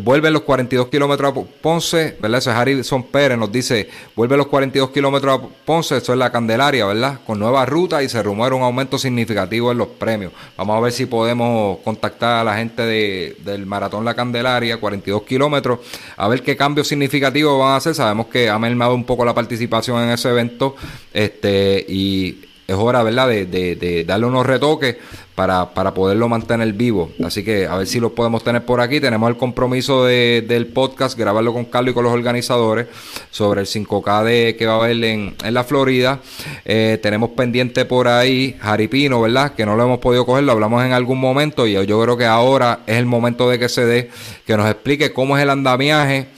vuelve 0.00 0.30
los 0.30 0.42
42 0.42 0.88
kilómetros 0.88 1.32
a 1.36 1.40
Ponce, 1.60 2.16
¿verdad? 2.20 2.38
Eso 2.38 2.50
es 2.50 2.56
Harrison 2.56 3.04
Pérez, 3.04 3.38
nos 3.38 3.52
dice, 3.52 3.88
vuelve 4.16 4.36
los 4.36 4.46
42 4.48 4.90
kilómetros 4.90 5.38
a 5.38 5.42
Ponce, 5.64 5.96
eso 5.96 6.12
es 6.12 6.18
la 6.18 6.30
Candelaria, 6.30 6.86
¿verdad? 6.86 7.20
Con 7.26 7.38
nueva 7.38 7.64
ruta 7.66 8.02
y 8.02 8.08
se 8.08 8.22
rumora 8.22 8.54
un 8.54 8.62
aumento 8.62 8.98
significativo 8.98 9.70
en 9.70 9.78
los 9.78 9.88
premios. 9.88 10.32
Vamos 10.56 10.76
a 10.76 10.80
ver 10.80 10.92
si 10.92 11.06
podemos 11.06 11.78
contactar 11.78 12.40
a 12.40 12.44
la 12.44 12.56
gente 12.56 12.82
de, 12.82 13.36
del 13.44 13.66
Maratón 13.66 14.04
La 14.04 14.14
Candelaria, 14.14 14.78
42 14.78 15.22
kilómetros, 15.22 15.80
a 16.16 16.28
ver 16.28 16.42
qué 16.42 16.56
cambios 16.56 16.88
significativos 16.88 17.58
van 17.58 17.70
a 17.70 17.76
hacer. 17.76 17.94
Sabemos 17.94 18.26
que 18.26 18.48
ha 18.48 18.58
mermado 18.58 18.94
un 18.94 19.04
poco 19.04 19.24
la 19.24 19.34
participación 19.34 20.02
en 20.02 20.10
ese 20.10 20.28
evento, 20.30 20.74
este, 21.12 21.84
y 21.88 22.44
es 22.66 22.74
hora, 22.74 23.02
¿verdad?, 23.02 23.28
de, 23.28 23.46
de, 23.46 24.04
darle 24.04 24.26
unos 24.26 24.46
retoques 24.46 24.96
para, 25.34 25.74
para, 25.74 25.94
poderlo 25.94 26.28
mantener 26.28 26.72
vivo. 26.72 27.10
Así 27.24 27.42
que 27.44 27.66
a 27.66 27.76
ver 27.76 27.86
si 27.86 28.00
lo 28.00 28.14
podemos 28.14 28.44
tener 28.44 28.64
por 28.64 28.80
aquí. 28.80 29.00
Tenemos 29.00 29.28
el 29.28 29.36
compromiso 29.36 30.04
de, 30.04 30.44
del 30.46 30.66
podcast, 30.66 31.18
grabarlo 31.18 31.52
con 31.52 31.64
Carlos 31.64 31.92
y 31.92 31.94
con 31.94 32.04
los 32.04 32.12
organizadores 32.12 32.86
sobre 33.30 33.60
el 33.60 33.66
5K 33.66 34.24
de, 34.24 34.56
que 34.56 34.66
va 34.66 34.74
a 34.74 34.76
haber 34.76 35.02
en, 35.04 35.34
en 35.42 35.54
la 35.54 35.64
Florida. 35.64 36.20
Eh, 36.64 36.98
tenemos 37.02 37.30
pendiente 37.30 37.84
por 37.84 38.08
ahí 38.08 38.56
Jaripino, 38.60 39.20
¿verdad?, 39.20 39.54
que 39.54 39.66
no 39.66 39.76
lo 39.76 39.84
hemos 39.84 39.98
podido 39.98 40.24
coger, 40.24 40.44
lo 40.44 40.52
hablamos 40.52 40.84
en 40.84 40.92
algún 40.92 41.18
momento 41.18 41.66
y 41.66 41.72
yo 41.72 42.02
creo 42.02 42.16
que 42.16 42.26
ahora 42.26 42.80
es 42.86 42.96
el 42.96 43.06
momento 43.06 43.48
de 43.50 43.58
que 43.58 43.68
se 43.68 43.84
dé, 43.84 44.10
que 44.46 44.56
nos 44.56 44.70
explique 44.70 45.12
cómo 45.12 45.36
es 45.36 45.42
el 45.42 45.50
andamiaje 45.50 46.28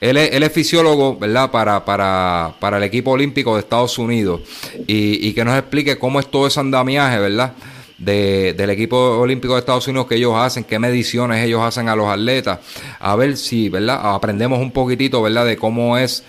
él 0.00 0.18
es, 0.18 0.30
él 0.32 0.42
es 0.42 0.52
fisiólogo, 0.52 1.16
¿verdad? 1.16 1.50
Para, 1.50 1.84
para, 1.84 2.54
para 2.60 2.76
el 2.76 2.82
equipo 2.82 3.12
olímpico 3.12 3.54
de 3.54 3.60
Estados 3.60 3.98
Unidos 3.98 4.42
y, 4.86 5.26
y 5.26 5.32
que 5.32 5.44
nos 5.44 5.58
explique 5.58 5.98
cómo 5.98 6.20
es 6.20 6.30
todo 6.30 6.46
ese 6.46 6.60
andamiaje, 6.60 7.18
¿verdad? 7.18 7.54
De, 7.98 8.52
del 8.52 8.68
equipo 8.68 8.96
olímpico 8.96 9.54
de 9.54 9.60
Estados 9.60 9.88
Unidos 9.88 10.06
que 10.06 10.16
ellos 10.16 10.34
hacen, 10.36 10.64
qué 10.64 10.78
mediciones 10.78 11.42
ellos 11.42 11.62
hacen 11.62 11.88
a 11.88 11.96
los 11.96 12.08
atletas, 12.08 12.58
a 13.00 13.16
ver 13.16 13.38
si, 13.38 13.70
¿verdad? 13.70 14.14
Aprendemos 14.14 14.58
un 14.58 14.70
poquitito, 14.70 15.22
¿verdad? 15.22 15.46
De 15.46 15.56
cómo 15.56 15.96
es 15.96 16.22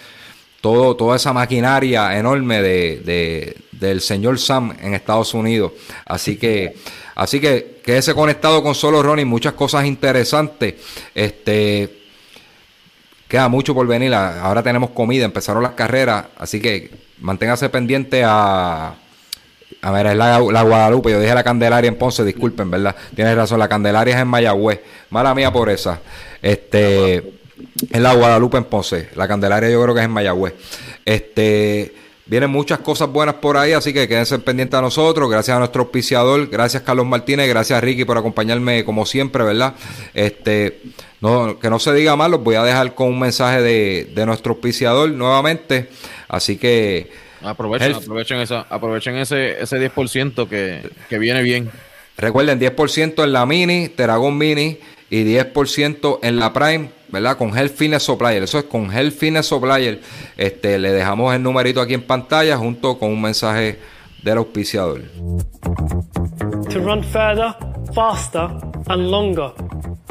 todo, 0.61 0.95
toda 0.95 1.17
esa 1.17 1.33
maquinaria 1.33 2.17
enorme 2.17 2.61
de, 2.61 3.01
de, 3.03 3.57
del 3.71 4.01
señor 4.01 4.39
Sam 4.39 4.75
en 4.81 4.93
Estados 4.93 5.33
Unidos. 5.33 5.73
Así 6.05 6.37
que, 6.37 6.75
así 7.15 7.39
que 7.39 7.81
quédese 7.83 8.13
conectado 8.13 8.63
con 8.63 8.73
Solo 8.73 9.03
Ronnie, 9.03 9.25
muchas 9.25 9.53
cosas 9.53 9.85
interesantes. 9.85 10.75
Este 11.13 11.97
queda 13.27 13.49
mucho 13.49 13.73
por 13.73 13.85
venir. 13.87 14.13
Ahora 14.13 14.63
tenemos 14.63 14.91
comida, 14.91 15.25
empezaron 15.25 15.63
las 15.63 15.73
carreras, 15.73 16.25
así 16.37 16.59
que 16.59 16.91
manténgase 17.19 17.69
pendiente 17.69 18.23
a. 18.25 18.95
A 19.81 19.91
ver, 19.91 20.07
es 20.07 20.15
la, 20.15 20.39
la, 20.39 20.61
Guadalupe. 20.63 21.11
Yo 21.11 21.19
dije 21.19 21.33
la 21.33 21.43
Candelaria 21.43 21.87
en 21.87 21.95
Ponce, 21.95 22.23
disculpen, 22.23 22.69
¿verdad? 22.71 22.95
Tienes 23.15 23.35
razón, 23.35 23.59
la 23.59 23.67
Candelaria 23.67 24.15
es 24.15 24.21
en 24.21 24.27
Mayagüez. 24.27 24.79
Mala 25.09 25.35
mía 25.35 25.51
por 25.51 25.69
esa. 25.69 25.99
Este. 26.41 27.17
Es 27.89 28.01
la 28.01 28.13
Guadalupe 28.13 28.57
en 28.57 28.65
Ponce. 28.65 29.09
La 29.15 29.27
Candelaria 29.27 29.69
yo 29.69 29.81
creo 29.81 29.93
que 29.93 30.01
es 30.01 30.05
en 30.05 30.11
Mayagüez. 30.11 30.53
Este. 31.05 31.93
Vienen 32.25 32.49
muchas 32.49 32.79
cosas 32.79 33.09
buenas 33.09 33.35
por 33.35 33.55
ahí, 33.55 33.71
así 33.71 33.93
que 33.93 34.05
quédense 34.05 34.37
pendientes 34.39 34.77
a 34.77 34.81
nosotros. 34.81 35.29
Gracias 35.29 35.55
a 35.55 35.59
nuestro 35.59 35.83
auspiciador, 35.83 36.47
gracias 36.47 36.83
Carlos 36.83 37.05
Martínez, 37.05 37.47
gracias 37.47 37.81
Ricky 37.81 38.03
por 38.03 38.17
acompañarme 38.17 38.83
como 38.83 39.05
siempre, 39.05 39.45
¿verdad? 39.45 39.75
Este, 40.13 40.81
no, 41.21 41.57
que 41.57 41.69
no 41.69 41.79
se 41.79 41.93
diga 41.93 42.17
mal, 42.17 42.31
los 42.31 42.43
voy 42.43 42.55
a 42.55 42.63
dejar 42.63 42.95
con 42.95 43.07
un 43.07 43.19
mensaje 43.19 43.61
de, 43.61 44.11
de 44.13 44.25
nuestro 44.25 44.55
auspiciador 44.55 45.09
nuevamente. 45.09 45.87
Así 46.27 46.57
que 46.57 47.09
aprovechen, 47.43 47.95
aprovechen, 47.95 48.39
esa, 48.39 48.61
aprovechen 48.69 49.15
ese, 49.17 49.61
ese 49.61 49.93
10% 49.93 50.47
que, 50.47 50.89
que 51.09 51.19
viene 51.19 51.41
bien. 51.41 51.69
Recuerden, 52.17 52.59
10% 52.59 53.23
en 53.23 53.33
la 53.33 53.45
Mini, 53.45 53.89
Teragón 53.89 54.37
Mini 54.37 54.79
y 55.09 55.23
10% 55.23 56.19
en 56.23 56.39
la 56.39 56.51
Prime, 56.51 56.89
¿verdad? 57.09 57.37
Con 57.37 57.55
Health 57.55 57.75
Fitness 57.75 58.03
Supplier. 58.03 58.43
Eso 58.43 58.57
es 58.57 58.65
con 58.65 58.91
Health 58.91 59.13
Fitness 59.13 59.45
Supplier. 59.45 60.01
Este, 60.35 60.79
le 60.79 60.91
dejamos 60.91 61.35
el 61.35 61.43
numerito 61.43 61.79
aquí 61.79 61.93
en 61.93 62.01
pantalla 62.01 62.57
junto 62.57 62.97
con 62.97 63.11
un 63.11 63.21
mensaje 63.21 63.77
del 64.23 64.39
auspiciador. 64.39 65.01
To 66.69 66.79
run 66.79 67.03
further, 67.03 67.55
faster 67.93 68.49
and 68.87 69.09
longer, 69.11 69.51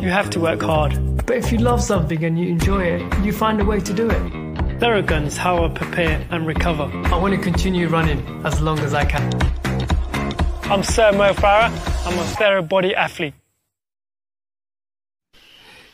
you 0.01 0.11
have 0.11 0.31
to 0.31 0.41
work 0.41 0.63
hard. 0.63 0.95
But 1.27 1.37
if 1.37 1.53
you 1.53 1.59
love 1.59 1.83
something 1.83 2.25
and 2.25 2.39
you 2.39 2.49
enjoy 2.49 2.85
it, 2.85 3.03
you 3.25 3.33
find 3.33 3.61
a 3.61 3.65
way 3.65 3.81
to 3.81 3.93
do 3.93 4.09
it. 4.09 4.46
Theragun's 4.79 5.37
how 5.39 5.65
I 5.65 5.69
prepare 5.69 6.27
and 6.31 6.47
recover. 6.47 6.91
I 7.07 7.17
want 7.17 7.35
to 7.35 7.41
continue 7.41 7.89
running 7.89 8.21
as 8.45 8.61
long 8.61 8.79
as 8.81 8.93
I 8.93 9.05
can. 9.07 9.33
I'm 10.71 10.83
Sir 10.83 11.13
Mo 11.13 11.33
Farah. 11.33 11.71
I'm 12.07 12.19
a 12.19 12.25
TheraBody 12.37 12.95
athlete. 12.95 13.35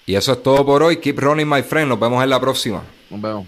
Y 0.05 0.17
eso 0.17 0.33
es 0.33 0.43
todo 0.43 0.67
por 0.67 0.83
hoy. 0.83 0.97
Keep 0.97 1.21
running, 1.21 1.49
my 1.49 1.63
friend. 1.63 1.89
Nos 1.89 2.01
vemos 2.01 2.23
en 2.25 2.31
la 2.31 2.41
próxima. 2.41 2.83
Nos 3.09 3.21
vemos. 3.21 3.47